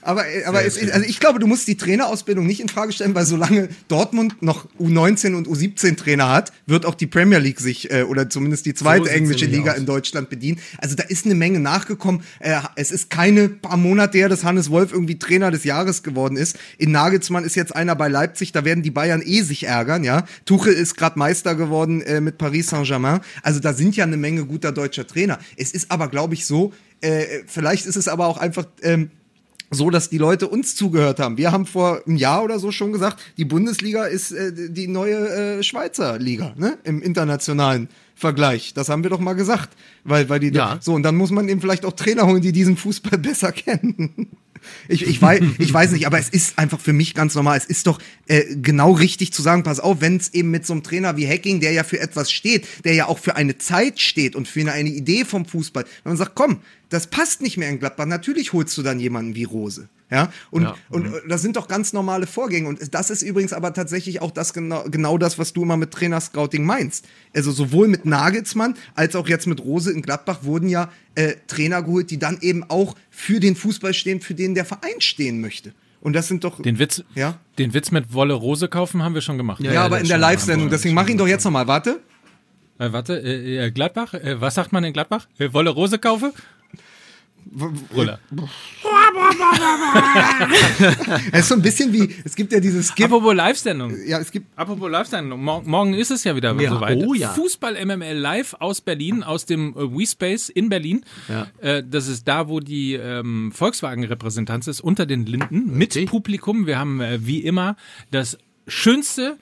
Aber, 0.02 0.24
aber 0.46 0.66
es 0.66 0.78
also 0.92 1.06
ich 1.08 1.20
glaube, 1.20 1.40
du 1.40 1.48
musst 1.48 1.68
die 1.68 1.78
Trainerausbildung 1.78 2.46
nicht 2.46 2.60
in 2.60 2.70
Frage 2.70 2.92
stellen, 2.92 3.16
weil 3.16 3.26
solange 3.26 3.70
Dortmund 3.88 4.42
noch 4.42 4.68
U19 4.80 5.36
und 5.36 5.48
U17 5.48 5.96
Trainer 5.98 6.30
hat, 6.30 6.52
wird 6.66 6.86
auch 6.86 6.96
die 6.96 7.08
Premier 7.08 7.40
League 7.40 7.60
sich 7.60 7.92
äh, 7.92 8.04
oder 8.04 8.30
zumindest 8.30 8.66
die 8.66 8.74
zweite 8.74 9.06
sieht's 9.06 9.16
englische 9.16 9.46
Liga 9.46 9.74
aus. 9.74 9.78
in 9.78 9.86
Deutschland 9.86 10.30
bedienen. 10.30 10.60
Also 10.78 10.96
da 10.96 11.04
ist 11.04 11.26
eine 11.26 11.36
Menge 11.36 11.60
nachgekommen. 11.60 12.24
Äh, 12.40 12.60
es 12.76 12.92
ist 12.92 13.10
keine 13.10 13.50
paar 13.50 13.78
Monate 13.78 14.18
her, 14.18 14.30
dass 14.30 14.44
Hannes 14.44 14.70
Wolf 14.70 14.92
irgendwie 14.92 15.20
Trainer 15.20 15.52
des 15.52 15.64
Jahres 15.64 16.04
geworden 16.04 16.38
ist. 16.38 16.58
In 16.78 16.92
Nagelsmann 16.92 17.44
ist 17.44 17.56
jetzt 17.56 17.76
einer 17.76 17.96
bei 17.96 18.08
Leipzig, 18.08 18.52
da 18.52 18.66
werden 18.66 18.84
die 18.84 18.92
Bayern 18.92 19.22
eh 19.24 19.42
sich 19.42 19.66
ärgern, 19.66 20.04
ja. 20.04 20.26
Tuchel 20.46 20.74
ist 20.74 20.96
gerade 20.96 21.18
Meister 21.20 21.56
geworden 21.56 22.02
äh, 22.02 22.22
mit 22.22 22.38
Paris 22.38 22.70
Saint-Germain. 22.70 23.22
Also 23.42 23.60
da 23.60 23.74
sind 23.74 23.96
ja 23.96 24.04
eine 24.06 24.18
Menge 24.18 24.46
guter 24.46 24.72
deutscher 24.72 25.08
Trainer. 25.08 25.40
Es 25.58 25.72
ist 25.72 25.92
aber, 25.92 26.08
glaube 26.16 26.34
ich, 26.34 26.45
so, 26.45 26.72
äh, 27.01 27.43
vielleicht 27.45 27.86
ist 27.86 27.97
es 27.97 28.07
aber 28.07 28.28
auch 28.28 28.38
einfach 28.38 28.66
ähm, 28.84 29.11
so, 29.70 29.89
dass 29.89 30.09
die 30.09 30.18
Leute 30.18 30.47
uns 30.47 30.74
zugehört 30.74 31.20
haben. 31.20 31.36
Wir 31.36 31.51
haben 31.51 31.66
vor 31.66 32.01
einem 32.05 32.16
Jahr 32.16 32.41
oder 32.41 32.57
so 32.57 32.72
schon 32.72 32.93
gesagt, 32.93 33.20
die 33.36 33.43
Bundesliga 33.43 34.05
ist 34.05 34.32
äh, 34.32 34.70
die 34.70 34.88
neue 34.88 35.57
äh, 35.59 35.63
Schweizer 35.63 36.18
Liga, 36.18 36.53
ne? 36.55 36.78
Im 36.86 37.01
internationalen 37.01 37.89
Vergleich. 38.16 38.74
Das 38.74 38.89
haben 38.89 39.03
wir 39.03 39.09
doch 39.09 39.20
mal 39.20 39.34
gesagt. 39.34 39.76
Weil, 40.03 40.30
weil 40.30 40.39
die 40.39 40.49
Ja. 40.49 40.78
so, 40.82 40.93
und 40.93 41.03
dann 41.03 41.16
muss 41.16 41.32
man 41.32 41.49
eben 41.49 41.61
vielleicht 41.61 41.86
auch 41.86 41.93
Trainer 41.93 42.26
holen, 42.26 42.41
die 42.41 42.51
diesen 42.51 42.78
Fußball 42.78 43.18
besser 43.20 43.51
kennen. 43.51 44.30
Ich, 44.88 45.05
ich, 45.05 45.22
weiß, 45.22 45.41
ich 45.59 45.74
weiß 45.74 45.91
nicht, 45.91 46.07
aber 46.07 46.18
es 46.18 46.30
ist 46.30 46.57
einfach 46.57 46.80
für 46.80 46.93
mich 46.93 47.13
ganz 47.13 47.36
normal. 47.36 47.57
Es 47.57 47.66
ist 47.66 47.86
doch 47.88 47.99
äh, 48.28 48.55
genau 48.55 48.93
richtig 48.93 49.32
zu 49.32 49.41
sagen, 49.41 49.61
pass 49.63 49.80
auf, 49.80 50.01
wenn 50.01 50.18
es 50.18 50.34
eben 50.34 50.49
mit 50.49 50.66
so 50.66 50.74
einem 50.74 50.82
Trainer 50.82 51.18
wie 51.18 51.28
Hacking, 51.28 51.59
der 51.59 51.72
ja 51.72 51.84
für 51.84 51.99
etwas 51.99 52.32
steht, 52.32 52.66
der 52.84 52.93
ja 52.95 53.05
auch 53.07 53.20
für 53.20 53.36
eine 53.36 53.57
Zeit 53.57 53.99
steht 53.99 54.36
und 54.36 54.47
für 54.47 54.61
eine, 54.61 54.72
eine 54.72 54.89
Idee 54.89 55.26
vom 55.26 55.45
Fußball, 55.45 55.84
wenn 56.03 56.11
man 56.11 56.18
sagt, 56.18 56.34
komm, 56.36 56.61
das 56.89 57.07
passt 57.07 57.41
nicht 57.41 57.57
mehr 57.57 57.70
in 57.70 57.80
Gladbach, 57.80 58.05
natürlich 58.05 58.53
holst 58.53 58.78
du 58.78 58.82
dann 58.82 58.99
jemanden 58.99 59.36
wie 59.36 59.43
Rose. 59.43 59.89
Ja, 60.12 60.32
und, 60.51 60.62
Ja. 60.64 60.76
und 60.89 61.08
äh, 61.08 61.22
das 61.28 61.41
sind 61.41 61.56
doch 61.56 61.68
ganz 61.68 61.91
normale 61.91 62.28
Vorgänge. 62.28 62.68
Und 62.70 62.93
das 62.93 63.10
ist 63.10 63.24
übrigens 63.24 63.53
aber 63.53 63.74
tatsächlich 63.74 64.22
auch 64.22 64.30
das 64.32 64.53
genau, 64.53 64.84
genau 64.84 65.18
das, 65.18 65.39
was 65.39 65.51
du 65.53 65.64
immer 65.64 65.78
mit 65.78 65.91
Trainerscouting 65.91 66.64
meinst. 66.64 67.06
Also 67.36 67.51
sowohl 67.51 67.88
mit 67.88 68.06
Nagelsmann 68.06 68.76
als 68.93 69.16
auch 69.16 69.28
jetzt 69.28 69.47
mit 69.47 69.60
Rose 69.62 69.91
in 69.91 70.01
Gladbach 70.03 70.39
wurden 70.43 70.70
ja 70.70 70.89
äh, 71.16 71.34
Trainer 71.47 71.82
geholt, 71.82 72.12
die 72.12 72.20
dann 72.20 72.38
eben 72.41 72.64
auch 72.70 72.95
für 73.10 73.39
den 73.39 73.56
Fußball 73.56 73.93
stehen, 73.95 74.22
für 74.22 74.36
den 74.36 74.53
der 74.53 74.66
Verein 74.66 74.99
stehen 74.99 75.41
möchte. 75.41 75.74
Und 76.01 76.14
das 76.14 76.28
sind 76.28 76.43
doch. 76.43 76.62
Den 76.62 76.78
Witz, 76.78 77.03
Ja? 77.16 77.39
den 77.58 77.74
Witz 77.74 77.89
mit 77.89 78.14
Wolle 78.14 78.36
Rose 78.36 78.68
kaufen 78.68 79.01
haben 79.01 79.16
wir 79.16 79.22
schon 79.22 79.38
gemacht. 79.38 79.60
ja, 79.64 79.74
ja, 79.74 79.84
aber 79.86 79.95
das 79.95 80.03
in 80.03 80.10
der 80.10 80.20
Live-Sendung. 80.20 80.68
aber- 80.68 80.76
Deswegen 80.76 80.93
mach 80.93 81.08
ihn 81.10 81.18
doch 81.18 81.28
jetzt 81.28 81.43
nochmal. 81.45 81.66
Warte. 81.66 81.99
Äh, 82.78 82.91
warte, 82.91 83.18
äh, 83.24 83.66
äh, 83.68 83.72
Gladbach? 83.72 84.14
Äh, 84.14 84.39
was 84.39 84.53
sagt 84.53 84.72
man 84.72 84.84
in 84.84 84.93
Gladbach? 84.93 85.28
Äh, 85.39 85.51
Wolle 85.53 85.72
Rose 85.72 85.97
kaufe? 85.97 86.32
Brüller. 87.46 88.20
Es 91.32 91.41
ist 91.41 91.48
so 91.50 91.56
ein 91.56 91.62
bisschen 91.62 91.93
wie, 91.93 92.14
es 92.24 92.36
gibt 92.36 92.52
ja 92.52 92.60
dieses 92.60 92.89
Skip. 92.89 93.06
Apropos 93.06 93.34
Live-Sendung. 93.36 93.96
Ja, 94.06 94.20
es 94.20 94.32
gibt. 94.32 94.48
Apropos 94.58 94.89
Live-Sendung. 94.89 95.43
Mor 95.43 95.64
morgen 95.66 95.93
ist 95.93 96.12
es 96.12 96.24
ja 96.24 96.36
wieder 96.36 96.60
Ja, 96.60 96.70
soweit. 96.70 96.98
oh 97.06 97.14
ja. 97.14 97.30
Fußball 97.30 97.84
MML 97.86 98.18
live 98.18 98.56
aus 98.60 98.82
Berlin, 98.82 99.24
aus 99.24 99.46
dem 99.46 99.74
äh, 99.76 99.98
WeSpace 99.98 100.50
in 100.50 100.70
Berlin. 100.70 101.06
Ja. 101.30 101.48
Äh, 101.62 101.84
das 101.88 102.08
ist 102.08 102.28
da, 102.28 102.48
wo 102.50 102.60
die 102.60 102.93
ähm, 102.93 103.52
Volkswagen-Repräsentanz 103.54 104.68
ist, 104.68 104.82
unter 104.82 105.06
den 105.06 105.26
Linden, 105.26 105.78
mit 105.78 105.96
Richtig. 105.96 106.10
Publikum. 106.10 106.66
Wir 106.68 106.80
haben 106.80 107.02
äh, 107.02 107.26
wie 107.26 107.39
immer 107.39 107.76
das 108.12 108.38
schönste, 108.68 109.38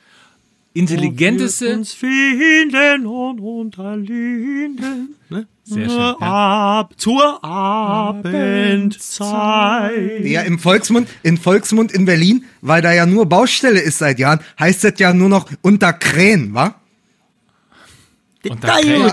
intelligenteste, 0.73 1.75
uns 1.75 1.93
finden 1.93 3.05
und 3.05 3.39
unterliegen. 3.39 5.15
Ne? 5.29 5.47
Sehr 5.63 5.87
schön, 5.87 5.97
ja. 5.97 6.17
Ab 6.19 6.93
zur 6.97 7.43
Abendzeit. 7.43 8.95
Ja, 10.25 10.41
im 10.41 10.59
Volksmund, 10.59 11.07
in 11.23 11.37
Volksmund 11.37 11.91
in 11.91 12.05
Berlin, 12.05 12.45
weil 12.61 12.81
da 12.81 12.91
ja 12.91 13.05
nur 13.05 13.27
Baustelle 13.27 13.79
ist 13.79 13.99
seit 13.99 14.19
Jahren, 14.19 14.39
heißt 14.59 14.83
das 14.83 14.95
ja 14.97 15.13
nur 15.13 15.29
noch 15.29 15.49
unter 15.61 15.93
Krähen, 15.93 16.53
wa? 16.53 16.75
Detail, 18.43 19.11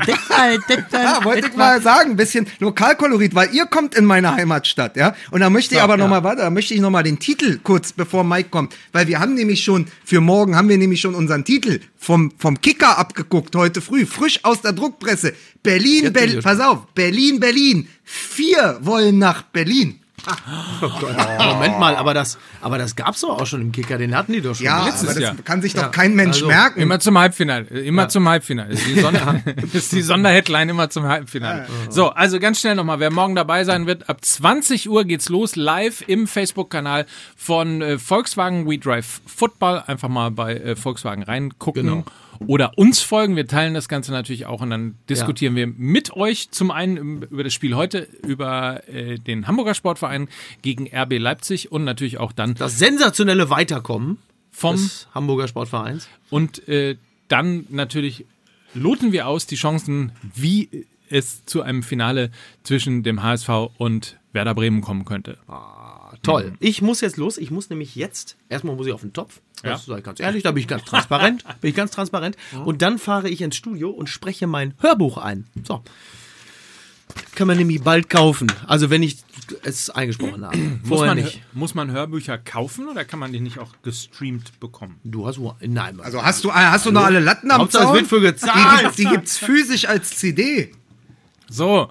Detail, 0.00 0.58
Ja, 0.92 1.24
wollte 1.24 1.48
ich 1.48 1.56
mal 1.56 1.82
sagen, 1.82 2.12
ein 2.12 2.16
bisschen 2.16 2.46
Lokalkolorit, 2.60 3.34
weil 3.34 3.54
ihr 3.54 3.66
kommt 3.66 3.94
in 3.94 4.04
meine 4.04 4.34
Heimatstadt, 4.34 4.96
ja. 4.96 5.14
Und 5.30 5.40
da 5.40 5.50
möchte 5.50 5.74
ich 5.74 5.82
aber 5.82 5.96
noch 5.96 6.08
mal, 6.08 6.22
warte, 6.24 6.42
da 6.42 6.50
möchte 6.50 6.74
ich 6.74 6.80
noch 6.80 6.90
mal 6.90 7.02
den 7.02 7.18
Titel 7.18 7.58
kurz, 7.62 7.92
bevor 7.92 8.24
Mike 8.24 8.48
kommt, 8.48 8.74
weil 8.92 9.06
wir 9.06 9.20
haben 9.20 9.34
nämlich 9.34 9.62
schon 9.62 9.86
für 10.04 10.20
morgen 10.20 10.56
haben 10.56 10.68
wir 10.68 10.78
nämlich 10.78 11.00
schon 11.00 11.14
unseren 11.14 11.44
Titel 11.44 11.80
vom 11.98 12.32
vom 12.38 12.60
Kicker 12.60 12.98
abgeguckt 12.98 13.54
heute 13.56 13.80
früh, 13.80 14.06
frisch 14.06 14.40
aus 14.44 14.62
der 14.62 14.72
Druckpresse. 14.72 15.34
Berlin, 15.62 16.12
Berlin, 16.12 16.40
pass 16.42 16.60
auf, 16.60 16.86
Berlin, 16.94 17.40
Berlin. 17.40 17.88
Vier 18.02 18.78
wollen 18.80 19.18
nach 19.18 19.42
Berlin. 19.42 20.00
Moment 20.80 21.78
mal, 21.78 21.96
aber 21.96 22.14
das, 22.14 22.38
aber 22.60 22.78
das 22.78 22.96
gab's 22.96 23.20
doch 23.20 23.40
auch 23.40 23.46
schon 23.46 23.60
im 23.60 23.72
Kicker, 23.72 23.98
den 23.98 24.16
hatten 24.16 24.32
die 24.32 24.40
doch 24.40 24.54
schon. 24.54 24.66
Ja, 24.66 24.84
letztes 24.86 25.04
aber 25.04 25.14
das 25.14 25.22
Jahr. 25.22 25.36
kann 25.44 25.62
sich 25.62 25.74
doch 25.74 25.82
Ja, 25.82 25.88
kein 25.88 26.14
Mensch 26.14 26.36
also, 26.36 26.46
merken. 26.46 26.80
Immer 26.80 27.00
zum 27.00 27.18
Halbfinale. 27.18 27.64
Immer 27.66 28.08
zum 28.08 28.28
Halbfinale. 28.28 28.72
Ist 28.72 28.86
die, 28.86 29.00
Sonder 29.00 29.42
ist 29.72 29.92
die 29.92 30.02
Sonderheadline 30.02 30.68
immer 30.68 30.90
zum 30.90 31.04
Halbfinale. 31.04 31.66
So, 31.90 32.10
also 32.10 32.38
ganz 32.40 32.60
schnell 32.60 32.74
nochmal. 32.74 33.00
Wer 33.00 33.10
morgen 33.10 33.34
dabei 33.34 33.64
sein 33.64 33.86
wird, 33.86 34.08
ab 34.08 34.24
20 34.24 34.88
Uhr 34.88 35.04
geht's 35.04 35.28
los, 35.28 35.56
live 35.56 36.02
im 36.06 36.26
Facebook-Kanal 36.26 37.06
von 37.36 37.82
äh, 37.82 37.98
Volkswagen 37.98 38.68
We 38.68 38.78
Drive 38.78 39.20
Football. 39.26 39.82
Einfach 39.86 40.08
mal 40.08 40.30
bei 40.30 40.54
äh, 40.56 40.76
Volkswagen 40.76 41.22
reingucken. 41.22 41.82
Genau. 41.82 42.04
Oder 42.46 42.76
uns 42.78 43.00
folgen. 43.00 43.36
Wir 43.36 43.46
teilen 43.46 43.74
das 43.74 43.88
Ganze 43.88 44.12
natürlich 44.12 44.46
auch 44.46 44.60
und 44.60 44.70
dann 44.70 44.96
diskutieren 45.08 45.56
wir 45.56 45.66
mit 45.66 46.12
euch 46.14 46.50
zum 46.50 46.70
einen 46.70 47.22
über 47.22 47.44
das 47.44 47.52
Spiel 47.52 47.74
heute, 47.74 48.08
über 48.26 48.86
äh, 48.88 49.18
den 49.18 49.46
Hamburger 49.46 49.74
Sportverein 49.74 50.28
gegen 50.62 50.88
RB 50.94 51.18
Leipzig 51.18 51.72
und 51.72 51.84
natürlich 51.84 52.18
auch 52.18 52.32
dann 52.32 52.54
Das 52.54 52.78
sensationelle 52.78 53.50
Weiterkommen 53.50 54.18
vom 54.50 54.76
des 54.76 55.08
Hamburger 55.14 55.48
Sportvereins. 55.48 56.08
Und 56.30 56.66
äh, 56.68 56.96
dann 57.28 57.66
natürlich 57.70 58.26
loten 58.74 59.12
wir 59.12 59.26
aus 59.26 59.46
die 59.46 59.56
Chancen, 59.56 60.12
wie 60.34 60.86
es 61.08 61.44
zu 61.44 61.62
einem 61.62 61.82
Finale 61.82 62.30
zwischen 62.62 63.02
dem 63.02 63.22
HSV 63.22 63.48
und 63.78 64.18
Werder 64.32 64.54
Bremen 64.54 64.80
kommen 64.80 65.04
könnte. 65.04 65.38
Toll. 66.22 66.54
Ich 66.58 66.82
muss 66.82 67.00
jetzt 67.00 67.16
los. 67.16 67.38
Ich 67.38 67.50
muss 67.50 67.70
nämlich 67.70 67.94
jetzt, 67.94 68.36
erstmal 68.48 68.74
muss 68.74 68.86
ich 68.86 68.92
auf 68.92 69.02
den 69.02 69.12
Topf. 69.12 69.40
Das 69.64 69.82
Ja. 69.82 69.86
sage 69.86 69.98
ich 70.00 70.04
ganz 70.04 70.20
ehrlich, 70.20 70.42
da 70.42 70.52
bin 70.52 70.60
ich 70.60 70.68
ganz 70.68 70.84
transparent. 70.84 71.44
bin 71.60 71.70
ich 71.70 71.76
ganz 71.76 71.90
transparent. 71.90 72.36
Und 72.64 72.82
dann 72.82 72.98
fahre 72.98 73.28
ich 73.28 73.40
ins 73.40 73.56
Studio 73.56 73.90
und 73.90 74.08
spreche 74.08 74.46
mein 74.46 74.74
Hörbuch 74.80 75.18
ein. 75.18 75.46
So. 75.66 75.82
Kann 77.34 77.46
man 77.46 77.56
nämlich 77.58 77.82
bald 77.82 78.08
kaufen. 78.08 78.50
Also 78.66 78.90
wenn 78.90 79.02
ich 79.02 79.18
es 79.62 79.90
eingesprochen 79.90 80.44
habe. 80.44 80.56
Muss 80.56 80.88
Vorher 80.88 81.14
man, 81.14 81.24
nicht. 81.24 81.42
muss 81.52 81.74
man 81.74 81.90
Hörbücher 81.90 82.38
kaufen 82.38 82.88
oder 82.88 83.04
kann 83.04 83.18
man 83.18 83.32
die 83.32 83.40
nicht 83.40 83.58
auch 83.58 83.70
gestreamt 83.82 84.58
bekommen? 84.58 84.98
Du 85.04 85.26
hast. 85.26 85.38
Nein, 85.60 86.00
also 86.00 86.22
hast 86.22 86.42
du 86.44 86.52
hast 86.52 86.86
du 86.86 86.90
noch 86.92 87.04
alle 87.04 87.20
Latten 87.20 87.50
am 87.50 87.60
Hauptsache, 87.62 87.82
es 87.82 87.88
Zaun? 87.88 87.96
wird 87.96 88.06
für 88.06 88.20
Die 88.20 88.26
gezahlt. 88.26 88.80
gibt's, 88.82 88.96
die 88.96 89.04
gibt's 89.04 89.38
physisch 89.38 89.86
als 89.86 90.16
CD. 90.16 90.72
So, 91.48 91.90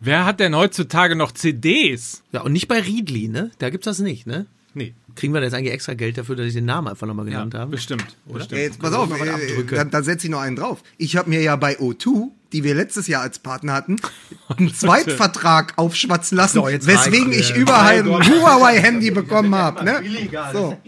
wer 0.00 0.24
hat 0.24 0.40
denn 0.40 0.54
heutzutage 0.54 1.16
noch 1.16 1.32
CDs? 1.32 2.22
Ja, 2.32 2.42
und 2.42 2.52
nicht 2.52 2.68
bei 2.68 2.80
Riedli, 2.80 3.28
ne? 3.28 3.50
Da 3.58 3.68
gibt's 3.70 3.86
das 3.86 3.98
nicht, 3.98 4.26
ne? 4.26 4.46
Nee, 4.74 4.94
Kriegen 5.14 5.34
wir 5.34 5.40
da 5.40 5.46
jetzt 5.46 5.54
eigentlich 5.54 5.72
extra 5.72 5.94
Geld 5.94 6.18
dafür, 6.18 6.36
dass 6.36 6.46
ich 6.46 6.54
den 6.54 6.64
Namen 6.64 6.88
einfach 6.88 7.06
nochmal 7.06 7.26
ja, 7.26 7.32
genannt 7.32 7.54
habe? 7.54 7.70
bestimmt. 7.70 8.16
Ja, 8.26 8.34
bestimmt. 8.34 8.60
jetzt 8.60 8.78
pass 8.78 8.92
auf, 8.92 9.10
äh, 9.10 9.28
abdrücken. 9.28 9.76
dann, 9.76 9.90
dann 9.90 10.04
setze 10.04 10.26
ich 10.26 10.30
noch 10.30 10.40
einen 10.40 10.56
drauf. 10.56 10.82
Ich 10.98 11.16
habe 11.16 11.30
mir 11.30 11.42
ja 11.42 11.56
bei 11.56 11.78
O2, 11.78 12.30
die 12.52 12.64
wir 12.64 12.74
letztes 12.74 13.06
Jahr 13.06 13.22
als 13.22 13.38
Partner 13.38 13.72
hatten, 13.72 13.96
einen 14.48 14.72
Zweitvertrag 14.74 15.74
aufschwatzen 15.76 16.36
lassen, 16.36 16.60
So, 16.60 16.68
jetzt 16.68 16.86
weswegen 16.86 17.32
ich 17.32 17.54
überall 17.54 18.00
ein 18.00 18.06
Huawei-Handy 18.06 19.10
bekommen 19.10 19.54
habe. 19.54 19.84
Ne? 19.84 20.02
So, 20.52 20.78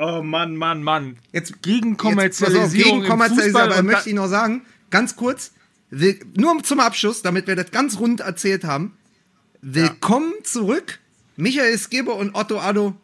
Oh 0.00 0.22
Mann, 0.22 0.56
Mann, 0.56 0.82
Mann. 0.82 1.16
jetzt 1.32 1.60
Gegen 1.62 1.90
Jetzt, 1.90 1.98
pass 1.98 2.06
auf, 2.06 2.10
Kommerzialisierung 2.10 3.00
gegen 3.00 3.08
Kommerzialisierung, 3.08 3.72
aber 3.72 3.82
möchte 3.82 4.08
ich 4.08 4.14
noch 4.14 4.28
sagen, 4.28 4.62
ganz 4.90 5.16
kurz, 5.16 5.52
nur 6.36 6.62
zum 6.62 6.80
Abschluss, 6.80 7.22
damit 7.22 7.48
wir 7.48 7.56
das 7.56 7.72
ganz 7.72 7.98
rund 7.98 8.20
erzählt 8.20 8.64
haben. 8.64 8.96
Willkommen 9.60 10.34
zurück, 10.44 11.00
Michael 11.36 11.76
Skibbe 11.78 12.12
und 12.12 12.36
Otto 12.36 12.60
Addo 12.60 12.94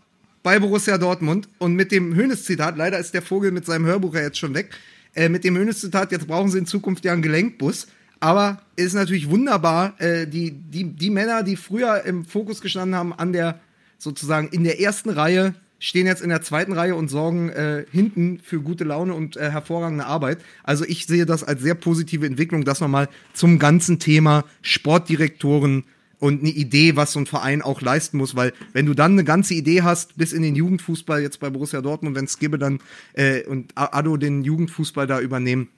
bei 0.45 0.61
Borussia 0.61 0.99
Dortmund. 0.99 1.49
Und 1.59 1.75
mit 1.75 1.91
dem 1.91 2.15
Hönes-Zitat, 2.15 2.77
leider 2.77 2.97
ist 3.01 3.13
der 3.13 3.23
Vogel 3.23 3.51
mit 3.51 3.67
seinem 3.67 3.87
Hörbuch 3.87 4.15
ja 4.15 4.21
jetzt 4.21 4.39
schon 4.39 4.55
weg, 4.55 4.71
äh, 5.17 5.29
mit 5.29 5.43
dem 5.43 5.57
Hönes-Zitat, 5.57 6.13
jetzt 6.13 6.29
brauchen 6.29 6.53
sie 6.53 6.59
in 6.59 6.67
Zukunft 6.67 7.05
ja 7.05 7.13
einen 7.13 7.23
Gelenkbus. 7.23 7.89
Aber 8.21 8.63
ist 8.77 8.95
natürlich 8.95 9.29
wunderbar, 9.29 10.01
äh, 10.01 10.29
die, 10.29 10.53
die, 10.53 10.85
die 10.85 11.11
Männer, 11.11 11.43
die 11.43 11.57
früher 11.57 12.05
im 12.05 12.25
Fokus 12.25 12.61
gestanden 12.61 12.95
haben, 12.95 13.13
an 13.13 13.33
der, 13.33 13.59
sozusagen 13.99 14.47
in 14.49 14.63
der 14.63 14.81
ersten 14.81 15.11
Reihe 15.11 15.55
stehen 15.81 16.07
jetzt 16.07 16.23
in 16.23 16.29
der 16.29 16.41
zweiten 16.41 16.73
Reihe 16.73 16.95
und 16.95 17.09
sorgen 17.09 17.49
äh, 17.49 17.85
hinten 17.91 18.39
für 18.43 18.61
gute 18.61 18.85
Laune 18.85 19.13
und 19.13 19.37
äh, 19.37 19.51
hervorragende 19.51 20.07
Arbeit. 20.07 20.39
Also 20.63 20.85
ich 20.85 21.07
sehe 21.07 21.27
das 21.27 21.43
als 21.43 21.63
sehr 21.63 21.75
positive 21.75 22.25
Entwicklung, 22.25 22.65
das 22.65 22.81
nochmal 22.81 23.09
zum 23.33 23.59
ganzen 23.59 23.99
Thema 23.99 24.45
Sportdirektoren 24.63 25.83
und 26.19 26.41
eine 26.41 26.51
Idee, 26.51 26.97
was 26.97 27.13
so 27.13 27.21
ein 27.21 27.27
Verein 27.27 27.63
auch 27.63 27.81
leisten 27.81 28.19
muss, 28.19 28.35
weil 28.35 28.53
wenn 28.73 28.87
du 28.87 28.95
dann 28.95 29.13
eine 29.13 29.25
ganze 29.25 29.55
Idee 29.55 29.83
hast, 29.83 30.17
bis 30.17 30.33
in 30.33 30.43
den 30.43 30.55
Jugendfußball 30.57 31.23
jetzt 31.23 31.41
bei 31.41 31.51
Borussia 31.51 31.81
Dortmund, 31.81 32.17
wenn 32.17 32.29
Skibbe 32.29 32.59
dann 32.59 32.81
äh, 33.15 33.45
und 33.45 33.73
Ado 33.75 34.17
den 34.17 34.45
Jugendfußball 34.45 35.07
da 35.07 35.21
übernehmen, 35.21 35.69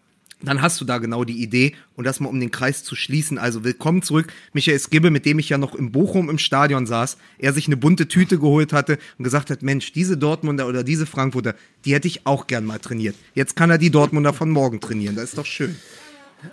dann 0.43 0.61
hast 0.61 0.81
du 0.81 0.85
da 0.85 0.99
genau 0.99 1.25
die 1.25 1.43
Idee 1.43 1.75
und 1.95 2.05
das 2.05 2.21
mal 2.21 2.29
um 2.29 2.39
den 2.39 2.51
Kreis 2.51 2.85
zu 2.85 2.95
schließen. 2.95 3.39
Also 3.39 3.65
willkommen 3.65 4.03
zurück, 4.03 4.33
Michael 4.53 4.79
Skibbe, 4.79 5.11
mit 5.11 5.25
dem 5.25 5.39
ich 5.39 5.49
ja 5.49 5.57
noch 5.57 5.75
im 5.75 5.93
Bochum 5.93 6.29
im 6.29 6.39
Stadion 6.39 6.87
saß, 6.87 7.17
er 7.39 7.53
sich 7.53 7.67
eine 7.67 7.77
bunte 7.77 8.07
Tüte 8.07 8.39
geholt 8.39 8.73
hatte 8.73 8.99
und 9.19 9.25
gesagt 9.25 9.51
hat, 9.51 9.63
Mensch, 9.63 9.93
diese 9.93 10.19
Dortmunder 10.19 10.69
oder 10.69 10.85
diese 10.85 11.07
Frankfurter, 11.07 11.55
die 11.85 11.95
hätte 11.95 12.09
ich 12.09 12.27
auch 12.27 12.47
gern 12.47 12.67
mal 12.67 12.79
trainiert. 12.79 13.17
Jetzt 13.35 13.57
kann 13.57 13.71
er 13.71 13.79
die 13.79 13.91
Dortmunder 13.91 14.35
von 14.35 14.51
morgen 14.51 14.81
trainieren, 14.81 15.17
das 15.17 15.31
ist 15.31 15.39
doch 15.39 15.47
schön. 15.47 15.77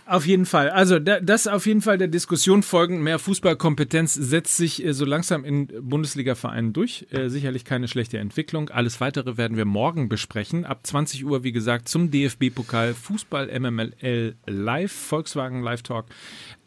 Auf 0.06 0.26
jeden 0.26 0.46
Fall. 0.46 0.70
Also 0.70 1.00
da, 1.00 1.20
das 1.20 1.48
auf 1.48 1.66
jeden 1.66 1.82
Fall 1.82 1.98
der 1.98 2.08
Diskussion 2.08 2.64
folgend. 2.64 3.02
Mehr 3.02 3.20
Fußballkompetenz 3.20 4.14
setzt 4.14 4.58
sich 4.58 4.86
äh, 4.86 4.94
so 4.94 5.06
langsam 5.06 5.46
in 5.46 5.68
Bundesliga-Vereinen 5.68 6.74
durch. 6.74 7.08
Äh, 7.12 7.30
sicherlich 7.30 7.66
keine 7.66 7.88
schlechte 7.88 8.18
Entwicklung. 8.18 8.70
Alles 8.70 9.02
Weitere 9.02 9.38
werden 9.38 9.58
wir 9.58 9.66
morgen 9.66 10.10
besprechen. 10.10 10.66
Ab 10.66 10.86
20 10.86 11.26
Uhr, 11.26 11.44
wie 11.44 11.52
gesagt, 11.52 11.90
zum 11.90 12.12
DFB-Pokal 12.12 12.94
Fußball 12.94 13.48
MML 13.60 14.36
Live, 14.46 14.92
Volkswagen 14.92 15.62
Live 15.62 15.84
Talk 15.84 16.06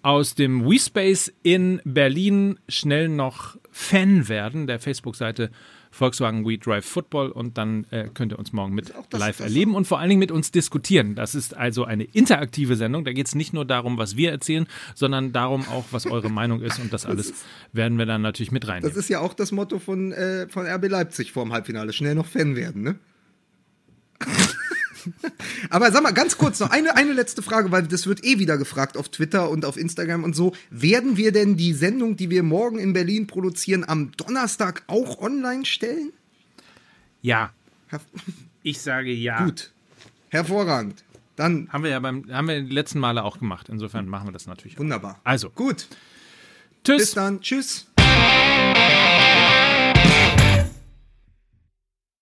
aus 0.02 0.34
dem 0.34 0.64
WeSpace 0.70 1.32
in 1.42 1.80
Berlin. 1.84 2.60
Schnell 2.68 3.08
noch 3.08 3.56
Fan 3.72 4.28
werden 4.28 4.66
der 4.66 4.78
Facebook-Seite 4.78 5.50
Volkswagen 5.90 6.44
We 6.46 6.58
Drive 6.58 6.84
Football 6.84 7.30
und 7.30 7.56
dann 7.58 7.86
äh, 7.90 8.08
könnt 8.12 8.32
ihr 8.32 8.38
uns 8.38 8.52
morgen 8.52 8.74
mit 8.74 8.92
das- 9.10 9.20
live 9.20 9.36
das- 9.38 9.46
erleben 9.46 9.74
und 9.74 9.86
vor 9.86 9.98
allen 9.98 10.08
Dingen 10.10 10.18
mit 10.18 10.30
uns 10.32 10.50
diskutieren. 10.50 11.14
Das 11.14 11.34
ist 11.34 11.56
also 11.56 11.84
eine 11.84 12.04
interaktive 12.04 12.76
Sendung. 12.76 13.04
Da 13.04 13.12
geht 13.12 13.26
es 13.26 13.34
nicht 13.34 13.52
nur 13.52 13.64
darum, 13.64 13.98
was 13.98 14.16
wir 14.16 14.30
erzählen, 14.30 14.66
sondern 14.94 15.32
darum 15.32 15.66
auch, 15.68 15.84
was 15.90 16.06
eure 16.06 16.30
Meinung 16.30 16.60
ist 16.62 16.78
und 16.78 16.92
das 16.92 17.06
alles 17.06 17.32
werden 17.72 17.98
wir 17.98 18.06
dann 18.06 18.22
natürlich 18.22 18.52
mit 18.52 18.64
Das 18.64 18.70
reinnehmen. 18.70 18.96
ist 18.96 19.08
ja 19.08 19.20
auch 19.20 19.34
das 19.34 19.52
Motto 19.52 19.78
von, 19.78 20.12
äh, 20.12 20.48
von 20.48 20.66
RB 20.66 20.88
Leipzig 20.88 21.32
vor 21.32 21.44
dem 21.44 21.52
Halbfinale. 21.52 21.92
Schnell 21.92 22.14
noch 22.14 22.26
Fan 22.26 22.56
werden, 22.56 22.82
ne? 22.82 22.98
Aber 25.70 25.90
sag 25.92 26.02
mal, 26.02 26.12
ganz 26.12 26.38
kurz 26.38 26.60
noch 26.60 26.70
eine, 26.70 26.96
eine 26.96 27.12
letzte 27.12 27.42
Frage, 27.42 27.70
weil 27.70 27.84
das 27.84 28.06
wird 28.06 28.24
eh 28.24 28.38
wieder 28.38 28.58
gefragt 28.58 28.96
auf 28.96 29.08
Twitter 29.08 29.50
und 29.50 29.64
auf 29.64 29.76
Instagram 29.76 30.24
und 30.24 30.34
so. 30.34 30.52
Werden 30.70 31.16
wir 31.16 31.32
denn 31.32 31.56
die 31.56 31.72
Sendung, 31.72 32.16
die 32.16 32.30
wir 32.30 32.42
morgen 32.42 32.78
in 32.78 32.92
Berlin 32.92 33.26
produzieren, 33.26 33.84
am 33.86 34.12
Donnerstag 34.16 34.82
auch 34.86 35.18
online 35.20 35.64
stellen? 35.64 36.12
Ja, 37.22 37.52
ich 38.62 38.80
sage 38.80 39.12
ja. 39.12 39.44
Gut. 39.44 39.72
Hervorragend. 40.28 41.02
Dann 41.36 41.68
Haben 41.70 41.84
wir 41.84 41.90
ja 41.90 42.00
beim, 42.00 42.30
haben 42.32 42.48
wir 42.48 42.62
die 42.62 42.74
letzten 42.74 42.98
Male 42.98 43.22
auch 43.22 43.38
gemacht. 43.38 43.68
Insofern 43.68 44.08
machen 44.08 44.28
wir 44.28 44.32
das 44.32 44.46
natürlich. 44.46 44.76
Auch. 44.76 44.80
wunderbar. 44.80 45.20
Also, 45.22 45.50
Gut. 45.50 45.86
tschüss. 46.82 46.98
Bis 46.98 47.10
dann. 47.12 47.40
Tschüss. 47.40 47.86